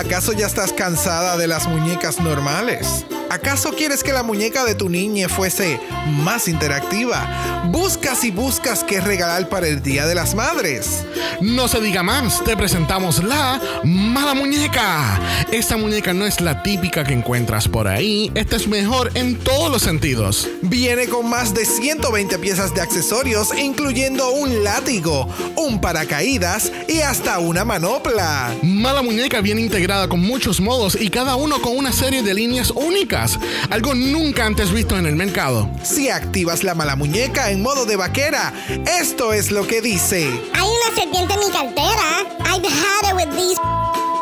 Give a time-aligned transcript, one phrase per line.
[0.00, 3.04] ¿Acaso ya estás cansada de las muñecas normales?
[3.28, 7.66] ¿Acaso quieres que la muñeca de tu niña fuese más interactiva?
[7.66, 11.04] Buscas y buscas qué regalar para el Día de las Madres.
[11.42, 15.20] No se diga más, te presentamos la mala muñeca.
[15.52, 19.70] Esta muñeca no es la típica que encuentras por ahí, esta es mejor en todos
[19.70, 20.48] los sentidos.
[20.62, 27.38] Viene con más de 120 piezas de accesorios, incluyendo un látigo, un paracaídas y hasta
[27.38, 28.54] una manopla.
[28.62, 32.70] Mala muñeca viene integrada con muchos modos y cada uno con una serie de líneas
[32.70, 33.40] únicas
[33.70, 35.68] algo nunca antes visto en el mercado.
[35.82, 38.52] Si activas la mala muñeca en modo de vaquera,
[39.00, 40.28] esto es lo que dice.
[40.54, 42.24] Hay una serpiente en mi cartera.
[42.44, 43.58] I've had it with these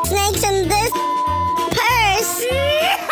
[0.09, 0.91] snakes in this
[1.71, 3.08] purse.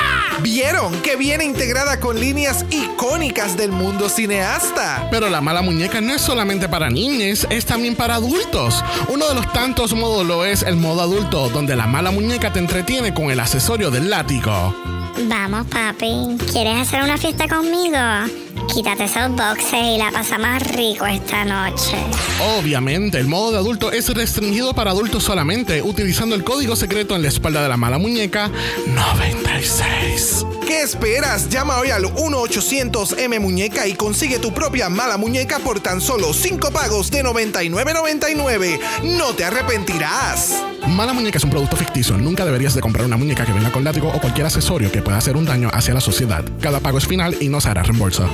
[0.46, 5.08] Vieron que viene integrada con líneas icónicas del mundo cineasta.
[5.10, 8.84] Pero la mala muñeca no es solamente para niños, es también para adultos.
[9.08, 12.60] Uno de los tantos modos lo es el modo adulto, donde la mala muñeca te
[12.60, 14.72] entretiene con el accesorio del látigo.
[15.24, 16.36] Vamos, papi.
[16.52, 18.45] ¿Quieres hacer una fiesta conmigo?
[18.72, 21.96] Quítate esos boxes y la pasamos rico esta noche.
[22.58, 27.22] Obviamente, el modo de adulto es restringido para adultos solamente, utilizando el código secreto en
[27.22, 28.50] la espalda de la mala muñeca
[28.94, 30.55] 96.
[30.66, 31.48] ¿Qué esperas?
[31.48, 36.72] Llama hoy al 1-800-M Muñeca y consigue tu propia mala muñeca por tan solo 5
[36.72, 38.80] pagos de 99.99.
[39.04, 40.60] No te arrepentirás.
[40.88, 42.18] Mala muñeca es un producto ficticio.
[42.18, 45.18] Nunca deberías de comprar una muñeca que venga con látigo o cualquier accesorio que pueda
[45.18, 46.44] hacer un daño hacia la sociedad.
[46.60, 48.28] Cada pago es final y no se hará reembolso.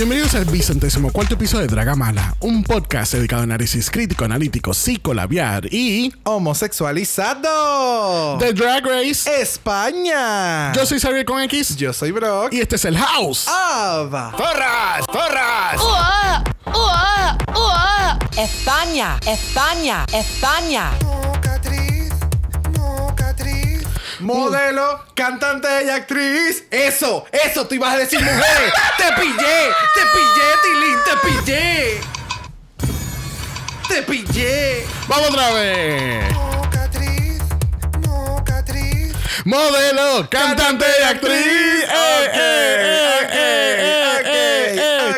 [0.00, 5.66] Bienvenidos al vicentésimo cuarto episodio de Dragamala, un podcast dedicado a análisis crítico, analítico, psicolabiar
[5.70, 10.72] y homosexualizado de Drag Race España.
[10.72, 11.76] Yo soy Xavier con X.
[11.76, 12.50] Yo soy Brock.
[12.50, 13.46] Y este es el House.
[13.46, 14.32] Ava.
[14.38, 15.04] ¡Torras!
[15.06, 15.82] ¡Torras!
[15.82, 16.44] ¡Ua!
[16.64, 17.36] ¡Ua!
[17.54, 18.18] ¡Ua!
[18.38, 20.92] España, España, España.
[24.32, 26.62] Modelo, cantante y actriz.
[26.70, 28.72] Eso, eso, tú ibas a decir mujeres.
[28.96, 32.00] te pillé, te pillé, Tilín, te pillé.
[33.88, 34.86] Te pillé.
[35.08, 36.24] Vamos otra vez.
[39.44, 41.70] Modelo, cantante y actriz.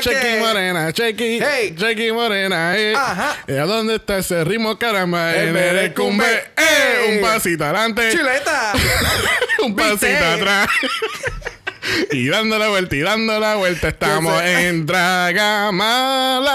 [0.00, 1.74] Chequi Morena, Chequi, Hey.
[1.76, 2.94] Chequi Morena, eh.
[2.96, 3.36] Ajá.
[3.46, 5.34] ¿Y a dónde está ese ritmo, caramba?
[5.34, 6.24] El En el cumbe.
[7.08, 8.72] Un pasito adelante, Chuleta.
[9.62, 10.24] un pasito ¿Viste?
[10.24, 10.68] atrás.
[12.12, 16.52] Y dando la vuelta y dando la vuelta estamos en Dragamala.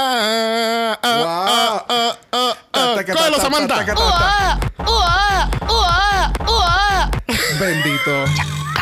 [0.93, 2.95] Ah, ah, ah, ah, ah.
[3.05, 3.75] Cógelo, taca, Samantha.
[3.75, 4.59] taca, taca.
[4.87, 5.49] ¡Ua!
[5.67, 5.69] ¡Ua!
[5.69, 6.31] ¡Ua!
[6.47, 7.11] ¡Ua!
[7.59, 8.25] Bendito.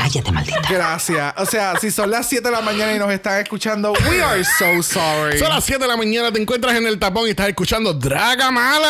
[0.06, 0.62] Cállate, maldita.
[0.70, 1.34] Gracias.
[1.38, 4.44] O sea, si son las 7 de la mañana y nos están escuchando, we are
[4.44, 5.40] so sorry.
[5.40, 8.86] Son las 7 de la mañana, te encuentras en el tapón y estás escuchando Dragamala.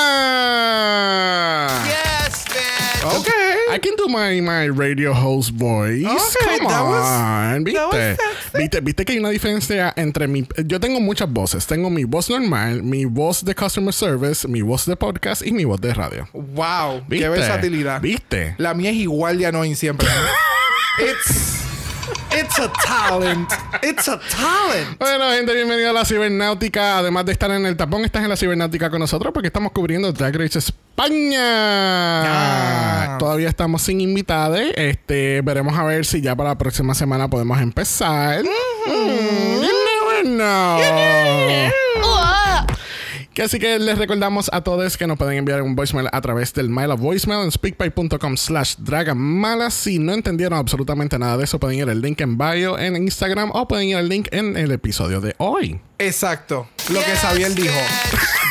[1.85, 3.15] Yes, man.
[3.15, 3.29] Ok.
[3.73, 6.05] I can do my, my radio host voice.
[6.05, 7.63] Okay, Come that was- on.
[7.63, 7.79] ¿Viste?
[7.79, 8.57] that was sexy.
[8.57, 8.81] ¿Viste?
[8.81, 10.45] ¿Viste que hay una diferencia entre mi...
[10.65, 11.65] Yo tengo muchas voces.
[11.65, 15.63] Tengo mi voz normal, mi voz de customer service, mi voz de podcast y mi
[15.63, 16.27] voz de radio.
[16.33, 17.03] Wow.
[17.07, 17.23] ¿Viste?
[17.25, 18.01] Qué versatilidad.
[18.01, 18.55] ¿Viste?
[18.57, 20.09] La mía es igual de annoying siempre.
[20.99, 21.65] It's.
[22.31, 23.49] It's a talent.
[23.81, 24.97] It's a talent.
[24.99, 26.97] Bueno, gente, bienvenido a la cibernáutica.
[26.99, 30.11] Además de estar en el tapón, estás en la cibernáutica con nosotros porque estamos cubriendo
[30.11, 31.39] Drag Race España.
[31.41, 33.17] Ah.
[33.19, 34.59] Todavía estamos sin invitados.
[34.75, 38.43] Este, veremos a ver si ya para la próxima semana podemos empezar.
[38.43, 40.79] Mm, you never know.
[42.03, 42.34] ¡Ua!
[43.35, 46.53] Que así que les recordamos a todos que nos pueden enviar un voicemail a través
[46.53, 49.69] del mail of voicemail en speakpipe.com slash dragamala.
[49.71, 53.51] Si no entendieron absolutamente nada de eso, pueden ir al link en bio en Instagram
[53.53, 55.81] o pueden ir al link en el episodio de hoy.
[55.99, 56.69] Exacto.
[56.89, 57.75] Lo que Xavier dijo.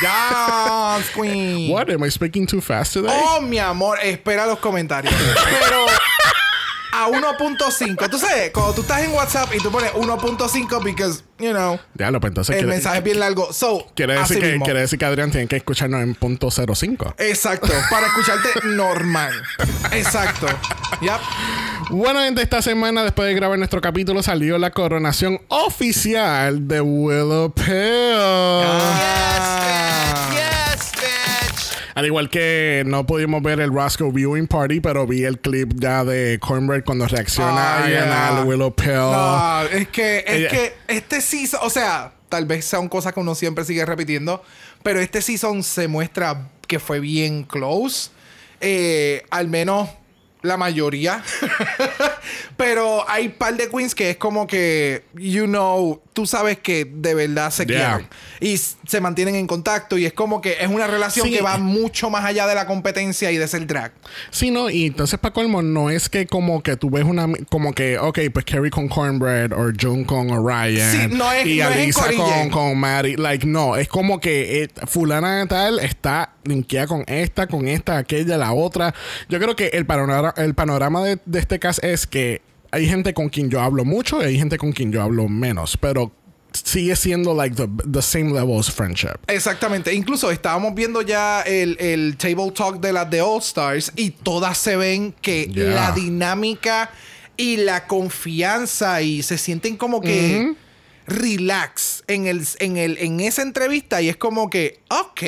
[0.01, 1.71] Yes, Queen.
[1.71, 1.89] What?
[1.89, 3.09] Am I speaking too fast today?
[3.09, 5.13] Oh, mi amor, espera los comentarios.
[5.61, 5.85] Pero
[7.03, 8.09] a 1.5.
[8.09, 12.09] Tú sabes, cuando tú estás en WhatsApp y tú pones 1.5 because, you know, Ya
[12.11, 13.51] lo pues entonces el quiere, mensaje es bien largo.
[13.51, 14.65] So, quiere decir que, mismo.
[14.65, 17.15] quiere decir que Adrián tiene que escucharnos en punto 05.
[17.17, 19.33] Exacto, para escucharte normal.
[19.91, 20.47] Exacto.
[21.01, 21.19] Yep.
[21.89, 27.53] Bueno, gente, esta semana, después de grabar nuestro capítulo, salió la coronación oficial de Willow
[27.53, 27.65] Pill.
[28.63, 30.44] Ah.
[31.95, 36.03] Al igual que no pudimos ver el Roscoe Viewing Party, pero vi el clip ya
[36.03, 37.99] de Cornbread cuando reacciona Ah, a yeah.
[38.05, 38.91] ganar Willow Pill.
[38.93, 43.19] No, es que, es Ella- que este season, o sea, tal vez sean cosas que
[43.21, 44.43] uno siempre sigue repitiendo,
[44.83, 48.09] pero este season se muestra que fue bien close.
[48.59, 49.89] Eh, al menos
[50.45, 51.21] la mayoría.
[52.57, 57.13] pero hay par de queens que es como que, you know, tú sabes que de
[57.13, 57.97] verdad se Yeah.
[57.97, 58.07] quieren.
[58.39, 61.33] Y se mantienen en contacto y es como que es una relación Sí.
[61.33, 63.91] que va mucho más allá de la competencia y de ser drag.
[64.29, 67.73] Sí, no, y entonces para colmo, no es que como que tú ves una, como
[67.73, 71.69] que, ok, pues Carrie con Cornbread, o June con Orion, Sí, no es- y no
[71.69, 76.33] es Alisa con, con Maddie, like, no, es como que eh, fulana de tal está
[76.43, 78.93] linkeada con esta, con esta, aquella, la otra.
[79.29, 82.41] Yo creo que el panorama, el panorama de, de este caso es que
[82.71, 85.77] hay gente con quien yo hablo mucho y hay gente con quien yo hablo menos,
[85.77, 86.11] pero
[86.51, 89.17] sigue siendo like the, the same level as friendship.
[89.27, 89.93] Exactamente.
[89.93, 94.57] Incluso estábamos viendo ya el, el table talk de las de All Stars y todas
[94.57, 95.69] se ven que Yeah.
[95.73, 96.89] la dinámica
[97.37, 100.55] y la confianza y se sienten como que
[101.07, 105.21] relax en el en el en esa entrevista y es como que ok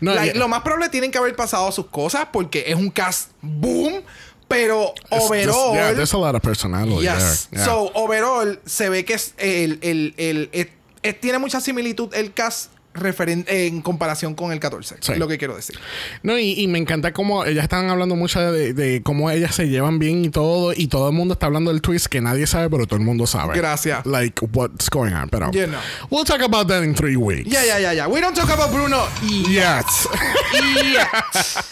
[0.00, 2.90] No, Like, y- lo más probable tienen que haber pasado sus cosas porque es un
[2.90, 4.02] cast boom
[4.48, 7.48] pero It's just- overall yeah, there's a lot of personality Yes.
[7.50, 7.60] there.
[7.60, 7.64] Yeah.
[7.66, 12.70] So, overall, se ve que es el, el, el- el- tiene mucha similitud el cast
[13.00, 14.96] referen- en comparación con el 14.
[15.00, 15.14] Sí.
[15.16, 15.78] Lo que quiero decir.
[16.22, 19.68] No, y, y me encanta cómo ellas están hablando mucho de, de cómo ellas se
[19.68, 22.68] llevan bien y todo, y todo el mundo está hablando del twist que nadie sabe,
[22.70, 23.56] pero todo el mundo sabe.
[23.56, 24.04] Gracias.
[24.06, 25.50] Like, what's going on, pero...
[25.52, 25.80] You know.
[26.10, 27.50] We'll talk about that in three weeks.
[27.50, 28.08] Ya, ya, ya, ya.
[28.08, 29.06] We don't talk about Bruno.
[29.22, 30.08] Yes.
[30.52, 31.64] Yet.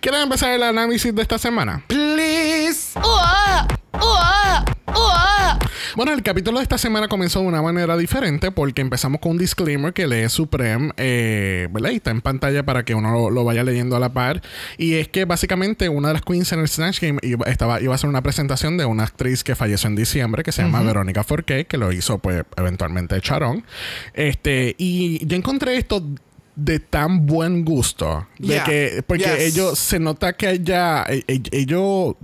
[0.00, 1.82] ¿Quieren empezar el análisis de esta semana?
[1.86, 2.98] Please.
[2.98, 3.66] ¡Uah!
[3.94, 4.64] ¡Uah!
[5.96, 9.38] Bueno, el capítulo de esta semana comenzó de una manera diferente porque empezamos con un
[9.38, 11.90] disclaimer que lee Supreme, eh, ¿verdad?
[11.90, 14.42] Y está en pantalla para que uno lo, lo vaya leyendo a la par.
[14.76, 17.92] Y es que básicamente una de las queens en el Snatch Game iba, estaba, iba
[17.92, 21.22] a hacer una presentación de una actriz que falleció en diciembre que se llama Verónica
[21.22, 23.64] Forqué, que lo hizo pues eventualmente Charon.
[24.14, 26.02] Este, y yo encontré esto
[26.56, 28.64] de tan buen gusto de Yeah.
[28.64, 29.38] que porque Yes.
[29.54, 32.14] ellos se nota que ella e- e- ellos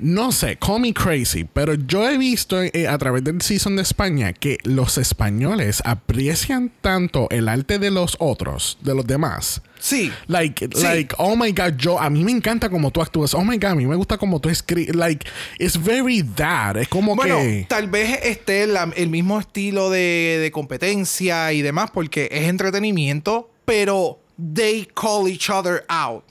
[0.00, 3.82] no sé, call me crazy, pero yo he visto eh, a través del season de
[3.82, 9.62] España que los españoles aprecian tanto el arte de los otros, de los demás.
[9.78, 10.12] Sí.
[10.26, 10.82] Like, Sí.
[10.82, 13.32] like, oh my god, yo, a mí me encanta como tú actúas.
[13.34, 14.94] Oh my god, a mí me gusta como tú escribes.
[14.94, 15.26] Like,
[15.58, 16.76] it's very that.
[16.76, 17.66] Es como Bueno, que.
[17.68, 23.50] tal vez esté la- el mismo estilo de, de competencia y demás, porque es entretenimiento,
[23.64, 24.18] pero
[24.54, 26.24] they call each other out.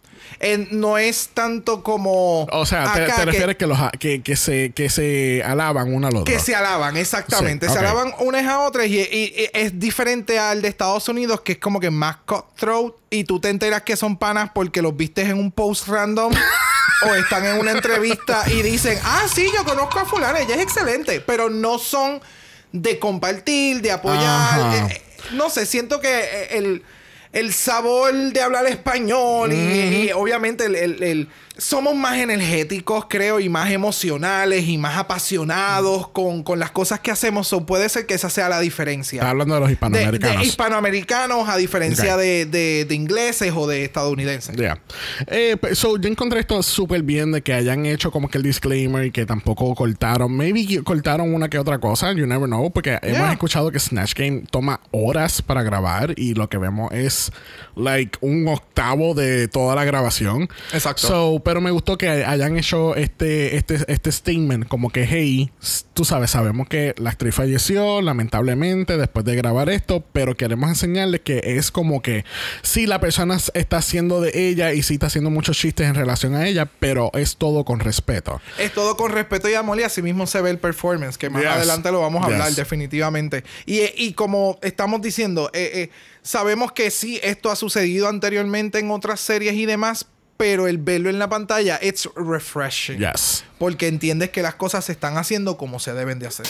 [0.71, 2.43] No es tanto como.
[2.45, 6.23] O sea, te, refieres que, los, a- que, que, se, que se alaban al otro.
[6.25, 7.67] Que se alaban, exactamente.
[7.67, 11.41] Sí, Se alaban unas a otras y, y- y es diferente al de Estados Unidos,
[11.41, 14.95] que es como que más cutthroat y tú te enteras que son panas porque los
[14.95, 16.31] vistes en un post random
[17.09, 20.61] o están en una entrevista y dicen, ah, sí, yo conozco a fulana, ella es
[20.61, 22.21] excelente, pero no son
[22.71, 24.75] de compartir, de apoyar.
[24.75, 25.01] Eh, eh,
[25.31, 26.83] no sé, siento que eh, el,
[27.33, 29.55] el sabor de hablar español y,
[30.07, 31.27] y obviamente el, el- el-
[31.59, 37.11] somos más energéticos, creo, y más emocionales y más apasionados con, con las cosas que
[37.11, 37.51] hacemos.
[37.53, 39.17] O puede ser que esa sea la diferencia.
[39.17, 40.39] Está hablando de los hispanoamericanos.
[40.41, 44.55] de hispanoamericanos a diferencia de, de- de ingleses o de estadounidenses.
[44.55, 44.79] Yeah.
[45.27, 49.05] Eh, so, yo encontré esto súper bien de que hayan hecho como que el disclaimer
[49.05, 50.35] y que tampoco cortaron.
[50.35, 52.11] Maybe cortaron una que otra cosa.
[52.13, 52.71] You never know.
[52.71, 57.31] Porque hemos escuchado que Snatch Game toma horas para grabar y lo que vemos es
[57.75, 60.47] like un octavo de toda la grabación.
[60.73, 61.07] Exacto.
[61.07, 65.49] So, pero me gustó que hayan hecho este, este, este statement como que, hey,
[65.95, 71.21] tú sabes, sabemos que la actriz falleció lamentablemente después de grabar esto, pero queremos enseñarles
[71.21, 72.23] que es como que
[72.61, 76.35] sí la persona está haciendo de ella y sí está haciendo muchos chistes en relación
[76.35, 78.39] a ella, pero es todo con respeto.
[78.59, 81.41] Es todo con respeto y amor y así mismo se ve el performance, que más
[81.41, 81.51] Yes.
[81.51, 83.43] adelante lo vamos a hablar definitivamente.
[83.65, 85.89] Y, eh, y como estamos diciendo, eh, eh,
[86.21, 90.05] sabemos que sí, esto ha sucedido anteriormente en otras series y demás,
[90.39, 92.97] pero el verlo en la pantalla, it's refreshing.
[92.97, 93.43] Yes.
[93.57, 96.47] Porque entiendes que las cosas se están haciendo como se deben de hacer.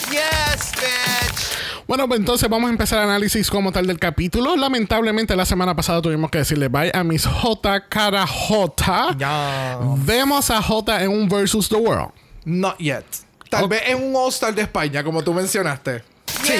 [1.88, 4.54] Bueno, pues entonces vamos a empezar el análisis como tal del capítulo.
[4.56, 9.16] Lamentablemente la semana pasada tuvimos que decirle bye a Miss J cara J.
[9.18, 9.80] Ya.
[9.96, 12.12] Vemos a J en un versus the world.
[12.44, 13.04] Not yet.
[13.50, 16.04] Tal vez en un All-Star de España, como tú mencionaste.
[16.42, 16.54] Sí.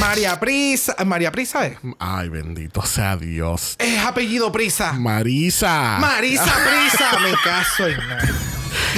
[0.00, 0.96] María Prisa.
[1.04, 1.78] María Prisa es.
[1.98, 3.76] Ay, bendito sea Dios.
[3.78, 4.92] Es apellido Prisa.
[4.92, 5.96] Marisa.
[6.00, 7.18] Marisa Prisa.
[7.20, 8.28] Me caso en nada.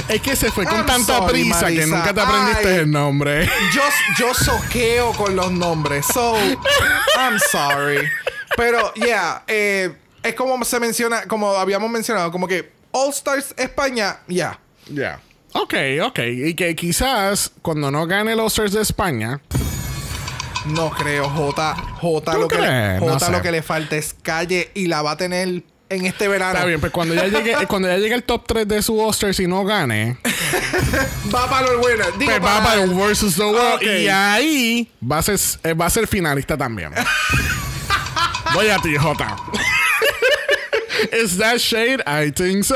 [0.09, 2.79] es que se fue con I'm tanta sorry, prisa que nunca te aprendiste Ay.
[2.79, 3.45] el nombre.
[3.73, 3.81] Yo,
[4.17, 6.05] yo soqueo con los nombres.
[6.13, 6.35] So,
[7.17, 8.07] I'm sorry.
[8.55, 14.17] Pero, yeah, eh, es como se menciona, como habíamos mencionado, como que All Stars España,
[14.27, 14.59] ya.
[14.89, 15.19] Ya.
[15.53, 16.19] Ok, ok.
[16.19, 19.39] Y que quizás cuando no gane los Oscars de España,
[20.67, 21.75] No creo, J.
[21.75, 23.01] J ¿Tú lo que, le, crees?
[23.01, 23.31] No J sé.
[23.31, 26.53] lo que le falta es calle y la va a tener en este verano.
[26.53, 29.39] está bien, pues cuando ya llegue, cuando ya llegue el top 3 de su Oscars
[29.39, 30.17] y no gane,
[31.33, 32.17] Va para los winners.
[32.17, 35.85] Digo, pues va para el versus the world y ahí va a ser, eh, va
[35.85, 36.91] a ser finalista también.
[38.53, 39.35] Voy a ti, Jota.
[41.11, 42.01] Is that shade?
[42.05, 42.75] I think so.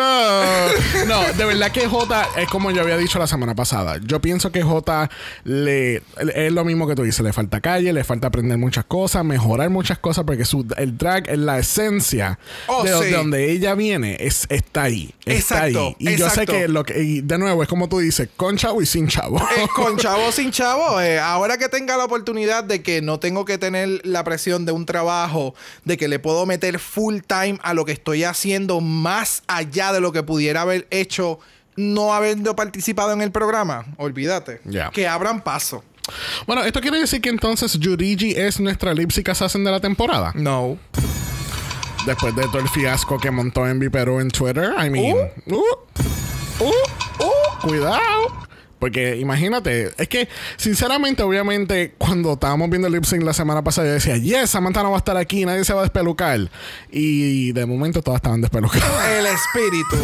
[1.08, 3.98] No, de verdad que Jota es como yo había dicho la semana pasada.
[4.04, 5.10] Yo pienso que Jota
[5.44, 6.02] le
[6.36, 7.22] es lo mismo que tú dices.
[7.22, 11.30] Le falta calle, le falta aprender muchas cosas, mejorar muchas cosas, porque su, el drag
[11.30, 13.04] es la esencia Oh, de, sí.
[13.06, 14.18] de donde ella viene.
[14.20, 15.14] Es, está ahí.
[15.26, 15.96] Está Exacto, ahí.
[16.14, 18.82] Y yo sé que lo que, y de nuevo, es como tú dices, con chavo
[18.82, 19.38] y sin chavo.
[19.38, 23.46] Eh, con chavo sin chavo, eh, ahora que tenga la oportunidad de que no tengo
[23.46, 25.54] que tener la presión de un trabajo,
[25.86, 30.02] de que le puedo meter full time a lo que estoy haciendo más allá de
[30.02, 31.40] lo que pudiera haber hecho
[31.76, 34.62] no habiendo participado en el programa, olvídate.
[34.94, 35.84] Que abran paso.
[36.46, 40.32] Bueno, esto quiere decir que entonces Yurigi es nuestra lipsy assassin de la temporada.
[40.36, 40.78] No.
[42.06, 44.74] Después de todo el fiasco que montó en Perú en Twitter.
[44.78, 45.16] I mean,
[45.48, 45.56] uh,
[46.60, 48.02] uh, uh, cuidado.
[48.82, 53.86] Porque imagínate, es que sinceramente, obviamente, cuando estábamos viendo el lip sync la semana pasada,
[53.86, 56.50] yo decía, yes, Samantha no va a estar aquí, nadie se va a despelucar.
[56.90, 58.90] Y de momento todas estaban despelucadas.
[59.12, 59.98] El espíritu.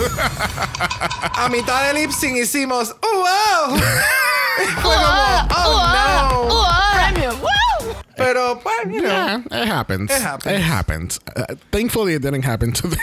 [1.34, 3.80] a mitad del lip sync hicimos, ¡Oh, wow!
[4.58, 4.94] Fue como,
[5.56, 6.97] ¡Oh, no!
[8.18, 9.10] Pero, pues, you know.
[9.10, 10.12] Yeah, it happens.
[10.12, 10.56] It happens.
[10.56, 11.20] It happens.
[11.36, 12.98] Uh, thankfully, it didn't happen today.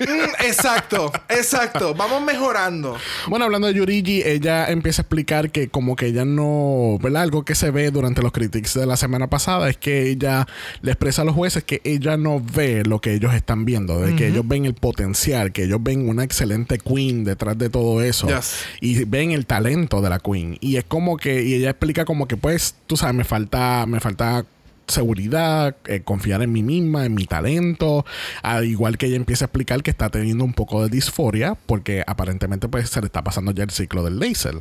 [0.00, 1.92] Mm, exacto, exacto.
[1.94, 2.96] Vamos mejorando.
[3.26, 7.22] Bueno, hablando de Yurigi, ella empieza a explicar que como que ella no, ¿verdad?
[7.22, 10.46] Algo que se ve durante los critics de la semana pasada es que ella
[10.82, 14.14] le expresa a los jueces que ella no ve lo que ellos están viendo, de
[14.14, 18.28] que ellos ven el potencial, que ellos ven una excelente queen detrás de todo eso
[18.28, 18.54] Yes.
[18.80, 22.28] y ven el talento de la queen y es como que y ella explica como
[22.28, 24.44] que pues, tú sabes, me falta me falta
[24.88, 28.04] seguridad, eh, confiar en mí misma, en mi talento,
[28.42, 32.02] al igual que ella empieza a explicar que está teniendo un poco de disforia porque
[32.06, 34.56] aparentemente pues se le está pasando ya el ciclo del laser.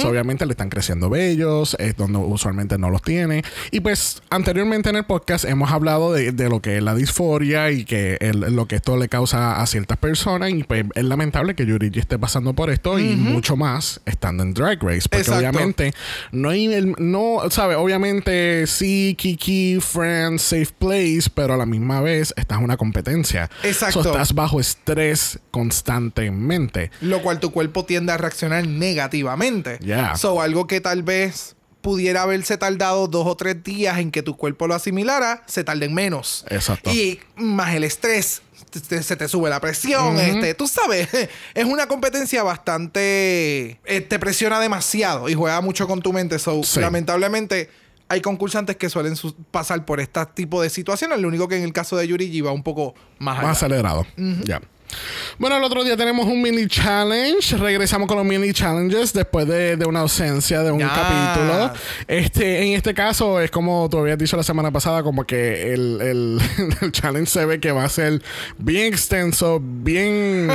[0.00, 3.42] So, obviamente le están creciendo vellos, es donde usualmente no los tiene.
[3.70, 7.70] Y pues anteriormente en el podcast hemos hablado de, de lo que es la disforia
[7.70, 11.54] y que el- lo que esto le causa a ciertas personas y pues es lamentable
[11.54, 15.38] que Yurigi esté pasando por esto y mucho más estando en Drag Race porque Exacto.
[15.38, 15.92] obviamente
[16.32, 17.76] no hay el, no, ¿sabes?
[17.76, 23.50] Obviamente sí, Kiki, Friends, Safe Place, pero a la misma vez estás en una competencia.
[23.62, 24.02] Exacto.
[24.02, 26.90] So, estás bajo estrés constantemente.
[27.00, 29.78] Lo cual tu cuerpo tiende a reaccionar negativamente.
[29.78, 30.16] Yeah.
[30.16, 34.36] So, algo que tal vez pudiera haberse tardado dos o tres días en que tu
[34.36, 36.44] cuerpo lo asimilara, se tarden menos.
[36.48, 36.90] Exacto.
[36.90, 38.42] Y más el estrés.
[38.70, 41.08] te- te- se te sube la presión, este, tú sabes,
[41.54, 46.38] es una competencia bastante, eh, te presiona demasiado y juega mucho con tu mente.
[46.38, 46.80] So, Sí.
[46.80, 47.70] lamentablemente,
[48.08, 51.20] hay concursantes que suelen su- pasar por este tipo de situaciones.
[51.20, 53.42] Lo único que en el caso de Yurigi va un poco más.
[53.42, 54.06] Más acelerado.
[54.44, 54.60] Ya.
[55.38, 57.56] Bueno, el otro día tenemos un mini challenge.
[57.56, 61.72] Regresamos con los mini challenges después de, de una ausencia de un capítulo.
[62.06, 66.00] Este, en este caso, es como tú habías dicho la semana pasada, como que el,
[66.00, 66.38] el,
[66.80, 68.22] el challenge se ve que va a ser
[68.58, 70.48] bien extenso, bien,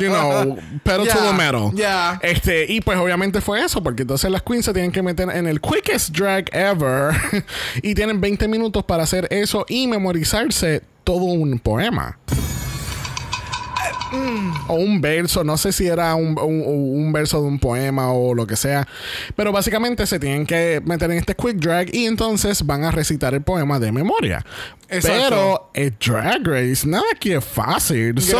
[0.00, 1.70] you know, pedal to Ya, the metal.
[1.74, 2.18] ya.
[2.22, 5.46] Este, y pues obviamente fue eso, porque entonces las queens se tienen que meter en
[5.46, 7.14] el quickest drag ever
[7.82, 12.18] y tienen 20 minutos para hacer eso y memorizarse todo un poema.
[14.68, 18.34] O un verso, no sé si era un, un- un verso de un poema o
[18.34, 18.86] lo que sea.
[19.36, 23.34] Pero básicamente se tienen que meter en este quick drag y entonces van a recitar
[23.34, 24.44] el poema de memoria.
[24.88, 25.22] Exacto.
[25.28, 28.20] Pero el Drag Race, nada que es fácil.
[28.20, 28.36] So,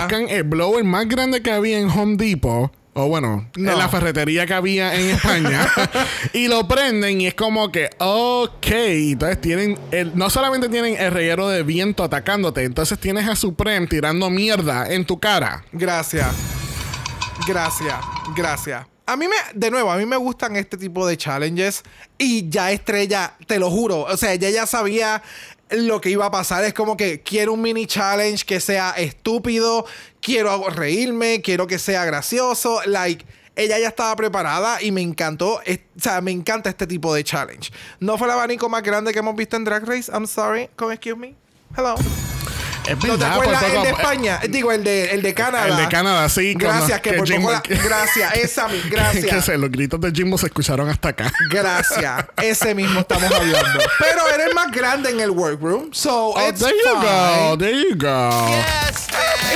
[0.00, 2.72] buscan el blower más grande que había en Home Depot.
[2.96, 3.72] O bueno, No.
[3.72, 5.68] en la ferretería que había en España.
[6.32, 8.66] y lo prenden y es como que, ok.
[8.66, 13.86] Entonces tienen, el, no solamente tienen el reguero de viento atacándote, entonces tienes a Supreme
[13.88, 15.64] tirando mierda en tu cara.
[15.72, 16.28] Gracias.
[17.48, 17.96] Gracias.
[18.36, 18.86] Gracias.
[19.06, 21.82] A mí me, de nuevo, a mí me gustan este tipo de challenges.
[22.16, 24.02] Y ya Estrella, te lo juro.
[24.02, 25.22] O sea, ella ya sabía
[25.70, 26.64] lo que iba a pasar.
[26.64, 29.86] Es como que quiero un mini challenge que sea estúpido.
[30.20, 31.40] Quiero reírme.
[31.42, 32.80] Quiero que sea gracioso.
[32.86, 33.24] Like.
[33.56, 35.54] Ella ya estaba preparada y me encantó.
[35.54, 37.70] o sea, me encanta este tipo de challenge.
[38.00, 40.10] No fue el abanico más grande que hemos visto en Drag Race.
[40.12, 40.68] I'm sorry.
[40.74, 41.36] Come excuse me.
[41.76, 41.94] Hello.
[42.86, 44.40] Es ¿No te acuerdas por el de España?
[44.48, 45.68] Digo, el de, el de Canadá.
[45.68, 46.54] El de Canadá, sí.
[46.54, 49.44] Gracias, que, por Jimbo- poco la- Gracias, esa que gracias.
[49.46, 51.32] se- los gritos de Jimbo se escucharon hasta acá.
[51.50, 52.26] Gracias.
[52.42, 53.80] Ese mismo estamos hablando.
[53.98, 55.88] Pero eres más grande en el workroom.
[55.92, 57.48] So, Oh, it's there you fine.
[57.50, 58.48] go, there you go.
[58.48, 59.06] Yes.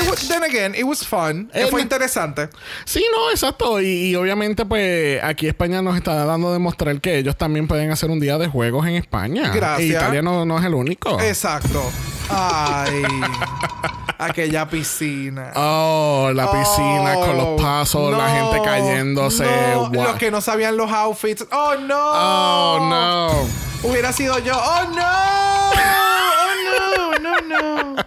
[0.02, 1.50] It was- then again, it was fun.
[1.52, 2.48] Eh, Fue no- interesante.
[2.86, 3.80] Sí, no, exacto.
[3.80, 7.90] Y, y obviamente, pues aquí España nos está dando a demostrar que ellos también pueden
[7.90, 9.50] hacer un día de juegos en España.
[9.54, 9.80] Gracias.
[9.86, 11.20] Y Italia no, no es el único.
[11.20, 11.82] Exacto.
[12.30, 13.02] Ay.
[14.18, 15.52] aquella piscina.
[15.54, 19.44] Oh, la piscina con los Oh, pasos, la gente cayéndose.
[19.44, 19.90] no.
[19.92, 21.46] Los que no sabían los outfits.
[21.50, 21.98] Oh, no.
[21.98, 23.88] Oh, no.
[23.88, 24.54] Hubiera sido yo.
[24.56, 25.70] Oh, no.
[25.72, 27.18] Oh, no.
[27.18, 27.96] No, no.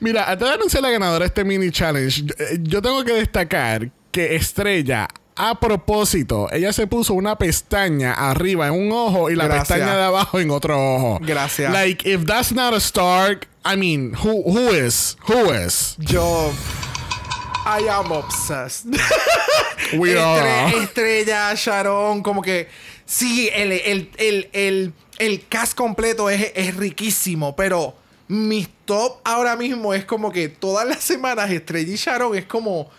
[0.00, 3.12] Mira, antes de anunciar la ganadora de este mini challenge, yo, eh, yo tengo que
[3.12, 5.08] destacar que Estrella,
[5.48, 9.68] a propósito, ella se puso una pestaña arriba en un ojo y la Gracias.
[9.68, 11.18] pestaña de abajo en otro ojo.
[11.22, 11.72] Gracias.
[11.72, 15.16] Like, if that's not a star, I mean, who, who is?
[15.28, 15.96] Who is?
[15.98, 16.52] Yo.
[17.64, 18.86] I am obsessed.
[19.96, 20.72] We are.
[20.82, 22.68] Estrella, Sharon, como que.
[23.06, 27.94] Sí, el, el, el, el, el cast completo es, es riquísimo, pero
[28.28, 32.90] mis top ahora mismo es como que todas las semanas Estrella y Sharon es como.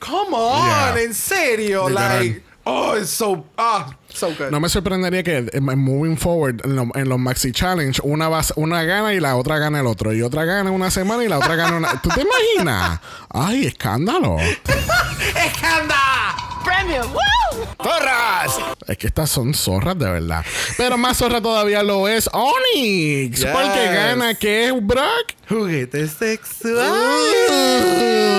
[0.00, 0.64] Come on,
[0.96, 1.02] Yeah.
[1.04, 1.88] en serio.
[1.88, 2.18] Literal.
[2.26, 3.44] Like, oh, it's so.
[3.56, 4.50] Ah, so good.
[4.50, 8.42] No me sorprendería que eh, moving forward en, lo- en los Maxi Challenge una, va-
[8.56, 10.12] una gana y la otra gana el otro.
[10.12, 12.00] Y otra gana una semana y la otra gana una.
[12.00, 13.00] ¿Tú te imaginas?
[13.30, 14.36] ¡Ay, escándalo!
[15.36, 16.36] ¡Escanda!
[16.64, 17.06] Premium.
[17.12, 17.66] Woo!
[17.82, 18.52] ¡Zorras!
[18.86, 20.44] Es que estas son zorras de verdad.
[20.76, 23.38] Pero más zorra todavía lo es Onyx.
[23.40, 23.46] Yes.
[23.52, 25.34] Porque gana que es Brock.
[25.48, 26.92] Juguete sexual.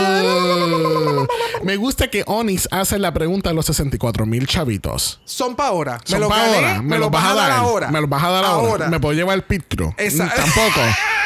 [0.01, 1.27] Uh.
[1.63, 5.19] Me gusta que Onyx hace la pregunta a los 64 mil chavitos.
[5.25, 5.99] Son pa' ahora.
[6.05, 6.81] Son lo pa' gané, ahora.
[6.81, 7.91] Me, los vas a dar ahora.
[7.91, 8.87] Me los vas a dar ahora.
[8.89, 9.93] Me puedo llevar el pit crew.
[9.97, 10.81] Esa- Mm, Tampoco.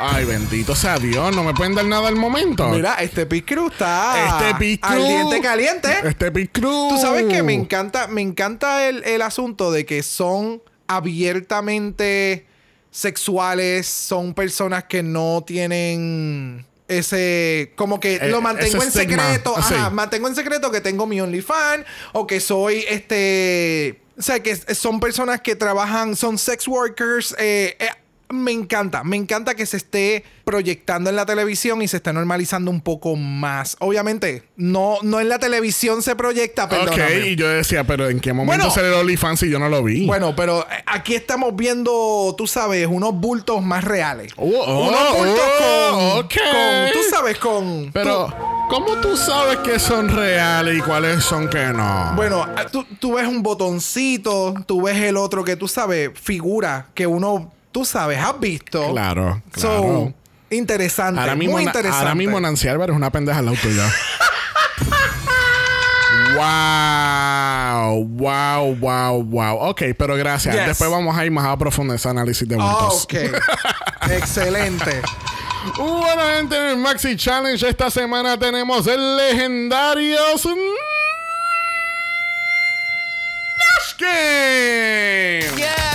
[0.00, 1.34] Ay, bendito sea Dios.
[1.34, 2.68] No me pueden dar nada al momento.
[2.68, 4.92] Mira, este Pit Crew está este pit crew.
[4.92, 5.88] al diente caliente.
[6.04, 6.88] Este pit crew.
[6.90, 12.46] Tú sabes que me encanta, me encanta el, el asunto de que son abiertamente
[12.90, 19.54] sexuales, son personas que no tienen ese como que Eh, lo mantengo en estigma, secreto,
[19.56, 19.74] sí.
[19.74, 24.56] ajá, mantengo en secreto que tengo mi OnlyFans o que soy este, o sea, que
[24.74, 27.88] son personas que trabajan, son sex workers, eh, eh,
[28.30, 32.70] me encanta, me encanta que se esté proyectando en la televisión y se esté normalizando
[32.70, 33.76] un poco más.
[33.80, 37.28] Obviamente, no, no en la televisión se proyecta, Ok, perdóname.
[37.28, 38.88] y yo decía, pero ¿en qué momento Bueno.
[38.88, 40.06] el OnlyFans y yo no lo vi?
[40.06, 44.32] Bueno, pero eh, aquí estamos viendo, tú sabes, unos bultos más reales.
[44.36, 46.32] Oh, oh, unos bultos oh, con, ok.
[46.52, 47.90] con- tú sabes, con...
[47.92, 48.34] Pero, tú-
[48.68, 52.12] ¿cómo tú sabes que son reales y cuáles son que no?
[52.16, 56.88] bueno, ah, tú, tú ves un botoncito, tú ves el otro que tú sabes, figura
[56.94, 58.90] que uno, tú sabes, has visto.
[58.90, 60.12] Claro, So, claro.
[60.50, 61.20] interesante.
[61.20, 61.96] ahora mismo, muy interesante.
[61.96, 63.84] ahora mismo Nancy Álvarez es una pendeja al lado tuyo.
[66.36, 69.56] wow, wow, wow, wow.
[69.70, 70.56] Ok, pero gracias.
[70.56, 70.66] Yes.
[70.66, 73.04] Después vamos a ir más a profundo ese análisis de bultos.
[73.04, 73.14] Ok.
[74.10, 75.02] Excelente.
[75.76, 80.56] Bueno, gente, en el Maxi Challenge esta semana tenemos el legendario Snatch
[84.00, 85.46] Game.
[85.54, 85.87] Bitch.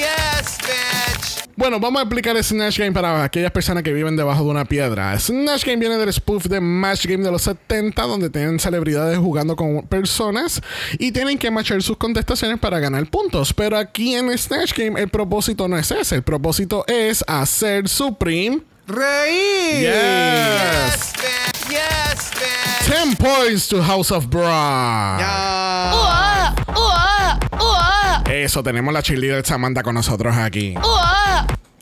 [0.00, 1.50] Yes, bitch.
[1.56, 4.64] Bueno, vamos a explicar el Snatch Game para aquellas personas que viven debajo de una
[4.64, 5.18] piedra.
[5.18, 9.54] Snatch Game viene del spoof de Match Game de los 70, donde tienen celebridades jugando
[9.56, 10.62] con personas
[10.98, 13.52] y tienen que matchar sus contestaciones para ganar puntos.
[13.52, 18.62] Pero aquí en Snatch Game el propósito no es ese, el propósito es hacer Supreme.
[18.86, 19.82] Reír.
[19.82, 19.92] Yes.
[19.92, 21.68] Yes, bitch.
[21.70, 22.88] Yes, bitch.
[22.88, 25.18] 10 points to House of Bra.
[25.20, 25.92] Ya.
[25.92, 26.54] Ooh, ah.
[26.70, 27.38] Ooh, ah.
[27.52, 28.22] Ooh, ah.
[28.44, 30.74] Eso, tenemos la cheerleader Samantha con nosotros aquí.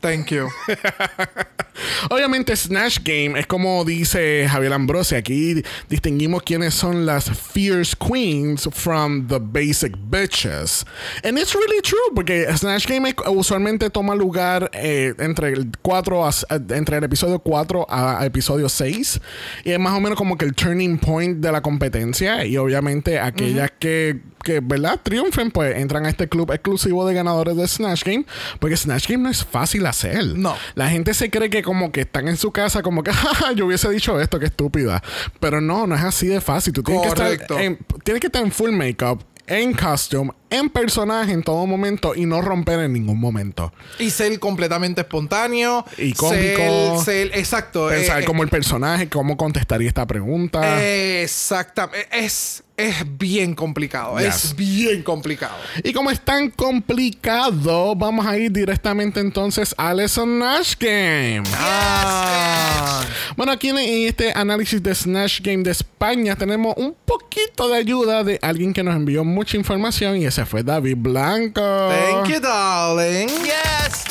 [0.01, 0.47] Thank you.
[2.09, 5.15] Obviamente Snatch Game es como dice Javier Ambrosi.
[5.15, 10.85] Aquí distinguimos quiénes son las fierce queens from the basic bitches.
[11.23, 16.31] And it's really true porque Snatch Game usualmente toma lugar eh, entre el 4 a-
[16.69, 19.19] entre el episodio 4 a, a episodio 6
[19.65, 23.19] y es más o menos como que el turning point de la competencia y obviamente
[23.19, 24.99] aquellas que que, ¿verdad?
[25.03, 28.25] Triunfen, pues entran a este club exclusivo de ganadores de Snatch Game.
[28.59, 30.25] Porque Snatch Game no es fácil hacer.
[30.37, 30.55] No.
[30.75, 33.65] La gente se cree que como que están en su casa, como que, "Ja, yo
[33.65, 35.01] hubiese dicho esto, que estúpida.
[35.39, 36.73] Pero no, no es así de fácil.
[36.73, 41.31] Tú tienes que estar en, tienes que estar en full makeup, en costume, en personaje
[41.31, 43.73] en todo momento y no romper en ningún momento.
[43.97, 45.83] Y ser completamente espontáneo.
[45.97, 47.01] Y cómico.
[47.03, 47.87] Ser, ser- exacto.
[47.89, 50.79] Pensar eh, como el personaje, cómo contestaría esta pregunta.
[50.83, 52.07] Exactamente.
[52.11, 54.17] Es, es bien complicado.
[54.19, 54.45] Yes.
[54.45, 55.55] Es bien complicado.
[55.83, 61.43] Y como es tan complicado, vamos a ir directamente entonces al Snatch Game.
[61.55, 63.03] Ah.
[63.35, 68.23] Bueno, aquí en este análisis de Snatch Game de España tenemos un poquito de ayuda
[68.23, 71.61] de alguien que nos envió mucha información y ese fue David Blanco.
[71.61, 73.27] Thank you, darling.
[73.43, 74.05] Yes.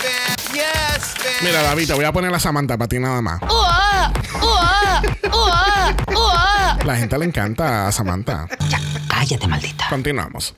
[0.52, 1.14] Yes.
[1.42, 3.40] Mira, David, te voy a poner la Samantha para ti nada más.
[3.42, 5.02] Ooh-ah, ooh-ah,
[5.33, 6.58] ooh-ah, ooh-ah.
[6.88, 8.48] La gente le encanta a Samantha.
[9.09, 9.85] Cállate, maldita.
[9.90, 10.55] Continuamos.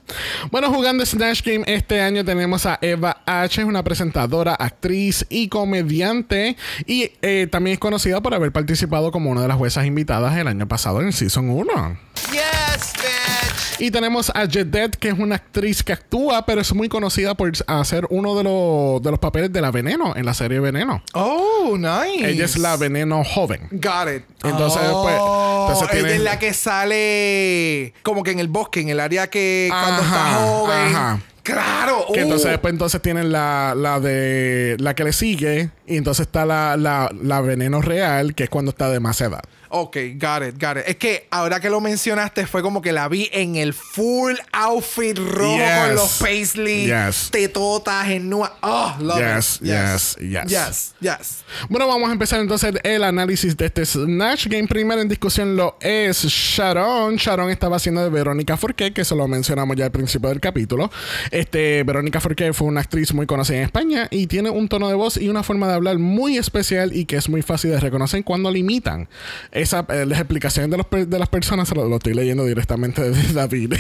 [0.53, 5.49] Bueno, jugando Snatch Game este año tenemos a Eva H, es una presentadora, actriz y
[5.49, 6.57] comediante.
[6.87, 10.47] Y eh, también es conocida por haber participado como una de las juezas invitadas el
[10.47, 11.99] año pasado en el Season 1.
[12.31, 12.50] Yes, bitch.
[13.81, 17.51] Y tenemos a Jedet, que es una actriz que actúa, pero es muy conocida por
[17.67, 21.03] hacer uno de los, de los papeles de la Veneno en la serie Veneno.
[21.15, 22.29] Oh, nice.
[22.31, 23.69] Ella es la Veneno joven.
[23.71, 24.23] Got it.
[24.45, 28.89] Entonces, pues, entonces ella tiene- es la que sale como que en el bosque, en
[28.91, 30.95] el área que cuando está joven.
[30.95, 31.21] ajá.
[31.43, 32.05] Claro.
[32.13, 32.25] Que uh.
[32.25, 36.77] entonces después entonces tienen la, la de la que le sigue y entonces está la,
[36.77, 39.41] la, la veneno real que es cuando está de más edad.
[39.73, 40.83] Ok, got it, got it.
[40.87, 45.17] Es que ahora que lo mencionaste fue como que la vi en el full outfit
[45.17, 45.79] rojo Yes.
[45.87, 47.29] con los paisley, Yes.
[47.31, 48.57] tetotas en nua.
[48.63, 49.69] Oh, love Yes, it.
[49.69, 50.45] yes, yes.
[50.51, 51.45] Yes, yes.
[51.69, 54.67] Bueno, vamos a empezar entonces el análisis de este Snatch Game.
[54.67, 57.15] Primero en discusión lo es Sharon.
[57.17, 60.91] Sharon estaba haciendo de Verónica Forqué, que se lo mencionamos ya al principio del capítulo.
[61.31, 64.95] Este, Verónica Forqué fue una actriz muy conocida en España y tiene un tono de
[64.95, 68.25] voz y una forma de hablar muy especial y que es muy fácil de reconocer
[68.25, 69.09] cuando la imitan.
[69.61, 73.03] Esa, eh, las explicaciones de, los de las personas se lo, lo estoy leyendo directamente
[73.11, 73.75] de David.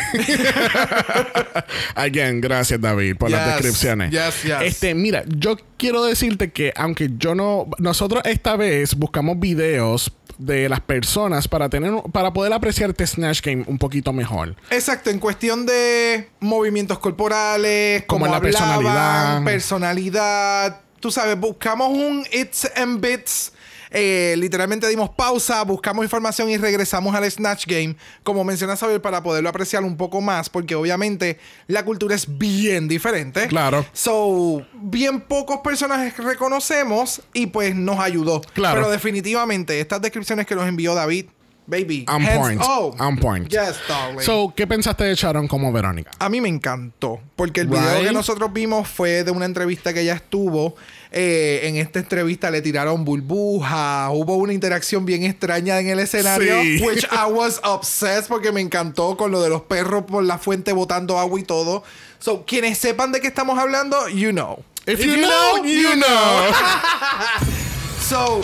[1.95, 4.11] Again, gracias David por las descripciones.
[4.11, 4.55] yes, yes.
[4.63, 10.69] Este, mira, yo quiero decirte que aunque yo no, nosotros esta vez buscamos videos de
[10.69, 14.57] las personas para tener, para poder apreciar este Snatch Game un poquito mejor.
[14.71, 19.45] Exacto, en cuestión de movimientos corporales, Como como la personalidad.
[19.45, 20.81] personalidad.
[21.01, 23.53] Tú sabes, buscamos un It's and Bits.
[23.91, 29.23] Eh, literalmente dimos pausa, buscamos información y regresamos al Snatch Game, como menciona Saber, para
[29.23, 33.49] poderlo apreciar un poco más, porque obviamente la cultura es bien diferente.
[33.49, 33.85] Claro.
[33.93, 38.41] So, bien pocos personajes que reconocemos y pues nos ayudó.
[38.55, 38.81] Claro.
[38.81, 41.27] Pero definitivamente, estas descripciones que nos envió David,
[41.67, 42.05] baby.
[42.09, 42.63] On point.
[42.65, 43.49] Oh, On point.
[43.49, 44.21] Yes, darling.
[44.21, 46.11] So, ¿qué pensaste de Sharon como Verónica?
[46.19, 50.03] A mí me encantó, porque el video que nosotros vimos fue de una entrevista que
[50.03, 50.75] ella estuvo.
[51.13, 56.63] Eh, en esta entrevista le tiraron burbuja, hubo una interacción bien extraña en el escenario,
[56.63, 56.81] Sí.
[56.87, 60.73] which I was obsessed porque me encantó con lo de los perros por la fuente
[60.73, 61.83] botando agua y todo.
[62.21, 64.63] So, quienes sepan de qué estamos hablando, you know.
[64.87, 66.53] If you know, you know.
[68.09, 68.41] So,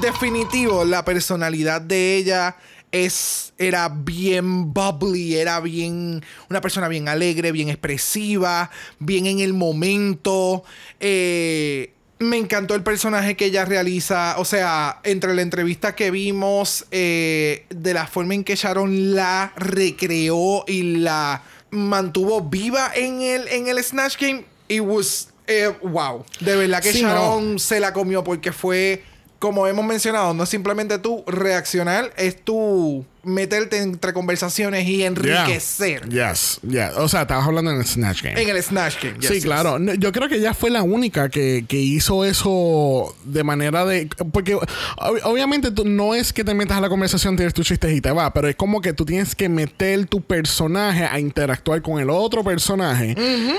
[0.00, 2.56] definitivo, la personalidad de ella
[2.90, 9.52] es, era bien bubbly, era bien, una persona bien alegre, bien expresiva, bien en el
[9.52, 10.64] momento.
[11.00, 11.93] Eh,
[12.24, 14.36] me encantó el personaje que ella realiza.
[14.38, 19.52] O sea, entre la entrevista que vimos, eh, de la forma en que Sharon la
[19.56, 26.24] recreó y la mantuvo viva en el, en el Snatch Game, it was eh, wow.
[26.40, 27.08] De verdad que Sí, no.
[27.08, 29.02] Sharon se la comió porque fue,
[29.38, 36.08] como hemos mencionado, no es simplemente tú reaccionar, es tú meterte entre conversaciones y enriquecer
[36.08, 36.30] Yeah.
[36.32, 36.90] Yes, yes.
[36.96, 38.40] O sea, estabas hablando en el Snatch Game.
[38.40, 39.16] en el Snatch Game.
[39.18, 39.44] Yes, sí, yes.
[39.44, 39.78] claro.
[39.98, 44.08] Yo creo que ella fue la única que, que hizo eso de manera de...
[44.32, 47.92] Porque ob- obviamente tú, no es que te metas a la conversación, tienes tus chistes
[47.92, 51.82] y te va, pero es como que tú tienes que meter tu personaje a interactuar
[51.82, 53.14] con el otro personaje,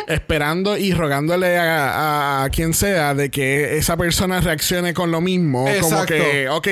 [0.08, 5.66] esperando y rogándole a, a quien sea de que esa persona reaccione con lo mismo.
[5.82, 6.68] Como que, ok,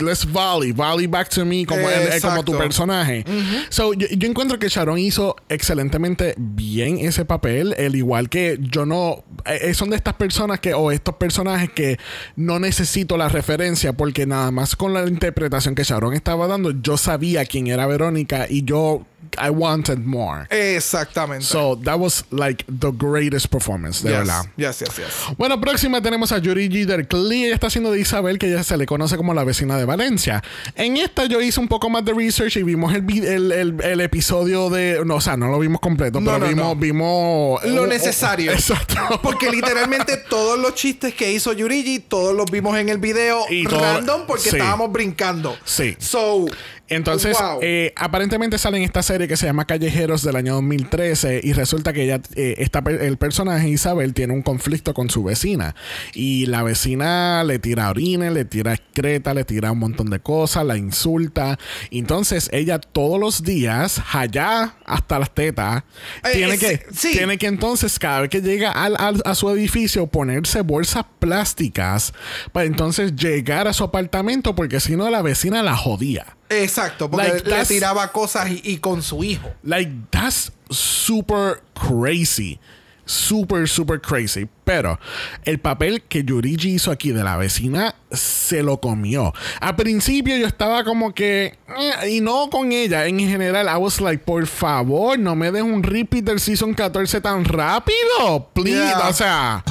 [0.00, 3.24] let's volley, volley back to me, como, el- eh, como tu personaje.
[3.68, 8.86] So, yo, yo encuentro que Sharon hizo excelentemente bien ese papel, el igual que yo
[8.86, 11.98] no eh, son de estas personas que o estos personajes que
[12.36, 16.96] no necesito la referencia porque nada más con la interpretación que Sharon estaba dando, yo
[16.96, 20.46] sabía quién era Verónica y yo I wanted more.
[20.50, 21.44] Exactamente.
[21.44, 24.18] So, that was like the greatest performance, de yes.
[24.18, 24.44] verdad.
[24.56, 25.36] Yes, yes, yes.
[25.36, 27.44] Bueno, próxima tenemos a Yuri Gidercli.
[27.44, 30.42] Ella está haciendo de Isabel, que ella se le conoce como la vecina de Valencia.
[30.74, 34.00] En esta yo hice un poco más de research y vimos el, el, el- el
[34.00, 35.02] episodio de...
[35.04, 36.64] No, o sea, no lo vimos completo, No, pero no, vimos...
[36.66, 36.76] no.
[36.76, 38.52] vimos Lo oh, necesario.
[38.52, 39.20] exacto.
[39.22, 43.64] Porque literalmente todos los chistes que hizo Yurigi, todos los vimos en el video Y
[43.64, 44.56] todo- random porque sí.
[44.56, 45.56] estábamos brincando.
[45.64, 45.96] Sí.
[45.98, 46.46] So,
[46.88, 47.58] Entonces, Wow.
[47.62, 51.92] eh, aparentemente sale en esta serie que se llama Callejeros del año 2013 y resulta
[51.92, 55.74] que ella, eh, esta el personaje Isabel tiene un conflicto con su vecina
[56.14, 60.64] y la vecina le tira orines, le tira excreta, le tira un montón de cosas,
[60.64, 61.58] la insulta.
[61.90, 65.82] Entonces, ella todos los días, allá hasta las tetas,
[66.24, 67.12] Eh, tiene, que, sí.
[67.12, 72.12] tiene que entonces cada vez que llega al- al- a su edificio ponerse bolsas plásticas
[72.52, 76.24] para entonces llegar a su apartamento porque si no la vecina la jodía.
[76.50, 79.50] Exacto, porque Like, le tiraba cosas y, y con su hijo.
[79.62, 82.58] Like, that's super crazy.
[83.04, 84.46] Super, super crazy.
[84.64, 85.00] Pero
[85.44, 89.32] el papel que Yurigi hizo aquí de la vecina se lo comió.
[89.60, 91.58] Al principio yo estaba como que.
[92.02, 93.06] eh, y no con ella.
[93.06, 97.22] En general, I was like, por favor, no me des un repeat del season 14
[97.22, 98.50] tan rápido.
[98.52, 98.76] Please.
[98.76, 99.08] Yeah.
[99.08, 99.64] O sea.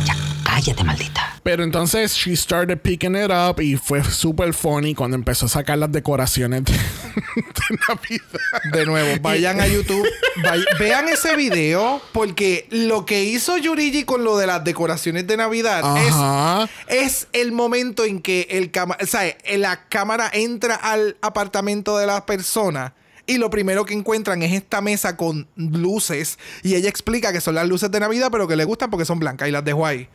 [0.47, 1.39] Cállate, maldita.
[1.43, 5.77] Pero entonces she started picking it up y fue super funny cuando empezó a sacar
[5.77, 6.73] las decoraciones de,
[7.35, 8.71] de Navidad.
[8.71, 10.07] De nuevo, vayan a YouTube,
[10.37, 15.35] vay- vean ese video, porque lo que hizo Yurigi con lo de las decoraciones de
[15.37, 16.63] Navidad Ajá.
[16.89, 22.07] es, es el momento en que el cama- sea, la cámara entra al apartamento de
[22.07, 22.93] la persona.
[23.29, 26.39] Y lo primero que encuentran es esta mesa con luces.
[26.63, 29.19] Y ella explica que son las luces de Navidad, pero que le gustan porque son
[29.19, 29.49] blancas.
[29.49, 30.07] Y las dejo ahí.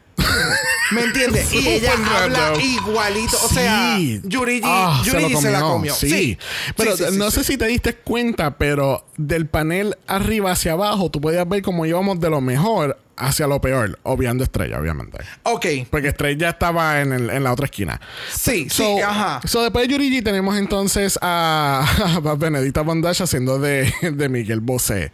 [0.90, 1.52] ¿Me entiendes?
[1.52, 3.38] Y ella habla igualito.
[3.44, 4.20] O sea, Sí.
[4.24, 5.94] Yurigi, Ah, Yurigi se, la comió.
[5.94, 6.10] Sí.
[6.10, 6.38] Sí.
[6.76, 11.20] Pero Sí, no sé si te diste cuenta, pero del panel arriba hacia abajo, tú
[11.20, 15.18] podías ver cómo íbamos de lo mejor hacia lo peor, obviando Estrella, obviamente.
[15.44, 15.66] Ok.
[15.90, 18.00] Porque Estrella estaba en, el- en la otra esquina.
[18.32, 19.40] Sí, So, sí, ajá.
[19.46, 21.86] so después de Yurigi tenemos entonces a,
[22.24, 25.12] a Benedita Bondage haciendo de, de Miguel Bosé.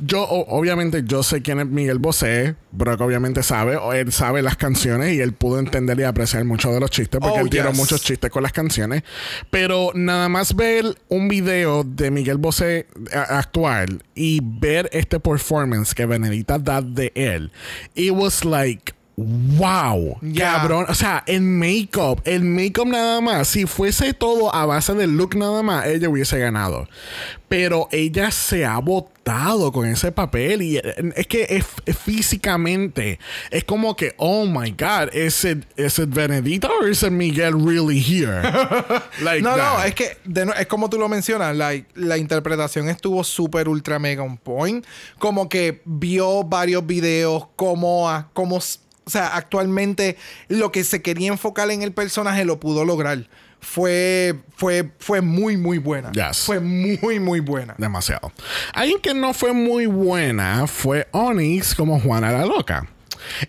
[0.00, 2.56] Yo, obviamente, yo sé quién es Miguel Bosé.
[2.72, 6.74] Brock obviamente sabe, o él sabe las canciones y él pudo entender y apreciar muchos
[6.74, 7.76] de los chistes porque Oh, él tiró yes.
[7.78, 9.02] muchos chistes con las canciones.
[9.50, 15.94] Pero nada más ver un video de Miguel Bosé a- actual y ver este performance
[15.94, 17.35] que Benedita da de él,
[17.94, 18.94] it was like.
[19.18, 20.58] Wow, Yeah.
[20.60, 20.84] cabrón.
[20.90, 23.48] O sea, el make-up, el make-up nada más.
[23.48, 26.86] Si fuese todo a base del look nada más, ella hubiese ganado.
[27.48, 29.15] Pero ella se ha botado
[29.72, 30.82] con ese papel y eh,
[31.16, 33.18] es que es, es físicamente
[33.50, 37.54] es como que, oh my God, ¿es it, is it Benedita or is it Miguel
[37.54, 38.40] really here?
[39.22, 43.24] Like No, no, es que de es como tú lo mencionas, like, la interpretación estuvo
[43.24, 44.86] súper ultra mega on point.
[45.18, 48.60] Como que vio varios videos, como, a- como, o
[49.10, 50.16] sea, actualmente
[50.48, 53.26] lo que se quería enfocar en el personaje lo pudo lograr.
[53.60, 56.12] Fue, fue, fue muy, muy buena.
[56.12, 56.38] Yes.
[56.38, 57.74] Fue muy, muy buena.
[57.78, 58.32] Demasiado.
[58.72, 62.86] Alguien que no fue muy buena fue Onyx como Juana la Loca.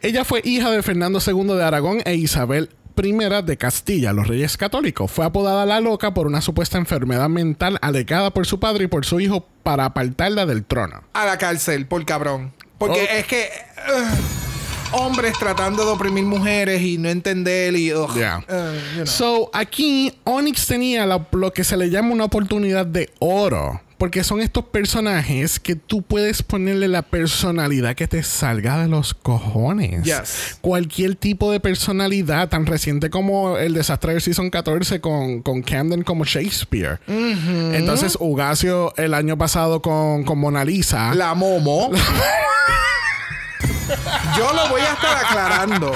[0.02, 2.70] Ella fue hija de Fernando II de Aragón e Isabel
[3.02, 3.12] I
[3.44, 5.12] de Castilla, los reyes católicos.
[5.12, 9.06] Fue apodada la loca por una supuesta enfermedad mental alegada por su padre y por
[9.06, 11.04] su hijo para apartarla del trono.
[11.14, 12.54] A la cárcel, por cabrón.
[12.80, 13.18] Porque Oh.
[13.18, 13.50] es que.
[14.92, 17.94] Hombres tratando de oprimir mujeres y no entender y.
[17.94, 18.38] ugh, Yeah.
[18.40, 19.06] uh, you know.
[19.06, 23.82] So, aquí Onyx tenía la- lo que se le llama una oportunidad de oro.
[23.98, 29.16] Porque son estos personajes que tú puedes ponerle la personalidad que te salga de los
[29.16, 30.04] cojones.
[30.04, 30.60] Yes.
[30.62, 36.04] Cualquier tipo de personalidad, tan reciente como el desastre del Season 14 con, con Camden
[36.04, 37.00] como Shakespeare.
[37.08, 41.16] Entonces, Ugacio el año pasado con, con Mona Lisa.
[41.16, 41.90] La Momo.
[44.38, 45.92] Yo lo voy a estar aclarando.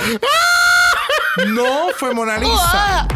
[1.47, 3.07] No fue Mona Lisa.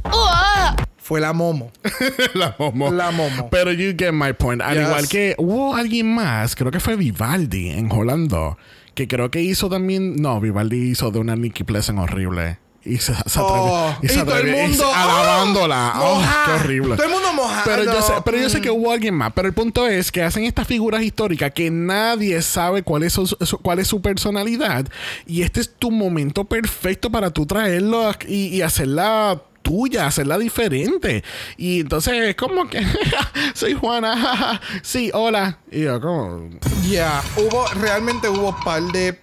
[0.98, 1.72] Fue la Momo.
[2.34, 2.92] la Momo.
[2.92, 3.50] La Momo.
[3.52, 4.62] Pero you get my point.
[4.62, 4.88] Al Yes.
[4.88, 8.58] igual que hubo alguien más, creo que fue Vivaldi en Holanda,
[8.96, 10.16] que creo que hizo también.
[10.16, 12.58] No, Vivaldi hizo de una Nicky Pleasant horrible.
[12.86, 13.40] Y se, se.
[13.42, 15.94] Oh, y se y todo el y mundo, se- alabándola.
[15.98, 16.44] oh, Oh, moja.
[16.46, 16.96] qué horrible.
[16.96, 17.62] Todo el mundo mojado.
[17.66, 19.34] Pero yo, sé, pero yo sé que hubo alguien más.
[19.34, 23.26] Pero el punto es que hacen estas figuras históricas que nadie sabe cuál es su,
[23.26, 24.86] su- cuál es su personalidad.
[25.26, 31.24] Y este es tu momento perfecto para tú traerlo y, y hacerla tuya, hacerla diferente.
[31.58, 32.86] Y entonces es como que
[33.56, 34.62] soy Juana.
[34.84, 35.58] sí, hola.
[35.72, 36.50] Y yo como...
[36.88, 39.20] Ya, hubo, realmente hubo par de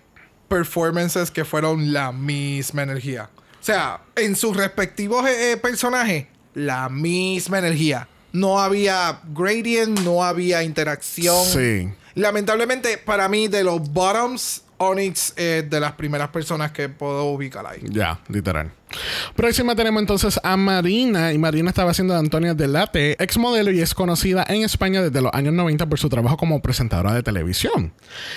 [0.48, 3.30] performances que fueron la misma energía.
[3.62, 8.08] O sea, en sus respectivos eh, eh, personajes, la misma energía.
[8.32, 11.46] No había gradient, no había interacción.
[11.46, 11.88] Sí.
[12.16, 17.64] Lamentablemente, para mí, de los bottoms, Onyx es de las primeras personas que puedo ubicar
[17.64, 17.82] ahí.
[17.84, 18.72] Ya, literal.
[19.36, 21.32] Próxima tenemos entonces a Marina.
[21.32, 25.20] Y Marina estaba haciendo de Antonia Delate, ex modelo y es conocida en España desde
[25.20, 27.92] los años 90 por su trabajo como presentadora de televisión.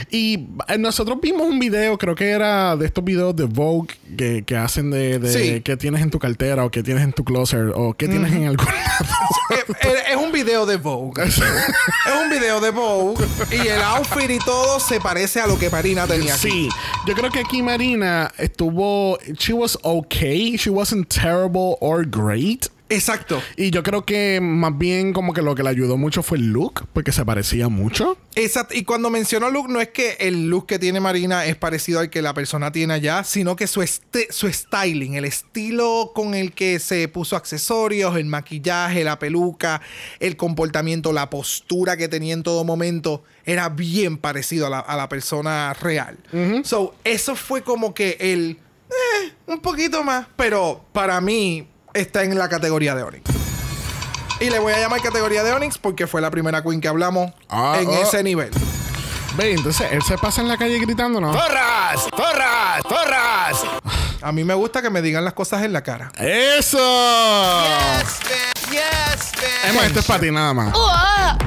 [0.09, 4.43] Y eh, nosotros vimos un video, creo que era de estos videos de Vogue que,
[4.45, 5.61] que hacen de, de Sí.
[5.61, 8.47] que tienes en tu cartera o que tienes en tu closet o que tienes en
[8.47, 9.15] algún lado.
[9.51, 11.23] es, es- es un video de Vogue.
[11.25, 11.37] es
[12.23, 13.25] un video de Vogue.
[13.51, 16.49] Y el outfit y todo se parece a lo que Marina tenía aquí.
[16.49, 16.69] Sí,
[17.07, 19.17] yo creo que aquí Marina estuvo.
[19.37, 20.44] She was okay.
[20.57, 22.67] She wasn't terrible or great.
[22.87, 23.41] Exacto.
[23.57, 26.53] Y yo creo que más bien como que lo que le ayudó mucho fue el
[26.53, 28.15] look, porque se parecía mucho.
[28.35, 28.75] Exacto.
[28.75, 32.11] Y cuando menciono look, no es que el look que tiene Marina es parecido al
[32.11, 36.51] que la persona tiene allá, sino que su, este- su styling, el estilo con el
[36.51, 39.81] que se puso accesorios, el maquillaje, la peluca,
[40.19, 44.95] el comportamiento, la postura que tenía en todo momento, era bien parecido a la, a
[44.95, 46.19] la persona real.
[46.63, 48.59] So, eso fue como que el.
[48.89, 50.27] Eh, un poquito más.
[50.35, 53.29] Pero para mí está en la categoría de Onyx.
[54.39, 57.31] Y le voy a llamar categoría de Onyx porque fue la primera queen que hablamos
[57.49, 57.99] Ah, en ah.
[58.01, 58.51] ese nivel.
[59.37, 61.33] Ve, entonces él se pasa en la calle gritando, ¿no?
[61.33, 62.07] ¡Zorras!
[62.15, 62.81] ¡Zorras!
[62.87, 63.63] ¡Zorras!
[64.21, 66.11] A mí me gusta que me digan las cosas en la cara.
[66.17, 66.77] ¡Eso!
[67.97, 68.71] Yes, bitch!
[68.71, 69.69] Yes, bitch!
[69.71, 70.73] Emma, esto es para ti nada más.
[70.75, 71.37] ¡Ua!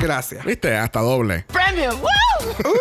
[0.00, 0.44] Gracias.
[0.44, 0.76] ¿Viste?
[0.76, 1.44] Hasta doble.
[1.52, 2.00] ¡Premium!
[2.00, 2.72] ¡Woo!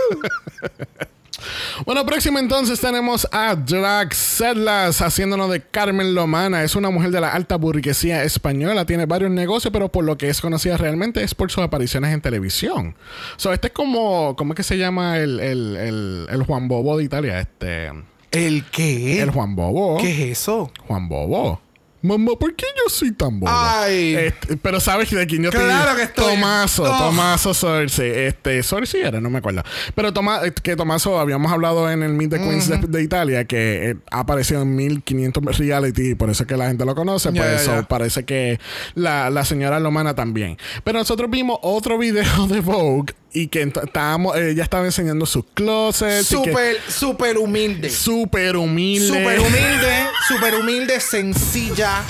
[1.86, 6.64] Bueno, próximo entonces tenemos a Drag Sedlas haciéndonos de Carmen Lomana.
[6.64, 8.88] Es una mujer de la alta burguesía española.
[8.88, 12.22] Tiene varios negocios, pero por lo que es conocida realmente es por sus apariciones en
[12.22, 12.96] televisión.
[13.38, 16.98] So, este es como, ¿cómo es que se llama el, el, el, el Juan Bobo
[16.98, 17.40] de Italia?
[17.40, 17.92] Este,
[18.32, 19.22] ¿El qué?
[19.22, 19.98] el Juan Bobo.
[20.00, 20.72] ¿Qué es eso?
[20.88, 21.62] Juan Bobo.
[22.06, 23.52] Mamá, ¿por qué yo soy tan bobo?
[23.54, 24.16] Ay.
[24.16, 26.36] Este, pero sabes de quién yo te Claro que estoy.
[26.36, 26.98] Tomaso, Oh.
[27.10, 28.04] Tomaso Sorsi.
[28.04, 29.64] Este, Sorsi era, no me acuerdo.
[29.96, 33.46] Pero Toma, eh, que Tomaso, habíamos hablado en el Meet the Queens de, de Italia,
[33.46, 36.94] que eh, ha aparecido en 1500 reality, y por eso es que la gente lo
[36.96, 37.32] conoce.
[37.34, 38.60] Ya, pues ya, eso parece que
[38.94, 40.58] la, la señora Lomana también.
[40.84, 46.26] Pero nosotros vimos otro video de Vogue y que estábamos, ella estaba enseñando sus closets.
[46.28, 47.90] Súper, súper humilde.
[47.90, 49.08] Súper humilde.
[49.08, 52.02] Súper humilde, súper humilde, sencilla.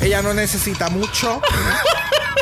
[0.00, 1.40] Ella no necesita mucho,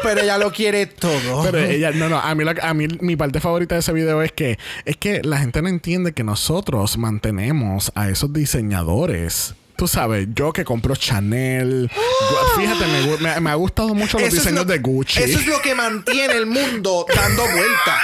[0.02, 1.44] pero ella lo quiere todo.
[1.44, 4.22] Pero ella, no, no, a mí, la- a mí mi parte favorita de ese video
[4.22, 9.54] es que es que la gente no entiende que nosotros mantenemos a esos diseñadores.
[9.76, 14.18] Tú sabes, yo que compro Chanel, gu- fíjate, me, gu- me- me ha gustado mucho
[14.18, 15.20] los Eso diseños lo- de Gucci.
[15.22, 18.00] Eso es lo que mantiene el mundo dando vuelta.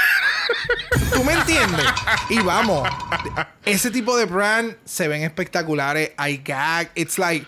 [1.14, 1.86] ¿Tú me entiendes?
[2.28, 2.88] Y vamos,
[3.64, 6.10] ese tipo de brand se ven espectaculares.
[6.18, 6.90] I gag.
[6.96, 7.46] It's like,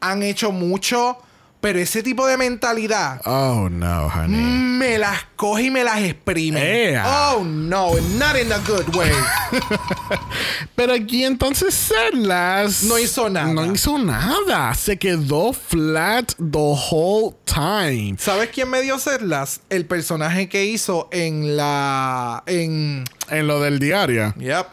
[0.00, 1.16] han hecho mucho,
[1.60, 4.36] pero ese tipo de mentalidad Oh, no, honey.
[4.40, 6.98] me las coge y me las exprime.
[7.04, 9.10] Oh, no, not in a good way.
[10.74, 13.52] Pero aquí entonces Serlas No hizo nada.
[13.52, 14.74] No hizo nada.
[14.74, 18.16] Se quedó flat the whole time.
[18.18, 19.60] ¿Sabes quién me dio Serlas?
[19.68, 22.42] El personaje que hizo en la.
[22.46, 23.04] En.
[23.28, 24.34] En lo del diario.
[24.38, 24.66] Yep.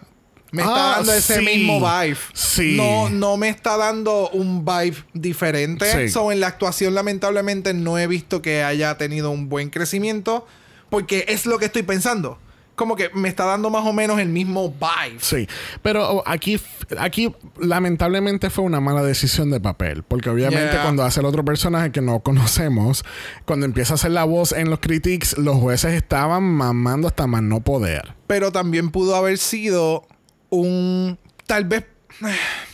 [0.51, 1.45] Me está Ah, dando ese sí.
[1.45, 2.17] mismo vibe.
[2.33, 2.75] Sí.
[2.77, 5.85] No, no me está dando un vibe diferente.
[6.07, 6.09] Sí.
[6.09, 10.45] So, en la actuación, lamentablemente, no he visto que haya tenido un buen crecimiento.
[10.89, 12.39] Porque es lo que estoy pensando.
[12.77, 15.17] Como que me está dando más o menos el mismo vibe.
[15.19, 15.47] Sí,
[15.81, 16.61] pero oh, aquí,
[16.99, 20.83] aquí lamentablemente fue una mala decisión de papel, porque obviamente Yeah.
[20.83, 23.03] cuando hace el otro personaje que no conocemos,
[23.45, 27.41] cuando empieza a hacer la voz en los critiques, los jueces estaban mamando hasta más
[27.41, 28.13] no poder.
[28.27, 30.07] Pero también pudo haber sido
[30.49, 31.17] un.
[31.45, 31.85] Tal vez.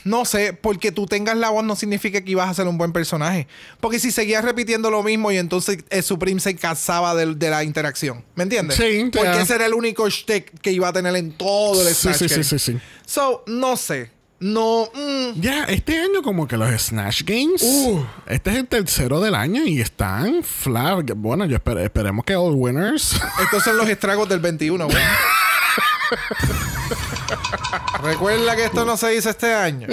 [0.06, 2.94] No sé, porque tú tengas la voz no significa que ibas a ser un buen
[2.94, 3.48] personaje.
[3.82, 7.64] Porque si seguías repitiendo lo mismo y entonces el Supreme se cansaba de, de la
[7.66, 8.24] interacción.
[8.36, 8.78] ¿Me entiendes?
[8.78, 9.42] Sí, Porque ya.
[9.42, 12.28] ese era el único shtick que iba a tener en todo el Sí, Snatch sí,
[12.30, 12.44] sí, Game.
[12.46, 12.78] sí, sí.
[13.06, 14.12] So, no sé.
[14.40, 14.90] No.
[14.94, 18.06] mm, Ya, este año como que los Snatch Games, Uh.
[18.28, 21.12] este es el tercero del año y están flat.
[21.16, 23.20] Bueno, yo esper- esperemos que All Winners.
[23.44, 24.98] estos son los estragos del 21, güey.
[28.02, 29.88] Recuerda que esto no se hizo este año.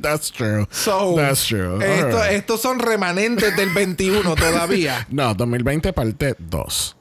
[0.00, 0.66] That's true.
[0.70, 1.78] So, That's true.
[1.84, 5.06] esto- estos son remanentes del 21 todavía.
[5.10, 6.96] No, 2020 parte 2.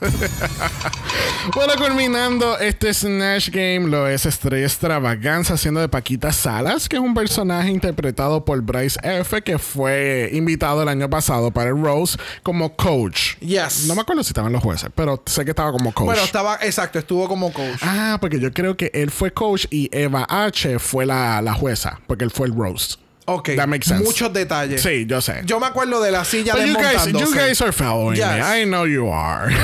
[1.54, 7.02] Bueno, culminando este Snatch Game, lo es Estrella Extravaganza haciendo de Paquita Salas, que es
[7.02, 12.18] un personaje interpretado por Bryce F., que fue invitado el año pasado para el Rose
[12.42, 13.36] como coach.
[13.38, 13.86] Yes.
[13.86, 16.06] No me acuerdo si estaban los jueces, pero sé que estaba como coach.
[16.06, 17.80] Bueno, estaba, exacto, estuvo como coach.
[17.82, 20.78] Ah, porque yo creo que él fue coach y Eva H.
[20.78, 23.00] fue la, la jueza, porque él fue el roast.
[23.30, 23.50] Ok.
[23.56, 24.02] That makes sense.
[24.04, 24.80] Muchos detalles.
[24.82, 25.42] Sí, yo sé.
[25.44, 28.26] Yo me acuerdo de la silla But you guys, you guys are following Yes.
[28.26, 28.62] me.
[28.62, 29.54] I know you are.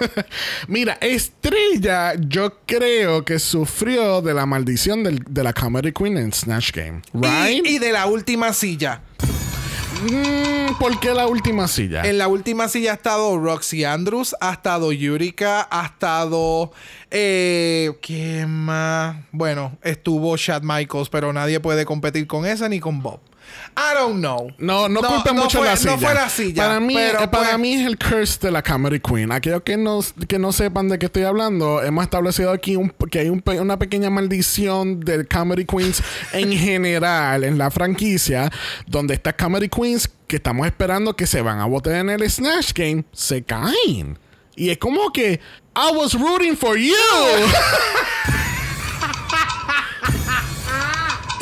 [0.68, 6.32] Mira, Estrella, yo creo que sufrió de la maldición del- de la Comedy Queen en
[6.32, 7.02] Snatch Game.
[7.12, 7.64] Right?
[7.66, 9.00] Y, y de la última silla.
[10.04, 12.02] Mm, ¿Por qué la última silla?
[12.02, 16.72] En la última silla ha estado Roxy Andrews, ha estado Yurika, ha estado.
[17.10, 19.16] Eh, ¿Quién más?
[19.32, 23.20] Bueno, estuvo Chad Michaels, pero nadie puede competir con esa ni con Bob.
[23.76, 24.50] I don't know.
[24.58, 25.90] No, no, culpen mucho fue, la silla.
[25.92, 26.62] No fue la silla.
[26.66, 29.32] Para mí, pero eh, para pues- mí es el curse de la Comedy Queen.
[29.32, 33.18] Aquellos que no, que no sepan de qué estoy hablando, hemos establecido aquí un- que
[33.20, 38.50] hay un una pequeña maldición del Comedy Queens en general en la franquicia,
[38.86, 42.72] donde estas Comedy Queens que estamos esperando que se van a votar en el Snatch
[42.74, 44.18] Game, se caen.
[44.56, 45.40] Y es como que,
[45.76, 46.94] I was rooting for you.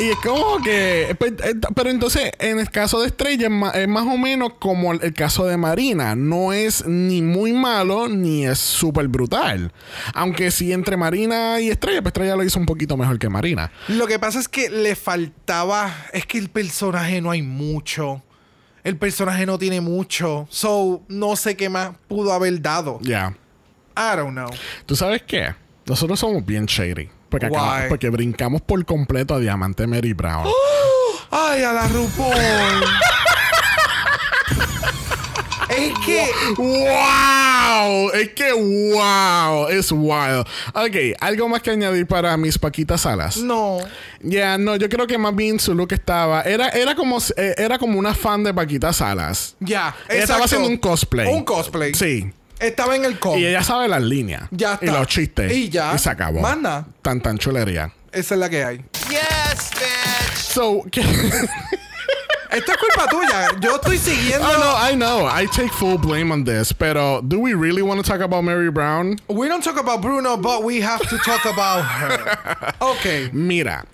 [0.03, 1.15] Y es como que.
[1.17, 5.01] pues, eh, Pero entonces, en el caso de Estrella, es más o menos como el,
[5.01, 6.13] el caso de Marina.
[6.13, 9.71] No es ni muy malo ni es súper brutal.
[10.13, 13.71] Aunque si entre Marina y Estrella, pues Estrella lo hizo un poquito mejor que Marina.
[13.87, 15.95] Lo que pasa es que le faltaba.
[16.11, 18.21] Es que el personaje no hay mucho.
[18.83, 20.47] El personaje no tiene mucho.
[20.49, 22.99] So, no sé qué más pudo haber dado.
[23.01, 23.33] Ya.
[23.95, 24.49] I don't know.
[24.85, 25.55] ¿Tú sabes qué?
[25.85, 27.09] Nosotros somos bien shady.
[27.89, 30.47] Porque, brincamos por completo a Diamante Mary Brown.
[31.31, 32.33] Ay, a la RuPaul.
[35.69, 36.27] es que.
[36.57, 38.11] ¡Wow!
[38.13, 39.67] Es que wow.
[39.69, 40.45] Es wild.
[40.73, 43.37] Ok, algo más que añadir para mis Paquitas Salas.
[43.37, 43.79] No.
[44.21, 46.43] Ya, no, yo creo que más bien su look estaba.
[46.43, 49.55] Era, era como eh, era como una fan de Paquita Salas.
[49.59, 49.95] Ya.
[50.07, 51.27] Ella estaba haciendo un cosplay.
[51.27, 51.93] Un cosplay.
[51.95, 52.31] Sí.
[52.63, 53.37] Estaba en el com.
[53.37, 54.43] Y ella sabe las líneas.
[54.51, 54.99] Ya Y está.
[54.99, 55.51] los chistes.
[55.51, 55.93] Y ya.
[55.95, 56.39] Y se acabó.
[56.39, 56.85] Manda.
[57.01, 57.91] Tan tan chulería.
[58.11, 58.77] Esa es la que hay.
[59.09, 60.35] Yes, bitch.
[60.37, 61.01] So, ¿qué?
[62.51, 63.47] Esto es culpa tuya.
[63.61, 64.47] Yo estoy siguiendo.
[64.47, 65.25] oh no, I know.
[65.27, 66.71] I take full blame on this.
[66.71, 69.17] Pero, do we really want to talk about Mary Brown?
[69.27, 72.73] We don't talk about Bruno, but we have to talk about her.
[72.79, 73.33] Ok.
[73.33, 73.85] Mira.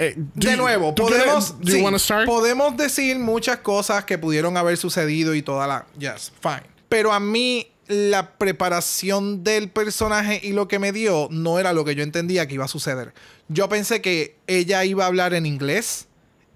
[0.00, 2.26] eh, do De you- nuevo, ¿tú quieres- podemos, Do you sí, want to start?
[2.26, 5.86] podemos decir muchas cosas que pudieron haber sucedido y toda la...
[5.98, 6.62] Yes, fine.
[6.88, 11.84] Pero a mí la preparación del personaje y lo que me dio no era lo
[11.84, 13.14] que yo entendía que iba a suceder.
[13.48, 16.06] Yo pensé que ella iba a hablar en inglés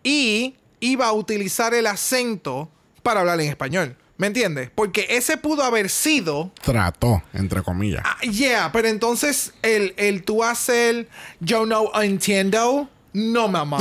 [0.05, 2.71] y iba a utilizar el acento
[3.03, 3.97] para hablar en español.
[4.19, 4.71] ¿Me entiendes?
[4.75, 8.03] Porque ese pudo haber sido Trató, entre comillas.
[8.05, 11.09] Ah, yeah, pero entonces el, el tú hacer
[11.41, 12.89] yo no entiendo.
[13.15, 13.79] No, mamá.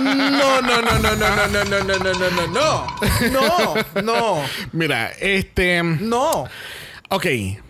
[0.00, 2.86] No, no, no, no, no, no, no, no, no, no, no, no, no.
[3.30, 4.42] No, no,
[4.72, 5.82] Mira, este.
[5.82, 6.44] no.
[7.10, 7.26] Ok,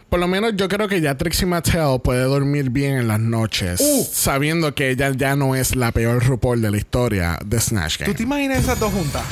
[0.08, 3.80] por lo menos yo creo que ya Trixie Mattel puede dormir bien en las noches,
[3.80, 4.06] Uh.
[4.10, 8.04] sabiendo que ella ya no es la peor RuPaul de la historia de Snatch ¿Tú
[8.04, 8.14] Game.
[8.14, 9.22] te imaginas esas dos juntas?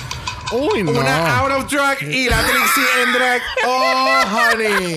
[0.52, 0.92] Uy, no.
[0.92, 3.42] Una out of drag y la Trixie en drag.
[3.66, 4.22] Oh,
[4.52, 4.96] honey.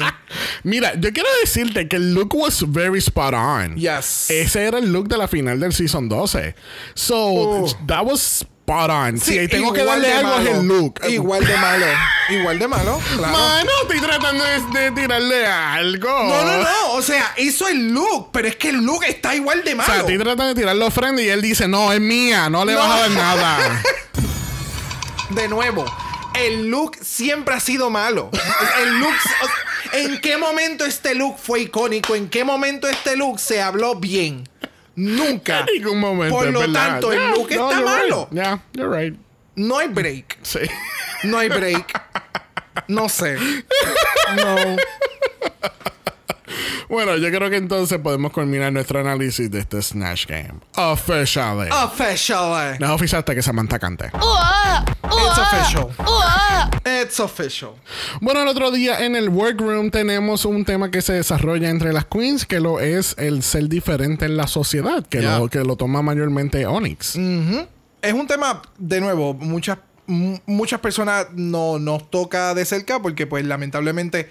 [0.63, 3.75] Mira, yo quiero decirte que el look was very spot on.
[3.75, 4.29] Yes.
[4.29, 6.55] Ese era el look de la final del season 12.
[6.95, 7.15] So,
[7.63, 7.69] Uh.
[7.87, 9.19] that was spot on.
[9.19, 10.59] Sí, tengo que darle algo es malo.
[10.61, 11.01] el look.
[11.07, 11.85] Igual de malo.
[12.29, 13.01] Igual de malo.
[13.17, 13.33] Claro.
[13.37, 16.09] Mano, estoy tratando de, de tirarle algo.
[16.09, 16.91] No, no, no.
[16.93, 19.91] O sea, hizo el look, pero es que el look está igual de O malo.
[19.91, 22.79] sea, estoy tratando de tirarle ofrenda y él dice, no, es mía, no le No.
[22.79, 23.81] vas a dar nada.
[25.35, 25.85] de nuevo,
[26.35, 28.29] el look siempre ha sido malo.
[28.81, 29.13] El look.
[29.93, 32.15] ¿En qué momento este look fue icónico?
[32.15, 34.47] ¿En qué momento este look se habló bien?
[34.95, 35.59] Nunca.
[35.59, 36.35] En ningún momento.
[36.35, 36.91] Por lo verdad.
[36.91, 38.27] tanto, el look no, está malo.
[38.31, 38.43] Right.
[38.43, 39.19] Yeah, you're right.
[39.55, 40.39] No hay break.
[40.41, 40.59] Sí.
[41.23, 42.01] No hay break.
[42.87, 43.37] No sé.
[44.35, 44.75] No.
[46.93, 50.53] Bueno, yo creo que entonces podemos culminar nuestro análisis de este Snatch Game.
[50.75, 51.67] Officially.
[51.71, 52.77] Official.
[52.79, 54.11] No es oficial hasta que Samantha cante.
[54.13, 55.87] It's official.
[56.85, 57.71] It's official.
[58.21, 62.05] Bueno, el otro día en el workroom tenemos un tema que se desarrolla entre las
[62.05, 65.39] queens, que lo es el ser diferente en la sociedad, que, Yeah.
[65.39, 67.15] lo, que lo toma mayormente Onyx.
[67.15, 73.25] Es un tema, de nuevo, muchas, mu- muchas personas no nos toca de cerca porque
[73.25, 74.29] pues lamentablemente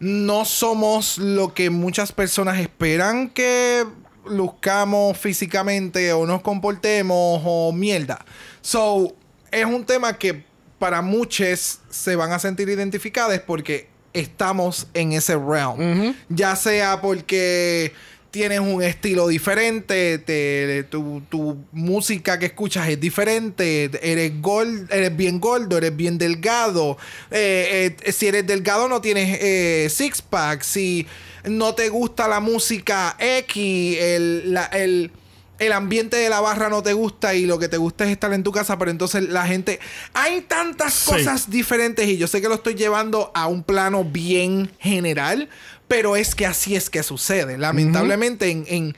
[0.00, 3.84] no somos lo que muchas personas esperan que
[4.26, 8.24] luzcamos físicamente o nos comportemos o mierda.
[8.60, 9.14] So,
[9.50, 10.44] es un tema que
[10.78, 16.14] para muchos se van a sentir identificados porque estamos en ese realm.
[16.28, 17.92] Ya sea porque
[18.30, 25.16] tienes un estilo diferente, te- tu, tu música que escuchas es diferente, eres, gol, eres
[25.16, 26.98] bien gordo, eres bien delgado.
[27.30, 31.06] Eh, eh, si eres delgado no tienes eh, six pack, si
[31.44, 35.10] no te gusta la música X, el, la- el,
[35.58, 38.32] el ambiente de la barra no te gusta y lo que te gusta es estar
[38.32, 39.80] en tu casa, pero entonces la gente...
[40.14, 41.10] Hay tantas Sí.
[41.10, 45.48] cosas diferentes y yo sé que lo estoy llevando a un plano bien general,
[45.88, 47.58] pero es que así es que sucede.
[47.58, 48.96] Lamentablemente en, en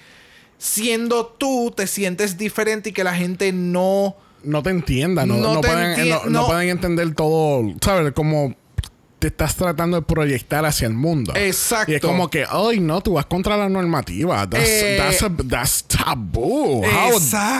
[0.58, 4.16] siendo tú te sientes diferente y que la gente no...
[4.44, 6.46] no te entiendan, no, No pueden, enti- no no.
[6.46, 8.12] pueden entender todo, ¿sabes?
[8.12, 8.54] Como
[9.20, 11.32] te estás tratando de proyectar hacia el mundo.
[11.36, 11.92] Exacto.
[11.92, 14.48] Y es como que, ay, no, tú vas contra la normativa.
[14.48, 16.82] That's, Eh, that's, a- that's taboo.
[16.84, 17.18] How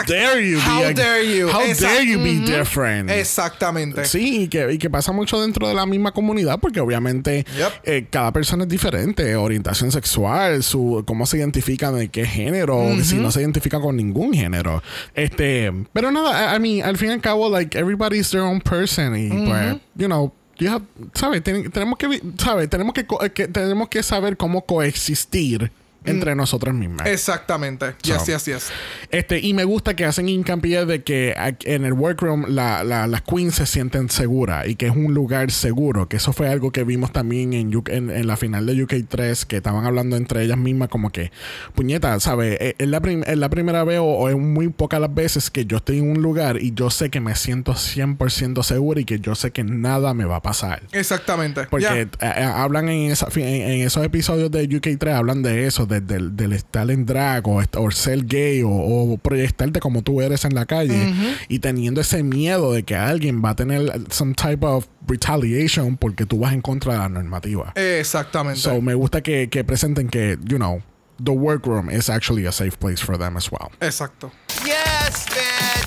[0.08, 1.48] dare you How be a- dare you.
[1.48, 2.46] How Exact- dare you be Ujú.
[2.46, 3.10] different.
[3.10, 4.04] Exactamente.
[4.06, 7.72] Sí, y que, y que pasa mucho dentro de la misma comunidad porque obviamente Yep.
[7.84, 12.96] eh, cada persona es diferente, orientación sexual, su cómo se identifica de qué género, o
[13.02, 14.82] si no se identifica con ningún género.
[15.14, 18.60] Este, pero nada, I, I mean, al fin y al cabo like everybody's their own
[18.60, 20.80] person y pues, you know, you
[21.14, 21.42] ¿sabes?
[21.42, 22.68] Ten- tenemos que ¿sabes?
[22.70, 25.72] Tenemos que, eh, que tenemos que saber cómo coexistir
[26.04, 27.06] entre nosotras mismas.
[27.06, 27.94] Exactamente.
[28.02, 28.14] So.
[28.14, 28.68] Yes, yes, yes.
[29.10, 31.34] Este, y me gusta que hacen hincapié de que
[31.64, 35.50] en el workroom la- la- las queens se sienten seguras y que es un lugar
[35.50, 36.08] seguro.
[36.08, 39.44] Que eso fue algo que vimos también en, UK en, en la final de UK3,
[39.44, 41.30] que estaban hablando entre ellas mismas como que,
[41.74, 42.56] puñeta, ¿sabes?
[42.60, 45.50] Es, es la, prim- es la primera vez o, o es muy pocas las veces
[45.50, 49.04] que yo estoy en un lugar y yo sé que me siento 100% segura y
[49.04, 50.82] que yo sé que nada me va a pasar.
[50.92, 51.64] Exactamente.
[51.70, 56.00] Porque eh, eh, hablan en, esa, en esos episodios de UK3, hablan de eso, de-
[56.00, 60.44] del- del estar en drag o, o ser gay o, o proyectarte como tú eres
[60.46, 61.12] en la calle
[61.48, 66.24] y teniendo ese miedo de que alguien va a tener some type of retaliation porque
[66.24, 67.72] tú vas en contra de la normativa.
[67.74, 68.60] Exactamente.
[68.60, 70.80] So me gusta que, que presenten que, you know,
[71.22, 73.70] the workroom is actually a safe place for them as well.
[73.80, 74.30] Exacto.
[74.64, 75.79] Yes, bitch.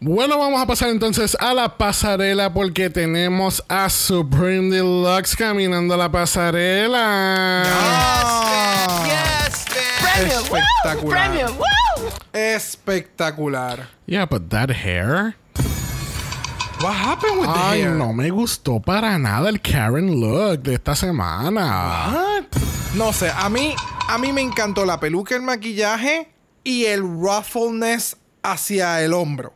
[0.00, 6.10] Bueno, vamos a pasar entonces a la pasarela porque tenemos a Supreme Deluxe caminando la
[6.10, 7.64] pasarela.
[9.06, 10.32] Yes, bitch.
[10.32, 11.50] Espectacular.
[12.32, 13.88] Espectacular.
[14.06, 15.34] Yeah, but that hair.
[16.80, 17.90] What happened with the Ay, hair?
[17.90, 22.12] no me gustó para nada el Karen look de esta semana.
[22.12, 22.44] What?
[22.94, 23.74] No sé, a mí,
[24.08, 26.30] a mí me encantó la peluca, el maquillaje
[26.62, 29.54] y el ruffleness hacia el hombro.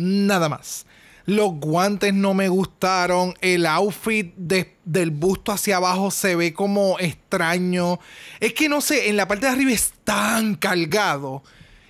[0.00, 0.86] Nada más.
[1.26, 3.34] Los guantes no me gustaron.
[3.40, 8.00] El outfit de- del busto hacia abajo se ve como extraño.
[8.40, 11.42] Es que no sé, en la parte de arriba es tan cargado.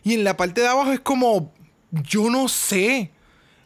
[0.02, 1.54] Y en la parte de abajo es como.
[1.92, 3.12] Yo no sé.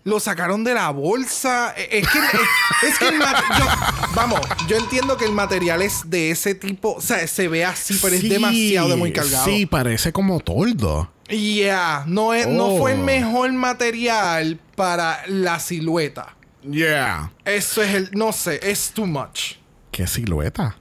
[0.05, 1.73] Lo sacaron de la bolsa.
[1.77, 4.39] E- Es que, es, es que el yo- vamos,
[4.69, 6.93] yo entiendo que el material es de ese tipo.
[6.97, 9.47] O sea, se ve así, pero Sí, es demasiado de muy cargado.
[9.47, 11.11] Sí, parece como tordo.
[11.29, 12.79] Yeah, no, es, no Oh.
[12.79, 16.35] fue el mejor material para la silueta.
[16.63, 17.31] Yeah.
[17.45, 19.55] Eso es el, no sé, es too much.
[19.91, 20.77] Qué silueta.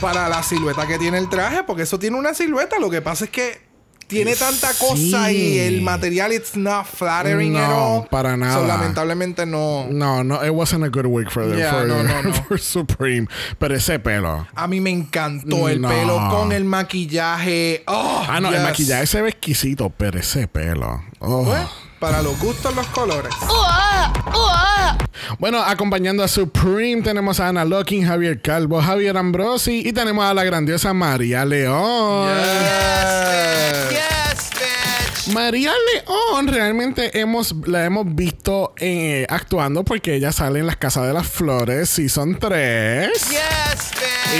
[0.00, 2.78] Para la silueta que tiene el traje, porque eso tiene una silueta.
[2.78, 3.60] Lo que pasa es que
[4.12, 5.36] tiene tanta cosa Sí.
[5.36, 8.08] y el material it's not flattering at No, all.
[8.08, 8.54] para nada.
[8.60, 9.86] So, lamentablemente no.
[9.90, 12.32] No, no, it wasn't a good week for, the, Yeah, for, no, no, no.
[12.48, 13.26] for Supreme.
[13.58, 14.46] Pero ese pelo.
[14.54, 15.88] A mí me encantó el No.
[15.88, 17.82] pelo con el maquillaje.
[17.86, 18.62] Oh, Ah, no, el yes.
[18.62, 21.02] maquillaje se ve exquisito, pero ese pelo.
[21.20, 21.52] Oh.
[22.02, 23.32] Para los gustos, los colores.
[25.38, 30.34] Bueno, acompañando a Supreme tenemos a Ana Locking, Javier Calvo, Javier Ambrosi y tenemos a
[30.34, 32.28] la grandiosa María León.
[33.90, 35.32] Yes.
[35.32, 41.06] María León realmente hemos, la hemos visto eh, actuando porque ella sale en Las Casas
[41.06, 43.90] de las Flores Season 3 Yes,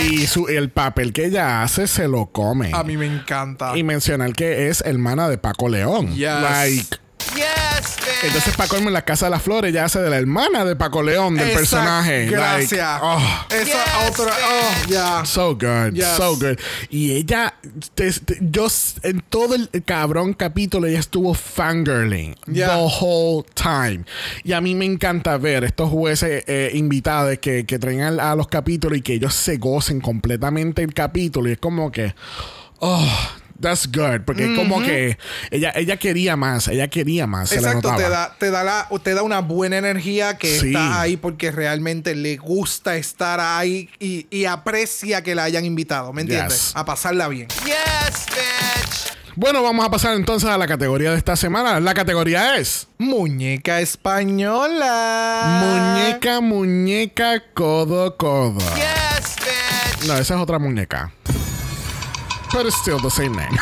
[0.01, 0.11] bitch.
[0.11, 2.71] y su, el papel que ella hace se lo come.
[2.73, 3.77] A mí me encanta.
[3.77, 6.13] Y mencionar que es hermana de Paco León.
[6.13, 6.27] Yes.
[6.41, 6.97] Like,
[7.35, 8.23] Yes, bitch.
[8.25, 11.01] entonces Paco en La Casa de las Flores ella hace de la hermana de Paco
[11.03, 11.59] León, del Exacto.
[11.59, 12.19] personaje.
[12.25, 12.99] Like, Gracias.
[13.01, 13.45] oh.
[13.49, 14.25] Esa Yes, otra.
[14.25, 14.35] bitch.
[14.45, 15.25] Oh, ya.
[15.25, 16.07] So good, Yes.
[16.17, 16.57] so good.
[16.89, 17.53] Y ella,
[17.95, 18.67] te- te- yo
[19.03, 22.67] en todo el cabrón capítulo, ella estuvo fangirling Yeah.
[22.77, 24.05] the whole time.
[24.43, 28.47] Y a mí me encanta ver estos jueces eh, invitados que, que traen a, los
[28.47, 31.49] capítulos y que ellos se gocen completamente el capítulo.
[31.49, 32.13] Y es como que,
[32.79, 33.07] oh,
[33.63, 34.21] that's good.
[34.25, 35.17] Porque es como que
[35.49, 37.51] ella, ella quería más, ella quería más.
[37.51, 40.67] Exacto, te da, te, da la, te da una buena energía que Sí.
[40.67, 46.13] está ahí porque realmente le gusta estar ahí y, y aprecia que la hayan invitado,
[46.13, 46.67] ¿me entiendes?
[46.67, 46.75] Yes.
[46.75, 47.47] A pasarla bien.
[47.65, 49.13] Yes, bitch.
[49.35, 51.79] Bueno, vamos a pasar entonces a la categoría de esta semana.
[51.79, 52.87] La categoría es...
[52.99, 55.95] Muñeca española.
[55.97, 58.59] Muñeca, muñeca, codo, codo.
[58.75, 60.07] Yes, bitch.
[60.07, 61.11] No, esa es otra muñeca.
[62.53, 63.57] Pero still the same name.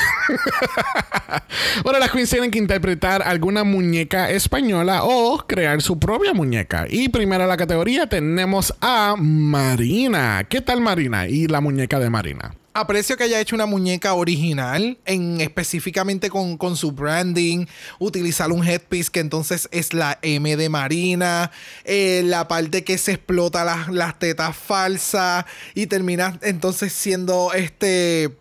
[1.84, 6.86] bueno, las queens tienen que interpretar alguna muñeca española o crear su propia muñeca.
[6.90, 10.46] Y primero la categoría tenemos a Marina.
[10.50, 11.26] ¿Qué tal Marina?
[11.30, 12.54] Y la muñeca de Marina.
[12.74, 17.66] Aprecio que haya hecho una muñeca original, en específicamente con, su branding,
[18.00, 21.52] utilizar un headpiece que entonces es la M de Marina,
[21.84, 28.38] eh, la parte que se explota las tetas falsas y termina entonces siendo este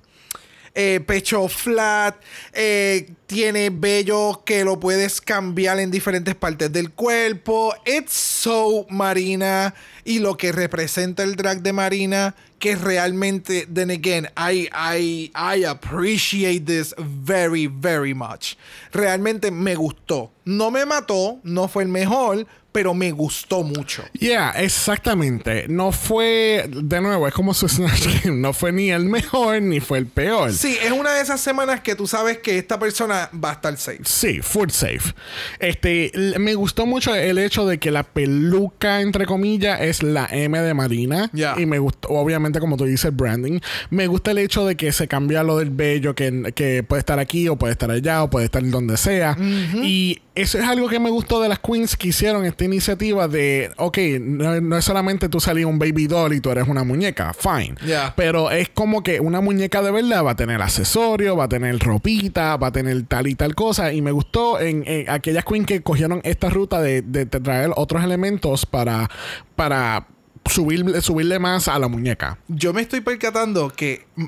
[0.81, 2.17] eh, pecho flat,
[2.53, 7.75] eh, tiene vello que lo puedes cambiar en diferentes partes del cuerpo.
[7.85, 9.75] It's so Marina
[10.05, 15.65] y lo que representa el drag de Marina que realmente, then again, I, I, I
[15.65, 18.57] appreciate this very, very much.
[18.93, 20.31] Realmente me gustó.
[20.45, 24.05] No me mató, no fue el mejor, pero me gustó mucho.
[24.13, 25.67] Yeah, exactamente.
[25.69, 28.39] No fue, de nuevo, es como su Snatch Game.
[28.39, 30.53] No fue ni el mejor ni fue el peor.
[30.53, 33.77] Sí, es una de esas semanas que tú sabes que esta persona va a estar
[33.77, 34.01] safe.
[34.05, 35.15] Sí, full safe.
[35.59, 40.59] Este, me gustó mucho el hecho de que la peluca, entre comillas, es la M
[40.61, 41.31] de Marina.
[41.33, 41.55] Ya.
[41.59, 43.61] Y me gustó, obviamente, como tú dices, branding.
[43.91, 47.19] Me gusta el hecho de que se cambia lo del vello, que, que puede estar
[47.19, 49.37] aquí o puede estar allá o puede estar donde sea.
[49.83, 53.71] Y eso es algo que me gustó de las queens que hicieron esta iniciativa de,
[53.77, 57.33] ok, no, no es solamente tú salir un baby doll y tú eres una muñeca,
[57.33, 57.75] fine.
[57.87, 58.15] Ya.
[58.17, 61.79] Pero es como que una muñeca de verdad va a tener accesorios, va a tener
[61.79, 63.93] ropita, va a tener tal y tal cosa.
[63.93, 68.03] Y me gustó en, en aquellas queens que cogieron esta ruta de, de traer otros
[68.03, 69.11] elementos para,
[69.57, 70.07] para
[70.47, 72.39] subir, subirle más a la muñeca.
[72.49, 74.27] Yo me estoy percatando que mm,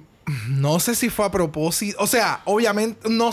[0.48, 1.96] no sé si fue a propósito.
[2.00, 3.30] O sea, obviamente, no,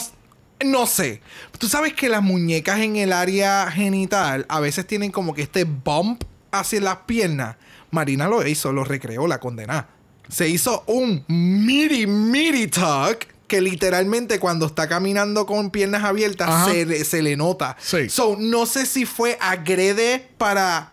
[0.66, 1.22] no sé.
[1.57, 5.64] Tú sabes que las muñecas en el área genital a veces tienen como que este
[5.64, 7.55] bump hacia las piernas.
[7.91, 9.88] Marina lo hizo, lo recreó, la condena.
[10.30, 16.86] Se hizo un miri miri tuck que literalmente cuando está caminando con piernas abiertas se,
[16.86, 17.76] le- se le nota.
[17.80, 18.07] Sí.
[18.10, 20.91] So, no sé si fue agrede para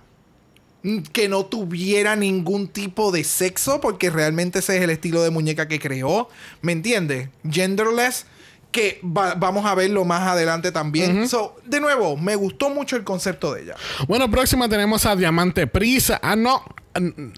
[0.83, 5.29] mm, que no tuviera ningún tipo de sexo, porque realmente ese es el estilo de
[5.29, 6.31] muñeca que creó.
[6.63, 7.29] ¿Me entiendes?
[7.51, 8.25] Genderless,
[8.77, 11.27] que va- vamos a verlo más adelante también.
[11.29, 13.75] So, de nuevo, me gustó mucho el concepto de ella.
[14.07, 16.21] Bueno, próxima tenemos a Diamante Prisa.
[16.23, 16.63] Ah, no.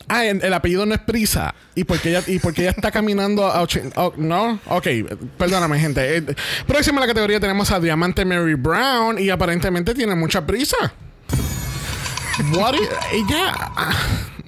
[0.08, 1.54] Ah, el, el apellido no es Prisa.
[1.74, 4.58] ¿Y por qué ella, y por qué ella está caminando a oh, ¿No?
[4.66, 4.86] Ok,
[5.36, 6.16] perdóname, gente.
[6.18, 6.22] Eh,
[6.66, 9.18] próxima la categoría tenemos a Diamante Mary Brown.
[9.18, 10.76] Y aparentemente tiene mucha prisa.
[12.54, 13.54] What is- ella.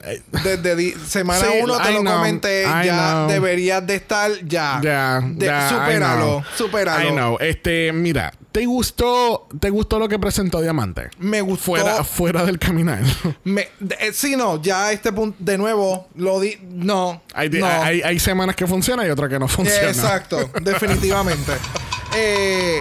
[0.05, 3.29] Eh, Desde semana Sí, 1 te I lo know, comenté, I ya know.
[3.29, 4.81] deberías de estar ya.
[4.83, 6.43] Ya, De- ya, I supéralo, know.
[6.57, 7.09] supéralo.
[7.09, 7.37] I know.
[7.41, 11.11] Este, mira, ¿te gustó, ¿te gustó lo que presentó Diamante?
[11.19, 11.65] Me gustó.
[11.65, 13.01] Fuera, fuera del caminar.
[13.45, 16.57] Me, de- eh, sí, no, ya a este punto, de nuevo, lo di.
[16.71, 17.23] No.
[17.35, 17.67] hay, no.
[17.67, 19.89] hay, hay semanas que funciona y otras que no funcionan.
[19.89, 21.53] Exacto, definitivamente.
[22.17, 22.81] Eh,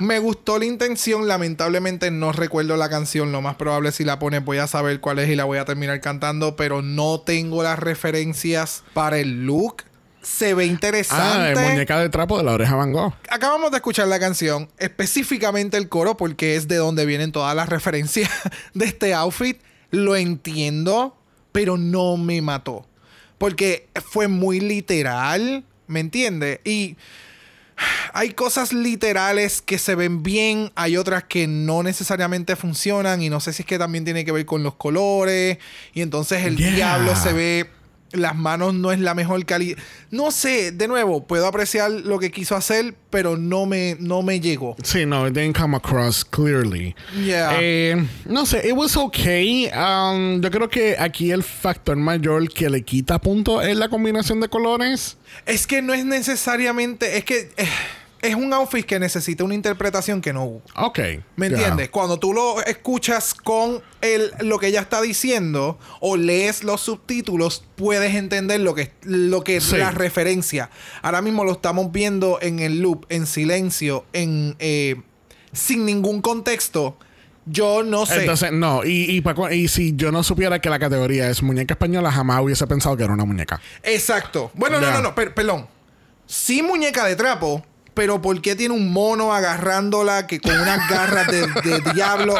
[0.00, 4.44] me gustó la intención, lamentablemente no recuerdo la canción, lo más probable si la pones
[4.44, 7.78] voy a saber cuál es y la voy a terminar cantando, pero no tengo las
[7.78, 9.84] referencias para el look.
[10.22, 11.60] Se ve Ah, interesante.
[11.60, 13.12] de muñeca de trapo de la oreja Van Gogh.
[13.28, 17.68] Acabamos de escuchar la canción, específicamente el coro, porque es de donde vienen todas las
[17.68, 18.30] referencias
[18.74, 19.60] de este outfit.
[19.90, 21.14] Lo entiendo,
[21.52, 22.86] pero no me mató.
[23.36, 26.60] Porque fue muy literal, ¿me entiendes?
[26.64, 26.96] Y
[28.12, 33.40] hay cosas literales que se ven bien, hay otras que no necesariamente funcionan y no
[33.40, 35.58] sé si es que también tiene que ver con los colores
[35.92, 36.70] y entonces el Yeah.
[36.74, 37.70] diablo se ve
[38.14, 39.78] las manos no es la mejor calidad.
[40.10, 44.40] No sé, de nuevo, puedo apreciar lo que quiso hacer, pero no me no me
[44.40, 44.76] llegó.
[44.82, 46.94] Sí, no, it didn't come across clearly.
[47.24, 47.58] Yeah.
[47.60, 49.70] Eh, no sé, it was okay.
[49.70, 54.40] Um, yo creo que aquí el factor mayor que le quita punto es la combinación
[54.40, 55.16] de colores.
[55.46, 57.68] Es que no es necesariamente, es que eh,
[58.28, 60.62] es un outfit que necesita una interpretación que no hubo.
[60.76, 60.98] Ok.
[61.36, 61.90] ¿Me entiendes?
[61.90, 67.64] Cuando tú lo escuchas con el, lo que ella está diciendo o lees los subtítulos,
[67.76, 69.74] puedes entender lo que, lo que Sí.
[69.74, 70.70] es la referencia.
[71.02, 74.96] Ahora mismo lo estamos viendo en el loop, en silencio, en eh,
[75.52, 76.96] sin ningún contexto.
[77.46, 78.20] Yo no sé.
[78.20, 79.22] Entonces, no, y,
[79.52, 83.04] y, si yo no supiera que la categoría es muñeca española, jamás hubiese pensado que
[83.04, 83.60] era una muñeca.
[83.82, 84.50] Exacto.
[84.54, 85.66] Bueno, no, no, no, per- perdón.
[86.26, 87.62] Sí, muñeca de trapo,
[87.94, 92.34] pero ¿por qué tiene un mono agarrándola que con unas garras de, de diablo?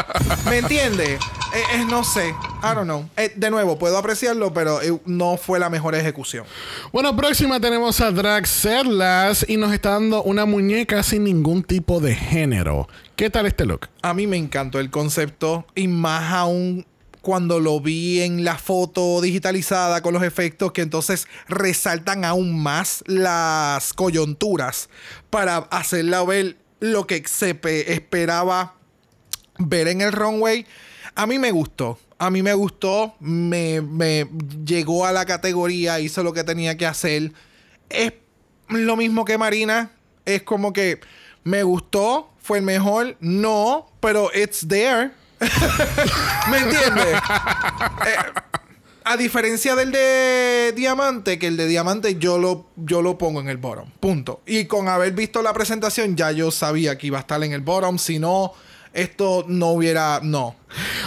[0.48, 1.20] ¿Me entiendes?
[1.55, 2.30] Eh, eh, no sé.
[2.30, 3.09] I don't know.
[3.16, 6.44] Eh, de nuevo, puedo apreciarlo, pero no fue la mejor ejecución.
[6.92, 12.00] Bueno, próxima tenemos a Drag Serlas y nos está dando una muñeca sin ningún tipo
[12.00, 12.88] de género.
[13.14, 13.88] ¿Qué tal este look?
[14.02, 16.84] A mí me encantó el concepto y más aún
[17.25, 23.03] cuando lo vi en la foto digitalizada con los efectos que entonces resaltan aún más
[23.07, 24.89] las coyunturas
[25.31, 28.75] para hacerla ver lo que se pe- esperaba
[29.59, 30.66] ver en el runway.
[31.14, 31.99] A mí me gustó.
[32.18, 33.14] A mí me gustó.
[33.20, 34.29] Me, me
[34.64, 37.33] llegó a la categoría, hizo lo que tenía que hacer.
[37.89, 38.12] es
[38.68, 39.91] lo mismo que Marina.
[40.27, 41.01] Es como que
[41.43, 43.16] me gustó, fue el mejor.
[43.20, 45.11] No, pero it's there.
[46.51, 47.14] ¿Me entiendes?
[48.07, 48.16] Eh,
[49.05, 53.49] a diferencia del de Diamante, que el de Diamante yo lo, yo lo pongo en
[53.49, 53.90] el bottom.
[54.01, 54.40] Punto.
[54.47, 57.61] Y con haber visto la presentación, ya yo sabía que iba a estar en el
[57.61, 57.99] bottom.
[57.99, 58.53] Si no,
[58.95, 60.20] esto no hubiera.
[60.22, 60.55] No.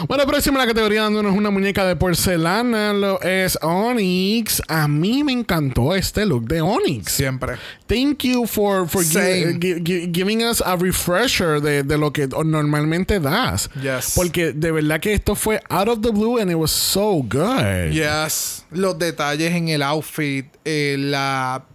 [0.07, 4.61] Bueno, próxima la categoría dándonos una muñeca de porcelana lo es Onyx.
[4.67, 7.11] A mí me encantó este look de Onyx.
[7.11, 7.55] Siempre.
[7.85, 9.59] Thank you for, for gi- Same.
[9.59, 13.69] gi- gi- giving us a refresher de, de lo que normalmente das.
[13.81, 14.13] Yes.
[14.15, 17.91] Porque de verdad que esto fue out of the blue and it was so good.
[17.91, 18.65] Yes.
[18.71, 21.65] Los detalles en el outfit, eh, la,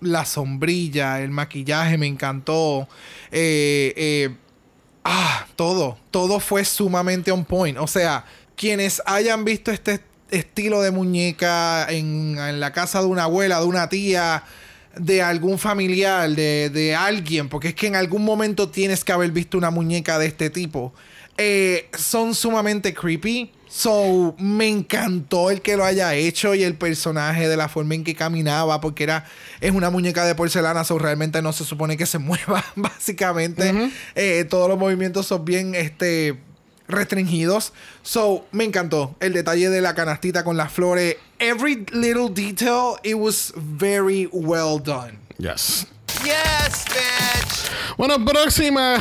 [0.00, 2.88] la sombrilla, el maquillaje me encantó.
[3.30, 4.30] Eh, eh,
[5.04, 5.98] ah, todo.
[6.10, 7.78] Todo fue sumamente on point.
[7.78, 8.24] O sea,
[8.56, 10.00] quienes hayan visto este
[10.30, 14.44] estilo de muñeca en, la casa de una abuela, de una tía,
[14.96, 19.30] de algún familiar, de, de alguien, porque es que en algún momento tienes que haber
[19.30, 20.92] visto una muñeca de este tipo.
[21.36, 23.50] Eh, son sumamente creepy.
[23.76, 28.04] So, me encantó el que lo haya hecho y el personaje de la forma en
[28.04, 29.26] que caminaba, porque era,
[29.60, 33.90] es una muñeca de porcelana, so realmente no se supone que se mueva, básicamente.
[34.14, 36.38] Eh, todos los movimientos son bien, este,
[36.86, 37.72] restringidos.
[38.04, 41.16] So, me encantó el detalle de la canastita con las flores.
[41.40, 45.18] Every little detail, it was very well done.
[45.36, 45.88] Yes.
[46.22, 47.70] Yes, bitch.
[47.96, 48.96] Bueno, próxima.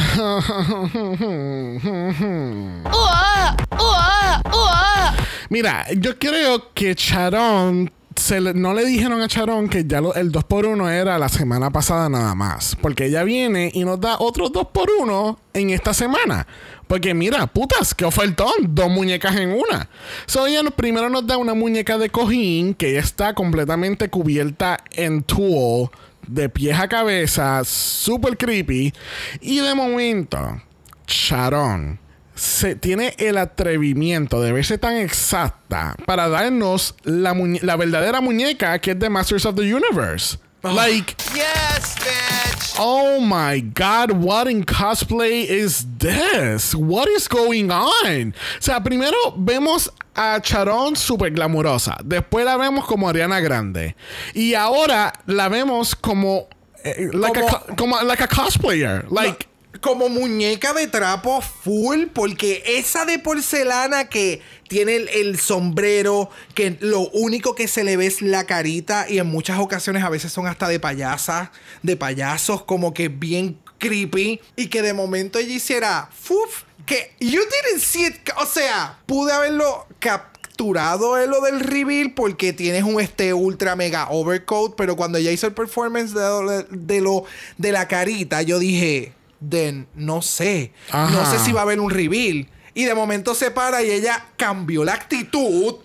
[5.50, 7.92] Mira, yo creo que Charon.
[8.16, 11.72] se le- no le dijeron a Charon que ya lo- el 2x1 era la semana
[11.72, 12.78] pasada nada más.
[12.80, 16.46] Porque ella viene y nos da otro 2x1 en esta semana.
[16.88, 18.54] Porque mira, putas, qué ofertón.
[18.68, 19.90] Dos muñecas en una.
[20.28, 25.24] So ella primero nos da una muñeca de cojín que ya está completamente cubierta en
[25.24, 25.90] tulle
[26.28, 28.94] de pies a cabeza, super creepy.
[29.42, 30.62] Y de momento,
[31.08, 32.00] Sharon
[32.36, 38.92] se tiene el atrevimiento de verse tan exacta para darnos la, la verdadera muñeca que
[38.92, 40.38] es de Masters of the Universe.
[40.64, 42.76] Like, Yes, bitch.
[42.80, 46.74] oh my god, what in cosplay is this?
[46.74, 48.34] What is going on?
[48.34, 51.98] O sea, primero vemos a Charon super glamurosa.
[52.04, 53.96] Después la vemos como Ariana Grande.
[54.34, 56.48] Y ahora la vemos como.
[56.86, 59.06] eh, like, a, Como- co- como like a cosplayer.
[59.12, 59.48] Like.
[59.82, 67.02] Como muñeca de trapo full, porque esa de porcelana que tiene el, sombrero, que lo
[67.10, 70.48] único que se le ve es la carita y en muchas ocasiones a veces son
[70.48, 71.50] hasta de payasas,
[71.82, 76.64] de payasos, como que bien creepy, y que de momento ella hiciera, ¡fuf!
[76.86, 82.52] Que you didn't see it, o sea, pude haberlo capturado en lo del reveal porque
[82.52, 87.26] tienes un este ultra mega overcoat, pero cuando ella hizo el performance de lo
[87.58, 89.14] de la carita, yo dije,
[89.50, 92.48] de no sé, no sé si va a haber un reveal.
[92.74, 95.76] Y de momento se para y ella cambió la actitud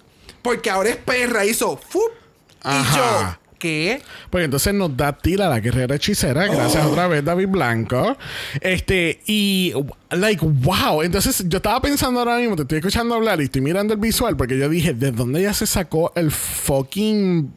[0.42, 2.10] porque ahora es perra, hizo ¡fup!
[2.64, 4.00] Y yo, ¿qué?
[4.30, 6.46] Pues entonces nos da tira la guerrera hechicera.
[6.46, 6.90] Gracias Oh.
[6.90, 8.16] otra vez, David Blanco.
[8.60, 9.74] Este, y,
[10.10, 11.02] like, wow.
[11.02, 14.36] Entonces yo estaba pensando ahora mismo, te estoy escuchando hablar y estoy mirando el visual
[14.36, 17.52] porque yo dije, ¿de dónde ella se sacó el fucking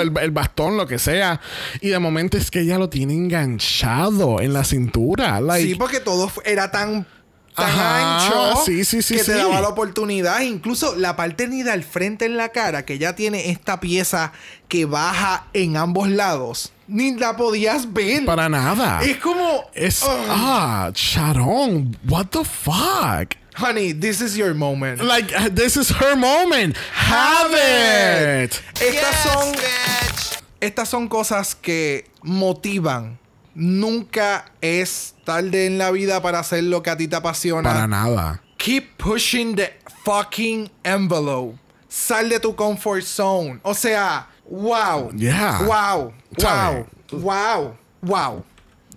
[0.00, 1.40] El, el bastón, lo que sea?
[1.80, 5.40] Y de momento es que ella lo tiene enganchado en la cintura.
[5.40, 7.06] Like, sí, porque todo era tan,
[7.54, 10.40] tan Ajá, ancho sí, sí, sí, que te daba la oportunidad.
[10.40, 14.32] Incluso la parte ni del frente en la cara, que ya tiene esta pieza
[14.66, 18.24] que baja en ambos lados, ni la podías ver.
[18.24, 19.00] para nada.
[19.02, 19.70] Es como.
[19.72, 23.34] Es, oh, ah, Sharon, what the fuck?
[23.58, 25.02] Honey, this is your moment.
[25.02, 26.76] Like, uh, this is her moment.
[26.92, 28.62] Have it.
[28.74, 29.54] Estas yes, son.
[29.54, 30.42] bitch.
[30.60, 33.18] Estas son cosas que motivan.
[33.54, 37.68] Nunca es tarde en la vida para hacer lo que a ti te apasiona.
[37.68, 38.40] Para nada.
[38.56, 39.72] Keep pushing the
[40.04, 41.56] fucking envelope.
[41.88, 43.60] Sal de tu comfort zone.
[43.64, 45.10] O sea, wow.
[45.14, 45.66] Yeah.
[45.66, 46.12] Wow.
[46.38, 46.86] Wow.
[47.12, 47.76] Wow.
[48.02, 48.44] Wow.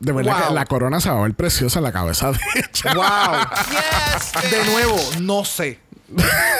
[0.02, 0.48] De verdad Wow.
[0.50, 2.94] que la corona se va a ver preciosa en la cabeza de ella.
[2.94, 3.38] Wow.
[3.72, 4.52] Yes.
[4.52, 5.80] De nuevo, no sé.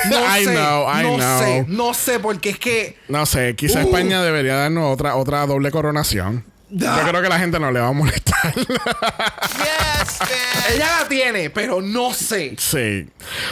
[0.10, 0.56] No I sé.
[0.56, 1.40] know, I no know.
[1.40, 1.66] sé.
[1.68, 2.98] No sé, porque es que.
[3.10, 3.82] No sé, quizá Uh.
[3.88, 6.46] España debería darnos otra, otra doble coronación.
[6.74, 7.02] Da.
[7.04, 8.54] Yo creo que la gente no le va a molestar.
[8.56, 10.20] Yes.
[10.74, 12.56] Ella la tiene, pero no sé.
[12.58, 13.08] sí.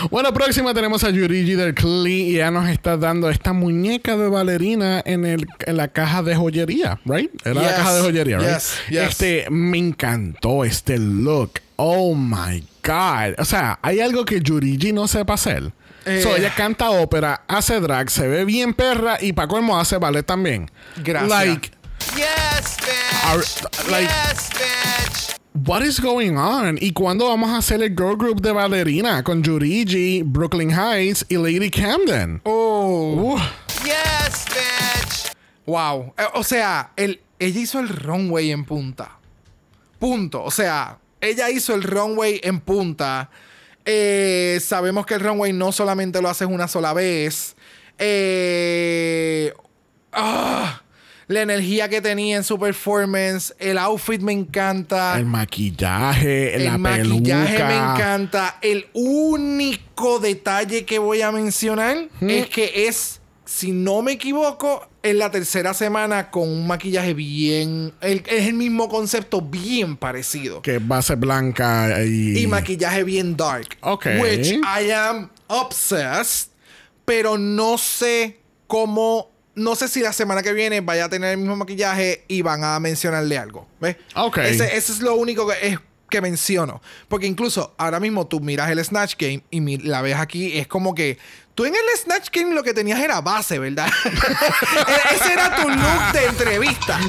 [0.09, 4.28] Bueno, próxima tenemos a Yurigi del Klee y ya nos está dando esta muñeca de
[4.30, 7.30] bailarina en, el, en la caja de joyería, ¿right?
[7.43, 8.49] Era la Yes, caja de joyería, ¿right?
[8.49, 9.01] yes, yes.
[9.09, 11.59] Este, me encantó este look.
[11.76, 13.36] Oh my God.
[13.38, 15.72] O sea, hay algo que Yurigi no sepa hacer.
[16.05, 16.22] Eh.
[16.24, 20.26] So, ella canta ópera, hace drag, se ve bien perra y para colmo hace ballet
[20.26, 20.72] también.
[21.03, 21.30] Gracias.
[21.30, 21.72] Like,
[22.16, 23.26] Yes, bitch.
[23.26, 25.36] Are- like- yes, bitch.
[25.66, 26.78] What is going on?
[26.82, 31.36] ¿Y cuándo vamos a hacer el girl group de ballerina con Yurigi, Brooklyn Heights y
[31.38, 32.41] Lady Camden?
[32.45, 33.36] Oh.
[33.36, 33.39] Uh,
[33.84, 35.34] Yes, bitch.
[35.66, 36.14] Wow.
[36.18, 39.18] Eh, O sea, el, ella hizo el runway en punta.
[39.99, 40.43] Punto.
[40.43, 43.30] O sea, ella hizo el runway en punta.
[43.86, 47.55] Eh, sabemos que el runway no solamente lo haces una sola vez.
[47.97, 49.53] Eh,
[50.14, 50.82] ah,
[51.30, 53.53] la energía que tenía en su performance.
[53.59, 55.15] El outfit me encanta.
[55.17, 57.67] el maquillaje, El la maquillaje peluca.
[57.67, 58.57] me encanta.
[58.61, 65.15] El único detalle que voy a mencionar es que es, si no me equivoco, es
[65.15, 67.93] la tercera semana con un maquillaje bien.
[68.01, 70.61] el- es el mismo concepto, bien parecido.
[70.61, 72.39] Que base blanca y...
[72.39, 73.77] Y maquillaje bien dark.
[73.82, 74.07] Ok.
[74.19, 76.49] Which I am obsessed.
[77.05, 79.30] Pero no sé cómo.
[79.60, 82.64] No sé si la semana que viene vaya a tener el mismo maquillaje y van
[82.64, 83.68] a mencionarle algo.
[83.80, 83.97] ¿Ves?
[84.16, 84.38] Ok.
[84.39, 85.80] Ese, ese es lo único que, es,
[86.10, 86.82] que menciono.
[87.07, 90.57] Porque incluso ahora mismo tú miras el Snatch Game y mi- la ves aquí.
[90.57, 91.18] Es como que.
[91.55, 93.89] Tú en el Snatch Game lo que tenías era base, ¿verdad?
[94.88, 96.99] E- Ese era tu look de entrevista.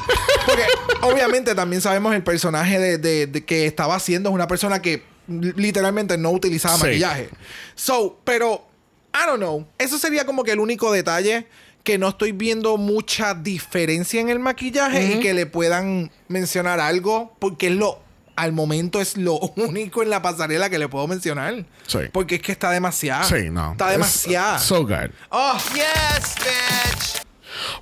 [0.44, 0.64] Porque
[1.02, 5.04] obviamente también sabemos el personaje de, de- de que estaba haciendo es una persona que
[5.28, 6.82] li- literalmente no utilizaba Sí.
[6.82, 7.28] maquillaje.
[7.76, 8.66] So, pero,
[9.14, 9.66] I don't know.
[9.78, 11.46] Eso sería como que el único detalle
[11.82, 17.34] que no estoy viendo mucha diferencia en el maquillaje y que le puedan mencionar algo
[17.38, 18.00] porque es lo
[18.36, 21.64] al momento es lo único en la pasarela que le puedo mencionar.
[21.86, 21.98] Sí.
[22.12, 23.24] Porque es que está demasiado.
[23.24, 23.72] Sí, no.
[23.72, 24.58] Está Es demasiado.
[24.60, 25.10] So good.
[25.30, 27.29] Oh, Yes, bitch.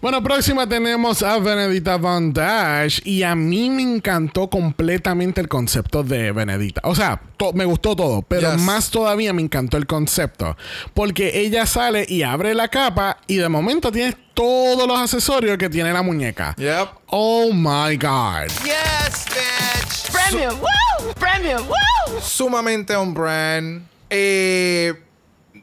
[0.00, 6.02] Bueno, próxima tenemos a Benedita Von Dash y a mí me encantó completamente el concepto
[6.02, 6.80] de Benedita.
[6.84, 8.60] O sea, to- me gustó todo, pero Yes.
[8.62, 10.56] más todavía me encantó el concepto.
[10.94, 15.68] Porque ella sale y abre la capa y de momento tienes todos los accesorios que
[15.68, 16.54] tiene la muñeca.
[16.58, 16.88] Yep.
[17.08, 18.48] Oh my God.
[18.64, 20.12] Yes, bitch.
[20.12, 21.12] Premium, woo!
[21.18, 22.20] Premium, woo!
[22.22, 23.82] sumamente on brand.
[24.10, 24.94] Eh,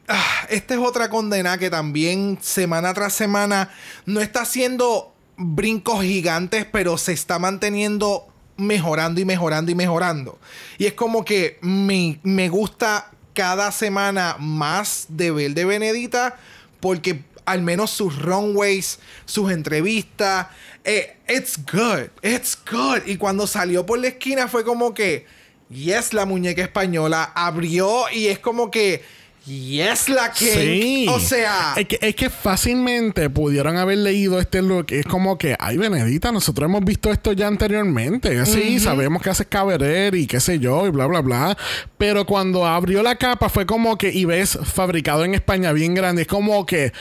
[0.07, 3.69] ah, esta es otra condena que también semana tras semana
[4.05, 8.27] no está haciendo brincos gigantes, pero se está manteniendo
[8.57, 10.39] mejorando y mejorando y mejorando.
[10.77, 16.37] Y es como que me, me gusta cada semana más de ver de Benedita
[16.79, 20.47] porque al menos sus runways, sus entrevistas,
[20.83, 23.05] eh, it's good, it's good.
[23.05, 25.25] Y cuando salió por la esquina fue como que,
[25.69, 29.03] yes, la muñeca española abrió y es como que,
[29.45, 31.05] yes, la que, Sí.
[31.09, 34.87] o sea, Es que, es que fácilmente pudieron haber leído este look.
[34.89, 38.45] Es como que, ay, Benedita, nosotros hemos visto esto ya anteriormente.
[38.45, 41.57] Sí, sabemos que haces cabaret y qué sé yo, y bla, bla, bla.
[41.97, 46.23] Pero cuando abrió la capa fue como que, y ves fabricado en España bien grande,
[46.23, 46.91] es como que,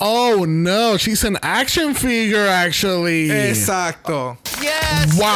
[0.00, 3.30] oh no, she's an action figure, actually.
[3.30, 4.38] exacto.
[4.60, 5.26] Yes, Wow.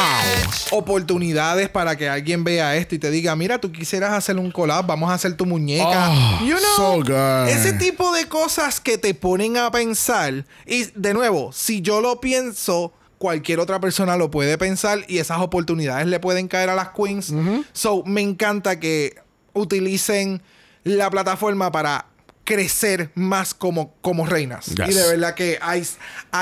[0.43, 0.67] bitch.
[0.71, 4.85] Oportunidades para que alguien vea esto y te diga, mira, tú quisieras hacer un collab,
[4.85, 6.09] vamos a hacer tu muñeca.
[6.11, 7.47] Oh, you know, so good.
[7.49, 10.45] ese tipo de cosas que te ponen a pensar.
[10.65, 15.39] Y de nuevo, si yo lo pienso, cualquier otra persona lo puede pensar y esas
[15.39, 17.33] oportunidades le pueden caer a las queens.
[17.73, 19.15] So, me encanta que
[19.53, 20.41] utilicen
[20.83, 22.05] la plataforma para
[22.45, 24.67] crecer más como, como reinas.
[24.67, 24.87] Yes.
[24.89, 25.85] Y de verdad que I,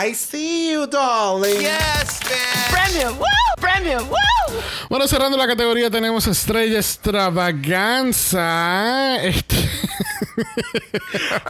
[0.10, 1.60] I see you, darling.
[1.62, 2.70] Yes, bitch.
[2.70, 3.26] Premium, woo!
[3.60, 4.18] Premium, woo!
[4.90, 9.24] Bueno, cerrando la categoría tenemos Estrella Extravaganza.
[9.24, 9.70] Este-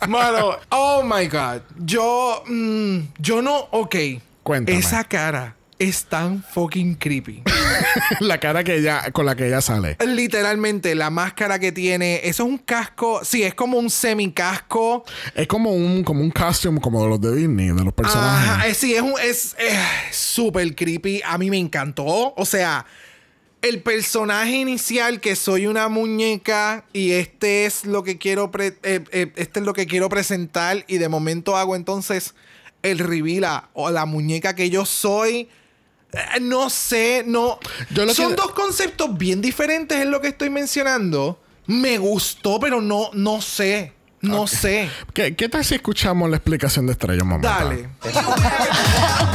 [0.08, 1.62] Mano, oh my god.
[1.80, 3.96] Yo, mm, yo no, ok.
[4.44, 4.78] Cuéntame.
[4.78, 7.44] Esa cara es tan fucking creepy.
[8.20, 9.98] la cara que ella, con la que ella sale.
[10.06, 15.04] Literalmente, la máscara que tiene, eso es un casco, sí, es como un semicasco.
[15.36, 18.50] Es como un, como un costume como de los de Disney, de los personajes.
[18.50, 19.56] Ajá, eh, sí, es un, es
[20.12, 21.22] súper creepy.
[21.26, 22.34] A mí me encantó.
[22.36, 22.86] O sea,
[23.62, 29.04] el personaje inicial que soy una muñeca y este es lo que quiero, pre- eh,
[29.12, 32.36] eh, este es lo que quiero presentar y de momento hago entonces
[32.82, 35.48] el reveal a- o la muñeca que yo soy.
[36.14, 37.60] Eh, No sé, no.
[37.92, 41.40] Yo lo Son que- dos conceptos bien diferentes en lo que estoy mencionando.
[41.68, 43.94] Me gustó, pero no, no sé.
[44.22, 44.90] No sé.
[45.14, 47.50] ¿Qué, qué tal si escuchamos la explicación de Estrella momento?
[47.50, 47.90] Dale.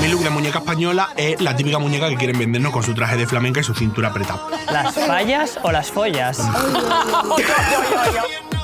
[0.00, 3.18] Mi look de muñeca española es la típica muñeca que quieren vendernos con su traje
[3.18, 4.46] de flamenca y su cintura apretada.
[4.72, 6.38] ¿Las fallas o las follas?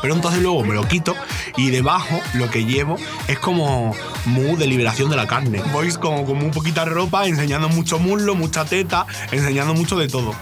[0.05, 1.17] Pero entonces luego me lo quito
[1.57, 3.97] y debajo lo que llevo es como
[4.27, 5.63] mu de liberación de la carne.
[5.73, 10.35] Voy como, como un poquita ropa, enseñando mucho muslo, mucha teta, enseñando mucho de todo.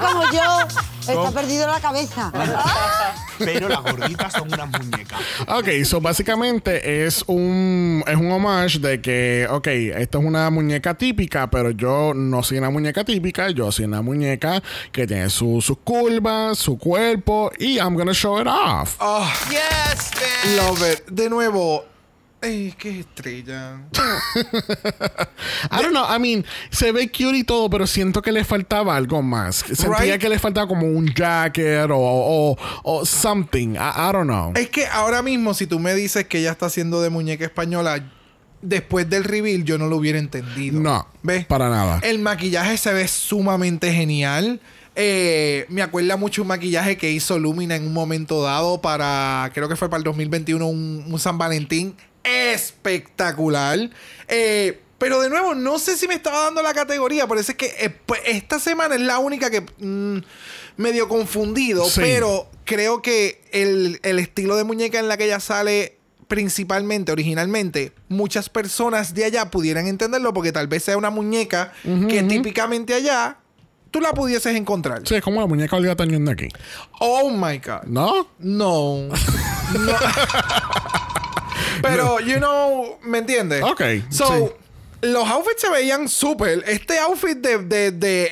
[0.00, 0.42] Como yo
[1.12, 2.32] Está perdido la cabeza.
[3.38, 5.18] Pero las gorditas son unas muñecas.
[5.48, 10.94] Ok, so básicamente es un, es un homage de que, ok, esto es una muñeca
[10.94, 15.60] típica, pero yo no soy una muñeca típica, yo soy una muñeca que tiene su-
[15.60, 18.96] sus curvas, su cuerpo, y I'm gonna show it off.
[19.00, 20.56] Ah, Yes, bitch.
[20.56, 21.04] love it.
[21.10, 21.84] De nuevo.
[22.44, 23.80] Ey, qué estrella.
[25.70, 28.96] I don't know, I mean, se ve cute y todo, pero siento que le faltaba
[28.96, 29.56] algo más.
[29.56, 30.20] Sentía Right.
[30.20, 33.74] que le faltaba como un jacket o, o, o something.
[33.74, 33.78] I,
[34.08, 34.52] I don't know.
[34.54, 38.04] Es que ahora mismo, si tú me dices que ella está haciendo de muñeca española,
[38.60, 40.80] después del reveal yo no lo hubiera entendido.
[40.80, 41.46] No, ¿Ves?
[41.46, 42.00] para nada.
[42.02, 44.60] El maquillaje se ve sumamente genial.
[44.96, 49.68] Eh, me acuerda mucho un maquillaje que hizo Lumina en un momento dado para, creo
[49.68, 51.94] que fue para el 2021, un, un San Valentín
[52.24, 53.90] espectacular.
[54.28, 57.26] Eh, pero de nuevo, no sé si me estaba dando la categoría.
[57.26, 60.18] Por eso es que eh, pues, esta semana es la única que mm,
[60.76, 61.84] medio confundido.
[61.84, 62.00] Sí.
[62.00, 65.98] Pero creo que el, el estilo de muñeca en la que ella sale
[66.28, 71.72] principalmente, originalmente, muchas personas de allá pudieran entenderlo porque tal vez sea una muñeca
[72.08, 73.36] que típicamente allá
[73.90, 75.02] tú la pudieses encontrar.
[75.06, 76.48] Sí, es como la muñeca Olga Tañón de aquí.
[76.98, 77.84] Oh my God.
[77.86, 78.28] ¿No?
[78.38, 79.08] No.
[79.74, 79.92] No.
[81.82, 83.62] Pero, you know, ¿me entiendes?
[83.62, 84.52] Ok, So, sí.
[85.02, 86.62] los outfits se veían súper.
[86.66, 88.28] Este outfit de, de, de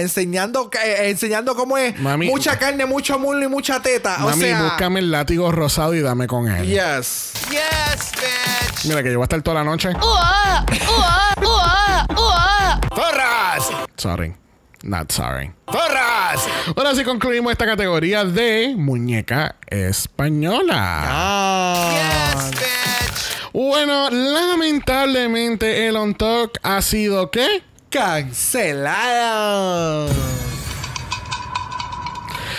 [0.00, 4.18] enseñando, eh, enseñando cómo es Mami- mucha carne, mucho muslo y mucha teta.
[4.18, 6.66] Mami, o sea, búscame el látigo rosado y dame con él.
[6.66, 7.32] Yes.
[7.50, 8.84] Yes, bitch.
[8.86, 9.90] Mira, que yo voy a estar toda la noche.
[9.90, 10.64] Ua,
[10.96, 12.80] ua, ua, ua.
[12.94, 13.68] ¡Zorras!
[13.96, 14.34] Sorry.
[14.82, 15.52] Not sorry.
[15.70, 16.40] ¡Zorras!
[16.74, 21.02] Ahora sí concluimos esta categoría de muñeca española.
[21.06, 22.30] Ah.
[22.32, 23.52] Yes, bitch.
[23.52, 27.62] Bueno, lamentablemente el on talk ha sido ¿qué?
[27.90, 29.30] Cancelado.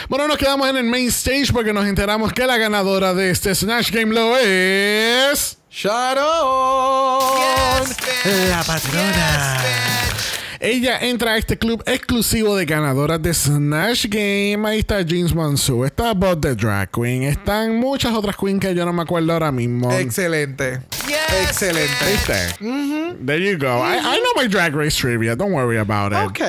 [0.10, 3.56] Bueno, nos quedamos en el main stage porque nos enteramos que la ganadora de este
[3.56, 5.58] Snatch Game lo es.
[5.72, 7.22] Sharon.
[7.38, 8.50] Yes, bitch.
[8.50, 9.58] La patrona.
[9.64, 10.11] Yes, bitch.
[10.64, 14.62] Ella entra a este club exclusivo de ganadoras de Snatch Game.
[14.70, 18.86] Ahí está James Mansu, está Bob the Drag Queen, están muchas otras queens que yo
[18.86, 19.92] no me acuerdo ahora mismo.
[19.92, 20.82] Excelente.
[21.08, 22.06] Yes, Excelente.
[22.06, 23.16] ¿Viste?
[23.26, 23.84] There you go.
[23.84, 25.36] I, I know my drag race trivia.
[25.36, 26.20] Don't worry about it.
[26.30, 26.40] Ok.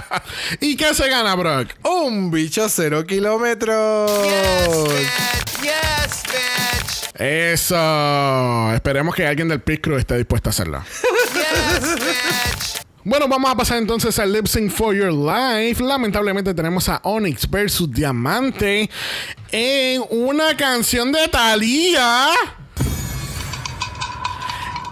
[0.60, 1.68] ¿Y qué se gana, Brock?
[1.82, 4.10] Un bicho cero kilómetros.
[4.22, 5.62] Yes, bitch.
[5.62, 7.20] Yes, bitch.
[7.20, 8.74] Eso.
[8.74, 10.84] Esperemos que alguien del Pit Crew esté dispuesto a hacerlo.
[11.32, 12.59] Yes, bitch.
[13.02, 15.82] Bueno, vamos a pasar entonces al Lip Sync for Your Life.
[15.82, 18.90] Lamentablemente tenemos a Onyx versus Diamante
[19.50, 22.28] en una canción de Thalía.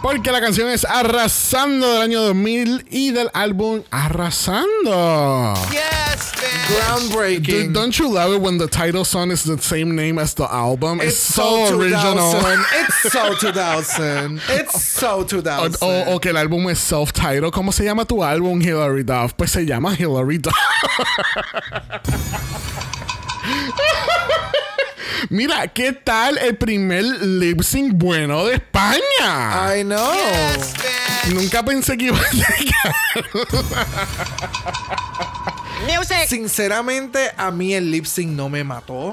[0.02, 5.54] Porque la canción es Arrasando del año 2000 y del álbum Arrasando.
[5.70, 6.32] Yes.
[6.68, 7.72] Dude, Groundbreaking.
[7.72, 11.00] don't you love it when the title song is the same name as the album?
[11.00, 12.32] It's, It's so, so original.
[12.32, 12.64] 2000.
[12.80, 14.40] It's so 2000.
[14.50, 15.76] It's so O, 2000.
[15.82, 17.50] o- o que el álbum es self-titled.
[17.52, 19.32] ¿Cómo se llama tu álbum, Hilary Duff?
[19.34, 20.54] Pues se llama Hilary Duff.
[25.30, 29.76] Mira, ¿qué tal el primer lip sync bueno de España?
[29.76, 30.12] I know.
[30.14, 31.34] Yes.
[31.34, 32.94] Nunca pensé que iba a llegar.
[35.86, 36.26] Music.
[36.28, 39.12] Sinceramente, a mí el lip sync no me mató.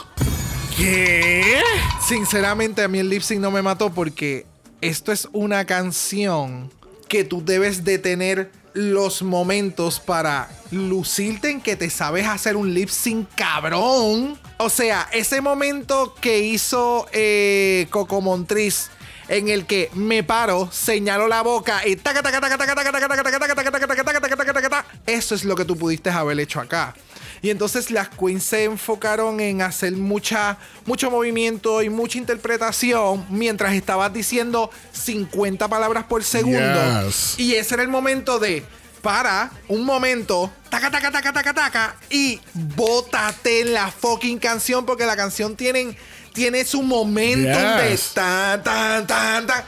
[0.76, 1.62] ¿Qué?
[2.06, 4.46] Sinceramente, a mí el lip sync no me mató porque
[4.80, 6.70] esto es una canción
[7.08, 12.72] que tú debes de tener los momentos para lucirte en que te sabes hacer un
[12.72, 14.38] lip sync cabrón.
[14.58, 18.90] O sea, ese momento que hizo eh, Coco Montriz
[19.28, 23.08] en el que me paro, señalo la boca y taca taca taca taca taca taca
[23.08, 24.86] taca taca taca taca taca taca taca taca taca taca taca.
[25.06, 26.94] Eso es lo que tú pudiste haber hecho acá.
[27.42, 33.72] Y entonces las queens se enfocaron en hacer mucha, mucho movimiento y mucha interpretación mientras
[33.74, 37.06] estabas diciendo 50 palabras por segundo.
[37.06, 37.38] Yes.
[37.38, 38.64] Y ese era el momento de
[39.00, 45.06] para un momento, taca, taca, taca, taca, taca, y bótate en la fucking canción porque
[45.06, 45.96] la canción tiene,
[46.32, 49.64] tiene su momento de tan, tan, tan, tan.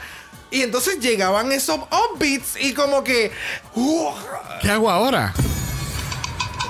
[0.51, 1.79] Y entonces llegaban esos
[2.13, 3.31] upbeats y como que...
[3.73, 4.11] uh,
[4.61, 5.33] ¿Qué hago ahora?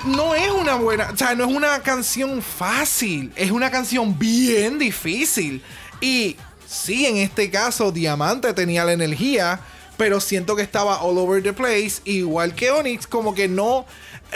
[0.06, 4.80] No es una buena, o sea, no es una canción fácil, es una canción bien
[4.80, 5.64] difícil.
[6.02, 6.36] Y
[6.68, 9.60] sí, en este caso, Diamante tenía la energía,
[9.98, 13.86] pero siento que estaba all over the place, igual que Onyx, como que no.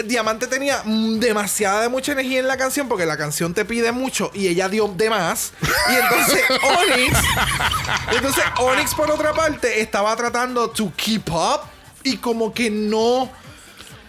[0.05, 4.29] Diamante tenía demasiada de mucha energía en la canción porque la canción te pide mucho
[4.33, 5.53] y ella dio de más.
[5.89, 7.19] Y entonces Onyx,
[8.15, 11.61] entonces Onyx por otra parte estaba tratando to keep up
[12.03, 13.31] y como que no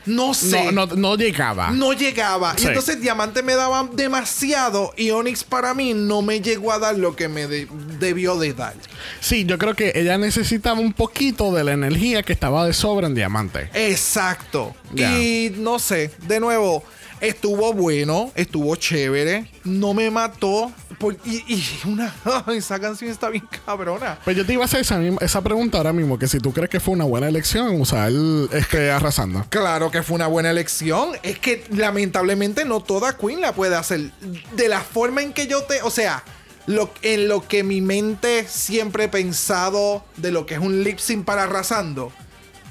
[0.09, 0.73] No sé.
[0.73, 1.71] No, no, no llegaba.
[1.71, 2.55] no llegaba.
[2.57, 2.65] Sí.
[2.65, 6.97] Y entonces Diamante me daba demasiado y Onyx para mí no me llegó a dar
[6.99, 8.75] lo que me de- debió de dar.
[9.21, 13.07] Sí, yo creo que ella necesitaba un poquito de la energía que estaba de sobra
[13.07, 13.71] en Diamante.
[13.75, 14.75] Exacto.
[14.97, 16.83] Y no sé, de nuevo,
[17.21, 20.73] estuvo bueno, estuvo chévere, no me mató.
[20.99, 22.15] Por- y, y una,
[22.55, 24.19] esa canción está bien cabrona.
[24.25, 26.53] Pues yo te iba a hacer esa, misma- esa pregunta ahora mismo, que si tú
[26.53, 28.13] crees que fue una buena elección usar
[28.53, 29.45] este arrasando.
[29.51, 31.11] Claro que fue una buena elección.
[31.23, 34.11] Es que lamentablemente no toda Queen la puede hacer.
[34.57, 35.83] De la forma en que yo te.
[35.83, 36.23] O sea,
[36.67, 40.99] lo, en lo que mi mente siempre he pensado de lo que es un lip
[40.99, 42.13] sync para arrasando.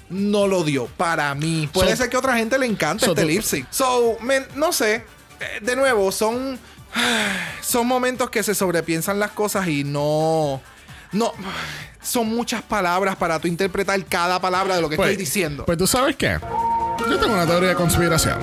[0.10, 1.70] No lo dio para mí.
[1.74, 3.68] Puede So- ser que a otra gente le encante so este lip sync.
[3.72, 4.18] So,
[4.56, 5.04] no sé.
[5.62, 6.58] De nuevo, son.
[7.62, 10.62] Son momentos que se sobrepiensan las cosas y no.
[11.12, 11.32] No.
[12.02, 15.66] Son muchas palabras para tú interpretar cada palabra de lo que Pues- estoy diciendo.
[15.66, 16.38] Pues tú sabes qué.
[17.10, 18.39] Yo tengo una teoría de conspiración.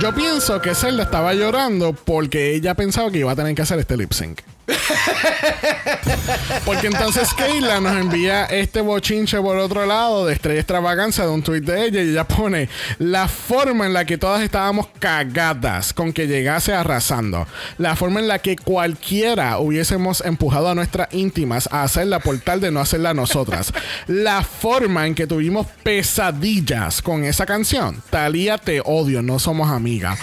[0.00, 3.78] Yo pienso que Zelda estaba llorando porque ella pensaba que iba a tener que hacer
[3.78, 4.40] este lip sync.
[6.64, 11.42] Porque entonces Keila nos envía este bochinche por otro lado de estrella extravaganza de un
[11.42, 12.68] tweet de ella y ella pone
[12.98, 17.46] la forma en la que todas estábamos cagadas con que llegase arrasando.
[17.78, 22.60] La forma en la que cualquiera hubiésemos empujado a nuestras íntimas a hacerla por tal
[22.60, 23.72] de no hacerla nosotras.
[24.06, 28.02] La forma en que tuvimos pesadillas con esa canción.
[28.10, 30.18] Talía, te odio, no somos amigas.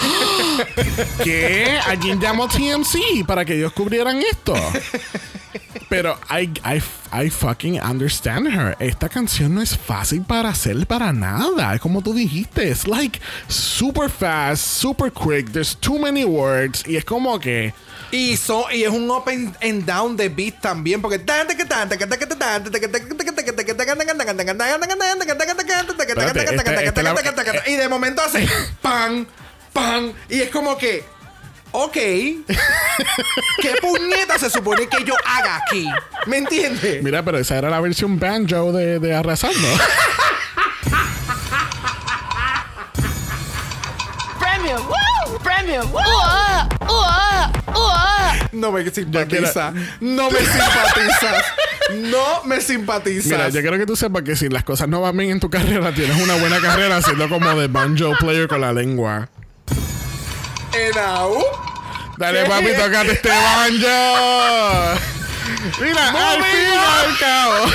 [1.24, 1.80] ¿Qué?
[1.86, 4.37] Alguien llamó TMC para que ellos cubrieran esto.
[5.90, 6.82] Pero I, I,
[7.14, 8.76] I fucking understand her.
[8.80, 11.74] Esta canción no es fácil para hacer para nada.
[11.76, 12.70] Es como tú dijiste.
[12.70, 15.52] Es like super fast, super quick.
[15.52, 16.84] There's too many words.
[16.86, 17.74] Y es como que.
[18.12, 21.20] Y, so- y es un up and, down de beat también, porque
[27.68, 28.48] y de momento hace
[28.82, 29.28] pan,
[29.74, 31.04] pan, y es como que,
[31.72, 31.94] ok,
[33.62, 35.88] ¿qué puñeta se supone que yo haga aquí?
[36.26, 37.04] ¿Me entiendes?
[37.04, 39.68] Mira, pero esa era la versión banjo de, de Arrasando.
[44.40, 44.82] Premium.
[44.88, 45.40] Woo!
[45.40, 45.92] Premium.
[45.92, 46.00] Woo!
[46.02, 48.50] Ua, ua, ua.
[48.52, 51.46] No me simpatiza, no me simpatizas,
[51.96, 53.26] no me simpatizas.
[53.32, 55.50] Mira, yo quiero que tú sepas que si las cosas no van bien en tu
[55.50, 59.30] carrera, tienes una buena carrera siendo como de banjo player con la lengua.
[60.78, 61.38] Enau.
[62.18, 62.50] Dale, ¿Qué?
[62.50, 65.00] papi, tocate este banjo.
[65.82, 67.66] Mira, al fin y al cabo.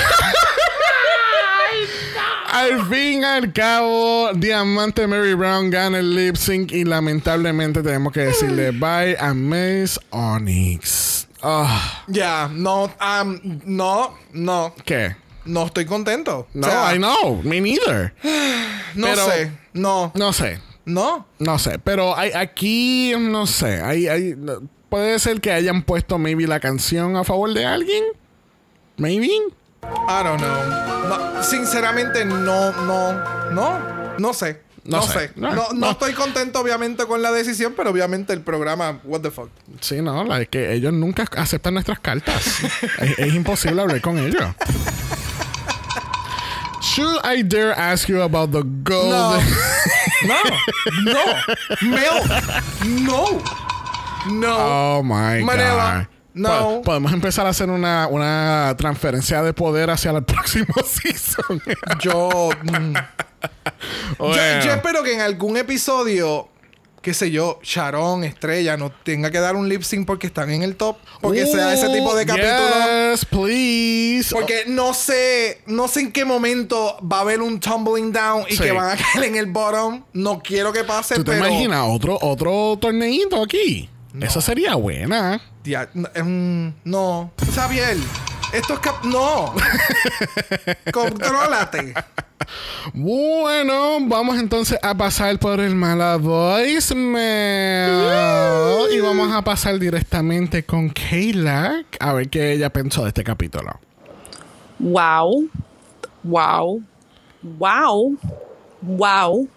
[2.52, 8.12] Al fin y al cabo, Diamante Mary Brown gana el lip sync y lamentablemente tenemos
[8.12, 11.26] que decirle bye a Miss Onyx.
[11.42, 15.16] Ah, Ya, no, um, no, no, ¿Qué?
[15.46, 16.46] no estoy contento.
[16.54, 18.12] No, O sea, I know, me neither.
[18.94, 21.26] No Pero- sé, no, No sé, no.
[21.38, 24.34] no sé, pero hay, aquí no sé, hay, hay,
[24.88, 28.04] puede ser que hayan puesto maybe la canción a favor de alguien,
[28.96, 29.28] maybe.
[29.84, 31.08] I don't know.
[31.08, 33.12] No, sinceramente, no, no,
[33.50, 33.78] no,
[34.18, 34.60] no sé.
[34.84, 35.12] No No, sé.
[35.28, 35.30] sé.
[35.36, 35.90] No, No, no no.
[35.92, 39.48] estoy contento, obviamente, con la decisión, pero obviamente el programa, what the fuck.
[39.80, 42.44] Sí, no, la es que ellos nunca aceptan nuestras cartas.
[43.00, 44.42] es, es imposible hablar con ellos.
[46.82, 49.40] Should I dare ask you about the gold?
[50.26, 50.34] No,
[51.04, 53.42] no, no, Mel, no,
[54.30, 54.56] no.
[54.98, 56.16] Oh my Manila, god.
[56.34, 56.48] no.
[56.48, 61.60] Po- Podemos empezar a hacer una, una transferencia de poder hacia el próximo season.
[62.00, 62.94] Yo, mm,
[64.18, 66.48] yo, yo espero que en algún episodio,
[67.02, 70.62] qué sé yo, Sharon, Estrella, no tenga que dar un lip sync porque están en
[70.62, 70.96] el top.
[71.20, 73.10] Porque sea ese tipo de Ooh, capítulo.
[73.12, 74.34] Yes, please.
[74.34, 78.56] Porque no sé, no sé en qué momento va a haber un tumbling down y
[78.56, 78.62] Sí.
[78.62, 80.04] que van a caer en el bottom.
[80.12, 81.46] No quiero que pase, ¿Tú te pero.
[81.46, 83.90] imaginas otro, otro torneito aquí?
[84.20, 85.40] Esa sería buena.
[86.22, 87.32] Mm, no.
[87.54, 87.96] Xavier,
[88.52, 89.02] esto es cap.
[89.04, 89.54] No.
[90.92, 91.94] Contrólate.
[92.94, 97.02] Bueno, vamos entonces a pasar por el mala voicemail.
[98.92, 103.78] Y vamos a pasar directamente con Kayla a ver qué ella pensó de este capítulo.
[104.78, 105.48] Wow,
[106.22, 106.82] wow,
[107.42, 108.18] wow,
[108.80, 109.48] wow.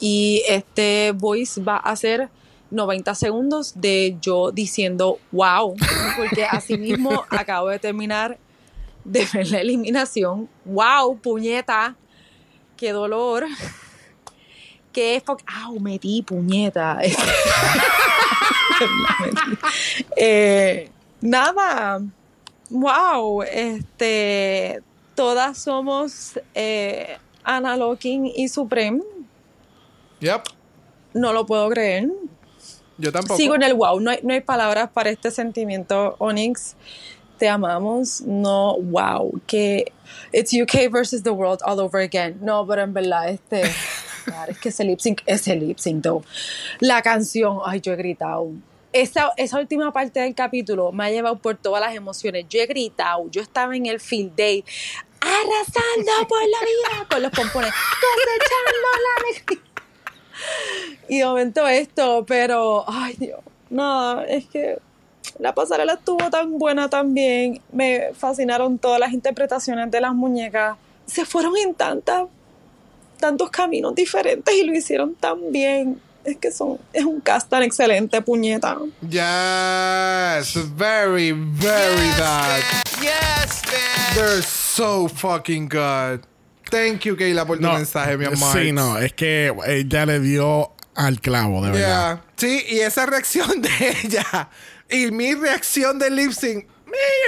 [0.00, 2.28] Y este voice va a ser
[2.72, 5.76] 90 segundos de yo diciendo wow,
[6.16, 8.38] porque así mismo acabo de terminar
[9.04, 10.48] de ver la eliminación.
[10.64, 11.96] Wow, puñeta,
[12.82, 13.46] qué dolor.
[14.92, 15.40] Qué fuck.
[15.46, 16.98] Au, metí puñeta.
[20.16, 22.02] Eh, nada.
[22.70, 24.82] Wow, este,
[25.14, 29.00] todas somos eh, Ana Locking y Supreme.
[30.18, 30.42] Yep.
[31.14, 32.08] No lo puedo creer.
[32.98, 33.36] Yo tampoco.
[33.36, 34.00] Sigo en el wow.
[34.00, 36.74] No hay, no hay palabras para este sentimiento, Onyx.
[37.42, 38.20] Te amamos.
[38.20, 39.32] No, wow.
[39.48, 39.86] Que
[40.32, 42.38] it's UK versus the world all over again.
[42.40, 43.62] No, pero en verdad, este.
[44.24, 46.22] claro, es que ese lip sync, ese lip sync, though.
[46.78, 48.52] La canción, ay, yo he gritado.
[48.92, 52.46] Esa, esa última parte del capítulo me ha llevado por todas las emociones.
[52.48, 54.64] Yo he gritado, yo estaba en el field day
[55.20, 59.62] arrasando por la vida con los pompones, cosechando la.
[61.08, 64.78] Y de momento esto, pero, ay Dios, nada, es que
[65.38, 67.60] la pasarela estuvo tan buena también.
[67.72, 70.76] Me fascinaron todas las interpretaciones de las muñecas.
[71.06, 72.24] Se fueron en tantas,
[73.18, 76.00] tantos caminos diferentes y lo hicieron tan bien.
[76.24, 78.78] Es que son, es un cast tan excelente, puñeta.
[79.00, 82.60] Yes, very, very that.
[83.00, 84.14] Yes, bitch.
[84.14, 86.20] They're so fucking good.
[86.70, 88.56] Thank you, Kayla, por tu mensaje, mi amor.
[88.56, 92.22] Sí, no, es que ella le dio al clavo, de verdad.
[92.22, 92.24] Yeah.
[92.36, 93.70] Sí, y esa reacción de
[94.04, 94.48] ella
[94.92, 96.66] y mi reacción del lip sync,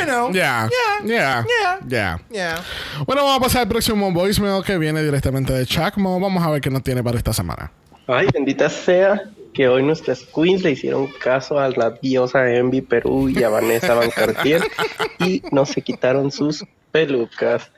[0.01, 0.31] you know.
[0.33, 0.69] Yeah,
[1.05, 1.05] Yeah.
[1.05, 1.79] yeah, Yeah.
[1.89, 2.19] yeah.
[2.31, 2.63] Yeah.
[3.07, 6.21] Bueno, vamos a pasar al próximo voicemail que viene directamente de Chacmo.
[6.21, 7.71] Vamos a ver qué nos tiene para esta semana.
[8.07, 9.23] Ay, bendita sea
[9.55, 13.95] que hoy nuestras queens le hicieron caso a la diosa Envy Perú y a Vanessa
[13.95, 14.63] Van Cartier
[15.21, 17.71] y no se quitaron sus pelucas.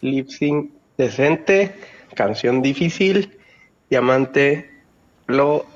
[0.00, 1.74] Lip sync decente,
[2.14, 3.38] canción difícil,
[3.90, 4.70] Diamante
[5.26, 5.66] lo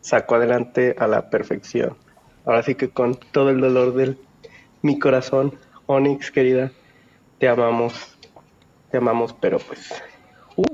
[0.00, 1.96] sacó adelante a la perfección.
[2.44, 4.16] Ahora sí que con todo el dolor de
[4.82, 6.70] mi corazón, Onyx querida,
[7.38, 7.94] te amamos,
[8.90, 9.90] te amamos, pero pues...
[10.56, 10.64] uh.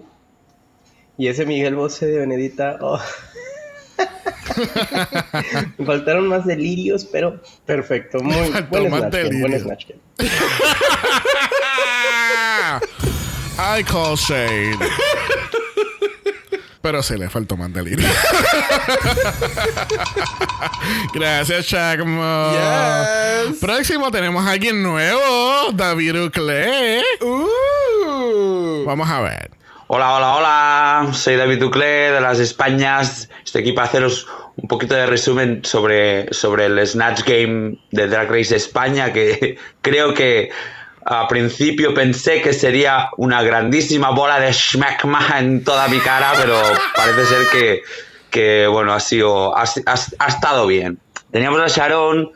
[1.16, 3.00] Y ese Miguel Bosé de Benedita, oh.
[5.78, 8.18] Me faltaron más delirios, pero perfecto.
[8.20, 9.62] Muy faltó buen más Snatch Game, buen delirios.
[9.62, 10.00] Snatch Game.
[13.58, 14.78] I call shade.
[16.82, 18.08] Pero sí, le faltó más delirio.
[21.12, 22.52] Gracias, Chacmo.
[22.52, 23.58] Yes.
[23.60, 27.02] Próximo tenemos a alguien nuevo, David Ucle.
[27.20, 28.84] Uh.
[28.86, 29.50] Vamos a ver.
[29.88, 31.12] Hola, hola, hola.
[31.12, 33.28] Soy David Duclé de las Españas.
[33.44, 38.30] Estoy aquí para haceros un poquito de resumen sobre, sobre el Snatch Game de Drag
[38.30, 40.50] Race España, que creo que
[41.12, 46.54] a principio pensé que sería una grandísima bola de schmackma en toda mi cara, pero
[46.94, 47.82] parece ser que,
[48.30, 51.00] que bueno, ha sido, ha, ha- ha estado bien.
[51.32, 52.30] Teníamos a Sharon,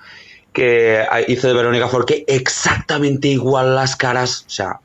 [0.53, 4.81] que hizo de Verónica Forqué exactamente igual las caras, o sea,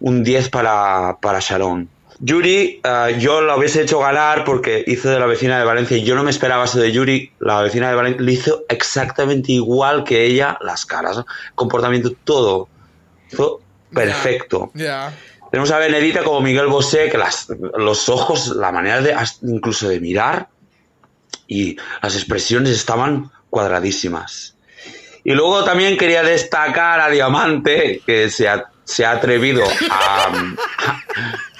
[0.00, 1.88] un 10 para, para Sharon.
[2.20, 6.04] Yuri, eh, yo la hubiese hecho ganar porque hizo de la vecina de Valencia y
[6.04, 7.32] yo no me esperaba eso de Yuri.
[7.40, 12.68] La vecina de Valencia le hizo exactamente igual que ella las caras, comportamiento, todo.
[13.92, 14.70] Perfecto.
[14.74, 15.12] Yeah.
[15.50, 20.00] Tenemos a Benedita como Miguel Bosé, que las, los ojos, la manera de incluso de
[20.00, 20.48] mirar
[21.46, 24.56] y las expresiones estaban cuadradísimas.
[25.24, 30.32] Y luego también quería destacar a Diamante, que se ha, se ha atrevido a,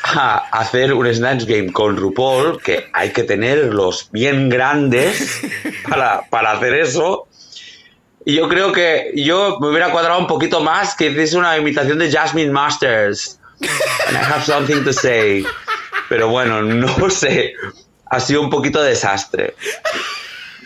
[0.05, 5.43] a hacer un Snatch Game con RuPaul, que hay que tenerlos bien grandes
[5.89, 7.29] para, para hacer eso.
[8.25, 11.99] Y yo creo que yo me hubiera cuadrado un poquito más que hiciese una imitación
[11.99, 13.39] de Jasmine Masters.
[14.09, 15.45] And I have something to say.
[16.09, 17.55] Pero bueno, no sé.
[18.07, 19.55] Ha sido un poquito desastre.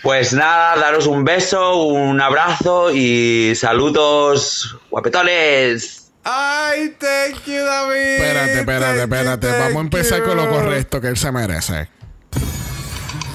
[0.03, 6.13] Pues nada, daros un beso, un abrazo y saludos guapetones.
[6.25, 7.97] Ay, thank you, David.
[7.97, 9.47] Espérate, espérate, Thank you, espérate.
[9.47, 10.51] Vamos a thank empezar con lo you.
[10.51, 11.89] correcto que él se merece.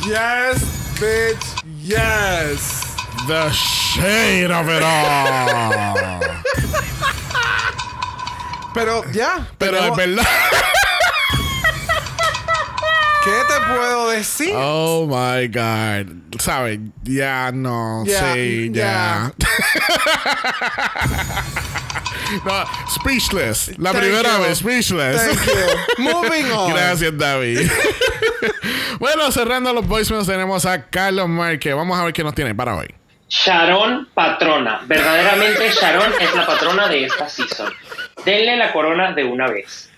[0.05, 0.61] Yes,
[0.99, 1.63] bitch.
[1.81, 2.90] Yes.
[3.27, 6.19] The shade of it all.
[8.73, 9.47] Pero ya.
[9.57, 10.25] Pero es verdad.
[13.23, 14.51] ¿Qué te puedo decir?
[14.55, 16.07] Oh my God.
[16.39, 16.79] ¿Sabes?
[17.03, 18.03] Ya no.
[18.05, 19.31] Sí, ya.
[22.45, 23.77] no, speechless.
[23.77, 24.43] La Thank primera you.
[24.43, 25.21] vez, speechless.
[25.21, 25.53] Thank you.
[26.03, 26.71] Moving on.
[26.71, 27.69] Gracias, David.
[28.99, 31.75] bueno, cerrando los voicemails, tenemos a Carlos Márquez.
[31.75, 32.91] Vamos a ver qué nos tiene para hoy.
[33.31, 34.81] Sharon patrona.
[34.85, 37.71] Verdaderamente Sharon es la patrona de esta season.
[38.25, 39.89] Denle la corona de una vez.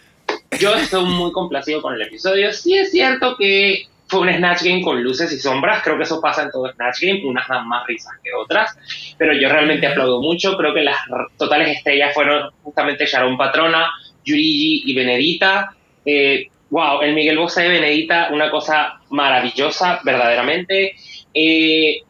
[0.60, 2.53] Yo estoy muy complacido con el episodio.
[2.53, 5.81] Sí es cierto que fue un Snatch Game con luces y sombras.
[5.84, 7.26] Creo que eso pasa en todo Snatch Game.
[7.26, 8.77] Unas dan más risas que otras.
[9.18, 10.55] Pero yo realmente aplaudo mucho.
[10.55, 10.97] Creo que las
[11.35, 13.89] totales estrellas fueron justamente Sharon Patrona,
[14.23, 15.76] Yurigi y Benedita.
[16.05, 20.95] Eh, wow, el Miguel Bosé de Benedita, una cosa maravillosa, verdaderamente.
[21.34, 22.03] Eh,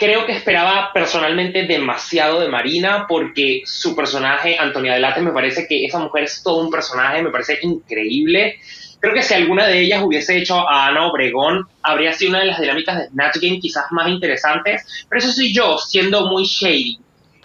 [0.00, 5.84] creo que esperaba personalmente demasiado de Marina porque su personaje, Antonia Delate, me parece que
[5.84, 8.58] esa mujer es todo un personaje, me parece increíble.
[8.98, 12.46] Creo que si alguna de ellas hubiese hecho a Ana Obregón, habría sido una de
[12.46, 15.06] las dinámicas de Snatch Game quizás más interesantes.
[15.08, 16.98] Pero eso soy yo, siendo muy shady.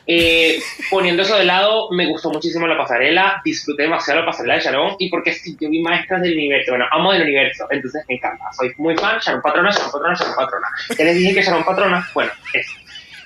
[0.08, 0.60] Eh,
[0.92, 4.96] poniendo eso de lado, me gustó muchísimo la pasarela, disfruté demasiado la pasarela de Sharon
[5.00, 8.46] y porque sí, yo vi maestras del universo, bueno, amo del universo, entonces me encanta,
[8.56, 10.68] soy muy fan, Sharon Patrona, Sharon Patrona, Sharon Patrona.
[10.98, 12.72] Ya les dije que Sharon Patrona, bueno, eso.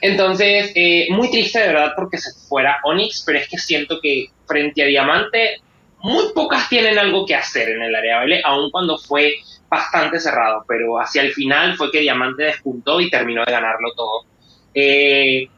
[0.01, 4.27] Entonces, eh, muy triste de verdad porque se fuera Onyx, pero es que siento que
[4.47, 5.61] frente a Diamante,
[6.01, 9.33] muy pocas tienen algo que hacer en el área de baile, aun cuando fue
[9.67, 14.23] bastante cerrado, pero hacia el final fue que Diamante despuntó y terminó de ganarlo todo.
[14.73, 15.49] Eh,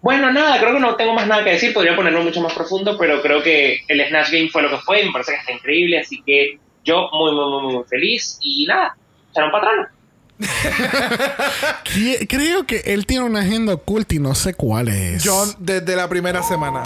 [0.00, 2.96] bueno, nada, creo que no tengo más nada que decir, podría ponerlo mucho más profundo,
[2.98, 5.52] pero creo que el Snatch Game fue lo que fue, y me parece que está
[5.52, 8.96] increíble, así que yo muy, muy, muy, muy feliz y nada,
[9.34, 9.90] Sharon Patrona.
[11.84, 15.22] Qui- Creo que él tiene una agenda oculta y no sé cuál es.
[15.24, 16.82] Yo desde la primera semana.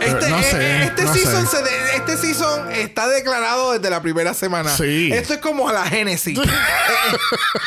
[0.00, 1.56] Este, no sé, este no season sé.
[1.56, 4.70] se de- este season está declarado desde la primera semana.
[4.70, 5.10] Sí.
[5.12, 6.38] Esto es como la Génesis.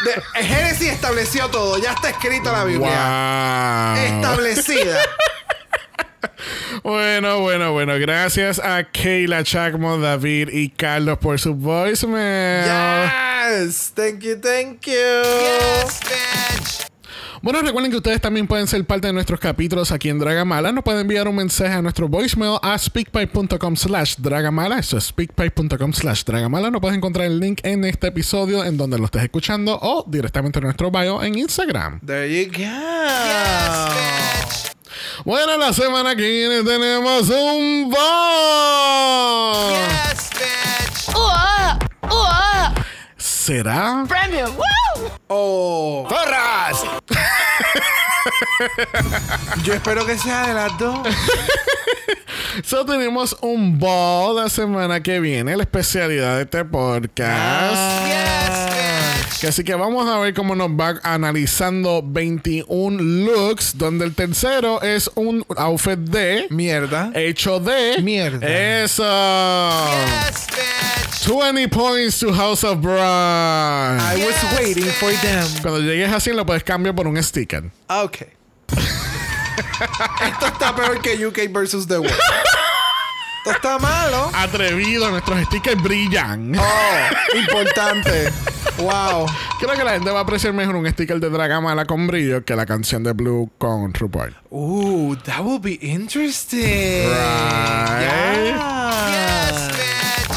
[0.06, 1.78] Eh, eh, Génesis estableció todo.
[1.82, 3.94] Ya está escrita la Biblia.
[3.96, 4.04] Wow.
[4.04, 5.00] Establecida.
[6.84, 7.94] Bueno, bueno, bueno.
[8.00, 12.66] Gracias a Keila Chacmo, David y Carlos por su voicemail.
[12.66, 13.94] Yes.
[13.96, 15.24] Thank you, thank you.
[17.44, 20.72] Bueno, recuerden que ustedes también pueden ser parte de nuestros capítulos aquí en Dragamala.
[20.72, 24.80] Nos pueden enviar un mensaje a nuestro voicemail a speakpipe.com slash Dragamala.
[24.80, 26.72] Eso es speakpipe.com slash Dragamala.
[26.72, 30.60] No puedes encontrar el link en este episodio en donde lo estés escuchando o directamente
[30.60, 32.00] en nuestro bio en Instagram.
[32.00, 32.64] There you go.
[35.26, 38.00] Bueno, la semana que viene tenemos un ball.
[41.14, 41.78] ¡Uah!
[42.04, 42.53] ¡Uah!
[43.44, 44.06] ¿Será?
[44.08, 44.46] ¡Premio!
[44.54, 45.12] ¡Woo!
[45.28, 46.08] Oh.
[46.08, 46.86] ¡Zorras!
[49.64, 51.00] Yo espero que sea de las dos.
[52.64, 58.04] So tenemos un ball la semana que viene, la especialidad de este podcast.
[59.42, 64.82] Que así que vamos a ver cómo nos va analizando 21 looks, donde el tercero
[64.84, 67.12] es un outfit de Mierda.
[67.16, 68.48] hecho de Mierda.
[68.84, 69.04] Eso.
[71.26, 74.00] 20 points to House of Brown.
[74.00, 75.48] I was waiting for them.
[75.62, 77.64] Cuando llegues así lo puedes cambiar por un sticker.
[77.88, 78.13] Ok.
[80.22, 82.14] Esto está peor que UK versus The World.
[83.46, 84.32] Esto está malo.
[84.34, 86.56] Atrevido, nuestros stickers brillan.
[86.58, 88.32] Oh, importante.
[88.78, 89.26] Wow.
[89.60, 92.56] Creo que la gente va a apreciar mejor un sticker de Dragamala con brillo que
[92.56, 94.34] la canción de Blue con RuPaul.
[94.50, 97.10] Ooh, that will be interesting.
[97.10, 98.56] Right.
[98.56, 99.72] Yeah.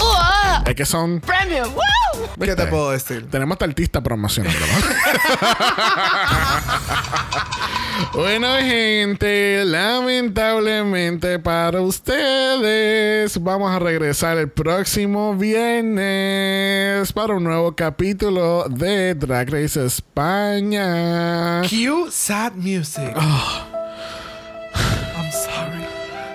[0.03, 0.63] ¡Uah!
[0.67, 1.21] Es que son.
[1.21, 1.63] ¡Premio!
[1.71, 2.29] ¡Woo!
[2.41, 3.31] ¿Qué te puedo decir?
[3.31, 4.59] Tenemos hasta artista promocionando.
[8.13, 18.65] bueno, gente, lamentablemente para ustedes, vamos a regresar el próximo viernes para un nuevo capítulo
[18.69, 21.63] de Drag Race España.
[21.63, 23.15] Cue sad music.
[23.17, 25.85] I'm sorry.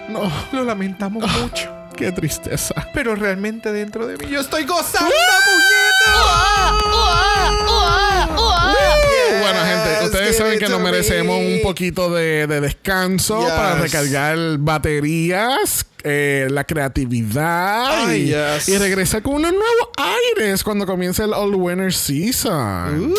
[0.09, 1.69] No, Lo lamentamos mucho.
[1.95, 2.73] qué tristeza.
[2.93, 5.09] Pero realmente dentro de mí yo estoy gozando.
[5.09, 6.77] ¡Uah!
[6.91, 8.27] ¡Uah!
[9.41, 11.55] Bueno, gente, Yes, ustedes saben que nos merecemos me.
[11.57, 13.51] un poquito de, de descanso Yes.
[13.51, 18.69] para recargar baterías, eh, la creatividad Ay, y, yes.
[18.69, 23.13] y regresar con unos nuevos aires cuando comience el All Winter Season.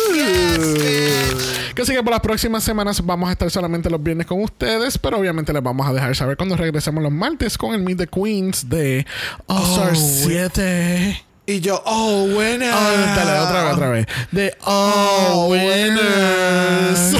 [1.75, 4.97] Que así que por las próximas semanas vamos a estar solamente los viernes con ustedes,
[4.97, 8.07] pero obviamente les vamos a dejar saber cuando regresemos los martes con el Meet the
[8.07, 9.05] Queens de
[9.47, 11.23] All Star Oh, 7.
[11.45, 12.71] Y yo, oh, buena.
[12.75, 14.05] Oh, dale, otra vez, otra vez.
[14.31, 17.11] De All Winners.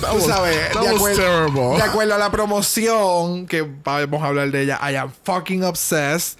[0.00, 4.62] That Tú sabes, de, acuerdo, de acuerdo a la promoción, que vamos a hablar de
[4.62, 6.38] ella, I am fucking obsessed.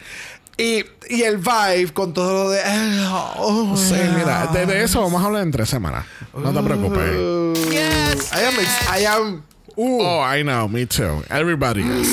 [0.56, 2.60] Y, y el vibe con todo lo de.
[3.36, 4.12] Oh, Sí, yeah.
[4.16, 6.04] mira, de, de eso vamos a hablar en tres semanas.
[6.34, 7.10] No te preocupes.
[7.16, 8.54] Uh, I am.
[9.00, 9.42] I am.
[9.76, 11.22] Uh, Oh, I know, me too.
[11.30, 12.08] Everybody is.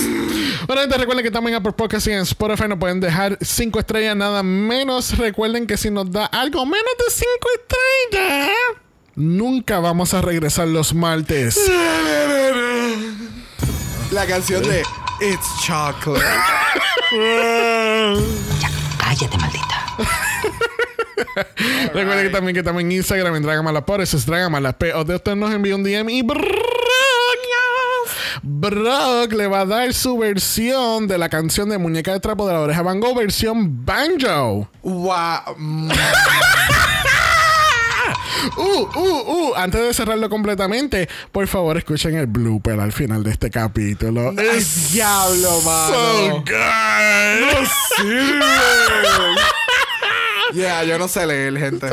[0.68, 3.80] Bueno, gente, recuerden que también en Apple Podcast y en Spotify nos pueden dejar cinco
[3.80, 5.16] estrellas nada menos.
[5.18, 7.50] Recuerden que si nos da algo menos de cinco
[8.10, 8.50] estrellas,
[9.16, 11.70] nunca vamos a regresar los martes.
[14.12, 14.82] la canción de
[15.22, 16.26] It's Chocolate.
[18.98, 19.86] Cállate, maldita.
[21.94, 24.94] Recuerden que también que estamos en Instagram en Dragamala por eso es Dragamala P.
[24.96, 26.24] O de usted nos envía un DM y
[28.48, 32.54] Brock le va a dar su versión de la canción de Muñeca de Trapo de
[32.54, 34.70] la Oreja Van Gogh, versión banjo.
[34.84, 35.56] Wow.
[38.58, 39.56] Uh, uh, uh.
[39.56, 44.32] Antes de cerrarlo completamente, por favor, escuchen el blooper al final de este capítulo.
[44.40, 45.96] Es diablo, mano.
[45.96, 47.42] so good.
[47.42, 47.66] No
[47.98, 49.65] sirve.
[50.54, 51.88] Yeah, yo no sé leer, gente.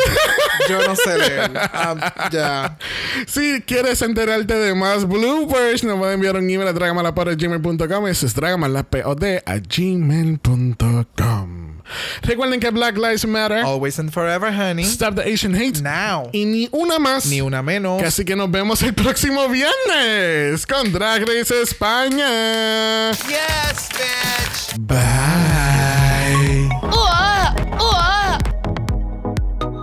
[0.69, 1.51] Yo no sé leer.
[1.51, 2.01] Um,
[2.31, 2.77] ya.
[3.27, 8.07] Si quieres enterarte de más bloopers, nos pueden enviar un email a dragamalapod.gmail.com.
[8.07, 11.03] Eso es dragamalapod a gmail.com.
[12.23, 13.65] Recuerden que Black Lives Matter.
[13.65, 14.85] Always and forever, honey.
[14.85, 15.81] Stop the Asian hate.
[15.83, 16.31] Now.
[16.33, 17.27] Y ni una más.
[17.27, 18.03] Ni una menos.
[18.03, 23.11] Así que nos vemos el próximo viernes con Drag Race España.
[23.13, 24.79] Yes, bitch.
[24.79, 25.82] Bye.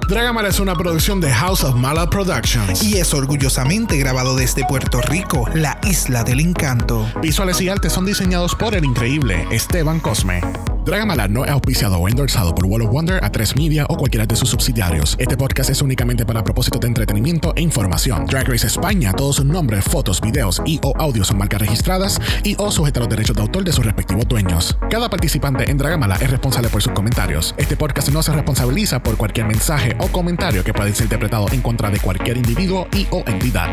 [0.09, 2.81] Dragamala es una producción de House of Mala Productions.
[2.83, 7.07] Y es orgullosamente grabado desde Puerto Rico, la isla del encanto.
[7.21, 10.41] Visuales y artes son diseñados por el increíble Esteban Cosme.
[10.89, 14.35] Dragamala no es auspiciado o endorsado por Wall of Wonder, A3 Media o cualquiera de
[14.35, 15.15] sus subsidiarios.
[15.19, 18.25] Este podcast es únicamente para propósitos de entretenimiento e información.
[18.25, 22.55] Drag Race España, todos sus nombres, fotos, videos y o audios son marcas registradas y
[22.57, 24.77] o sujeta a los derechos de autor de sus respectivos dueños.
[24.89, 27.53] Cada participante en Dragamala es responsable por sus comentarios.
[27.57, 31.61] Este podcast no se responsabiliza por cualquier mensaje o comentario que pueda ser interpretado en
[31.61, 33.69] contra de cualquier individuo y o entidad.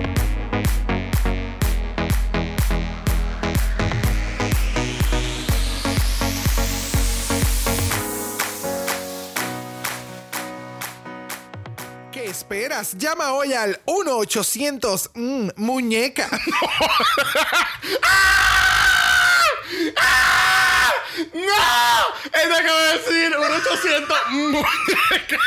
[12.12, 12.96] ¿Qué esperas?
[12.98, 16.28] Llama hoy al 1-800 mm, muñeca.
[21.36, 22.14] ¡No!
[22.32, 25.38] Él acaba de decir un 800 muñeca.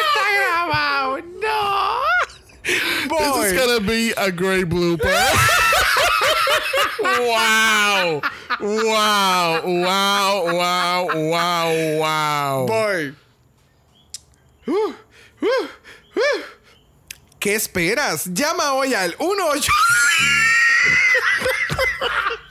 [0.00, 1.20] Está grabado.
[1.40, 2.00] No.
[2.64, 5.06] This is gonna be a great blooper.
[7.00, 8.20] wow.
[8.60, 9.62] Wow.
[9.64, 10.54] Wow.
[10.54, 11.08] Wow.
[11.14, 11.98] Wow.
[12.00, 12.66] Wow.
[12.66, 13.14] Boy.
[17.44, 18.24] ¿Qué esperas?
[18.32, 19.70] Llama hoy al 18.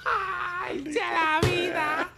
[0.05, 2.13] ¡Ay, ya la vida!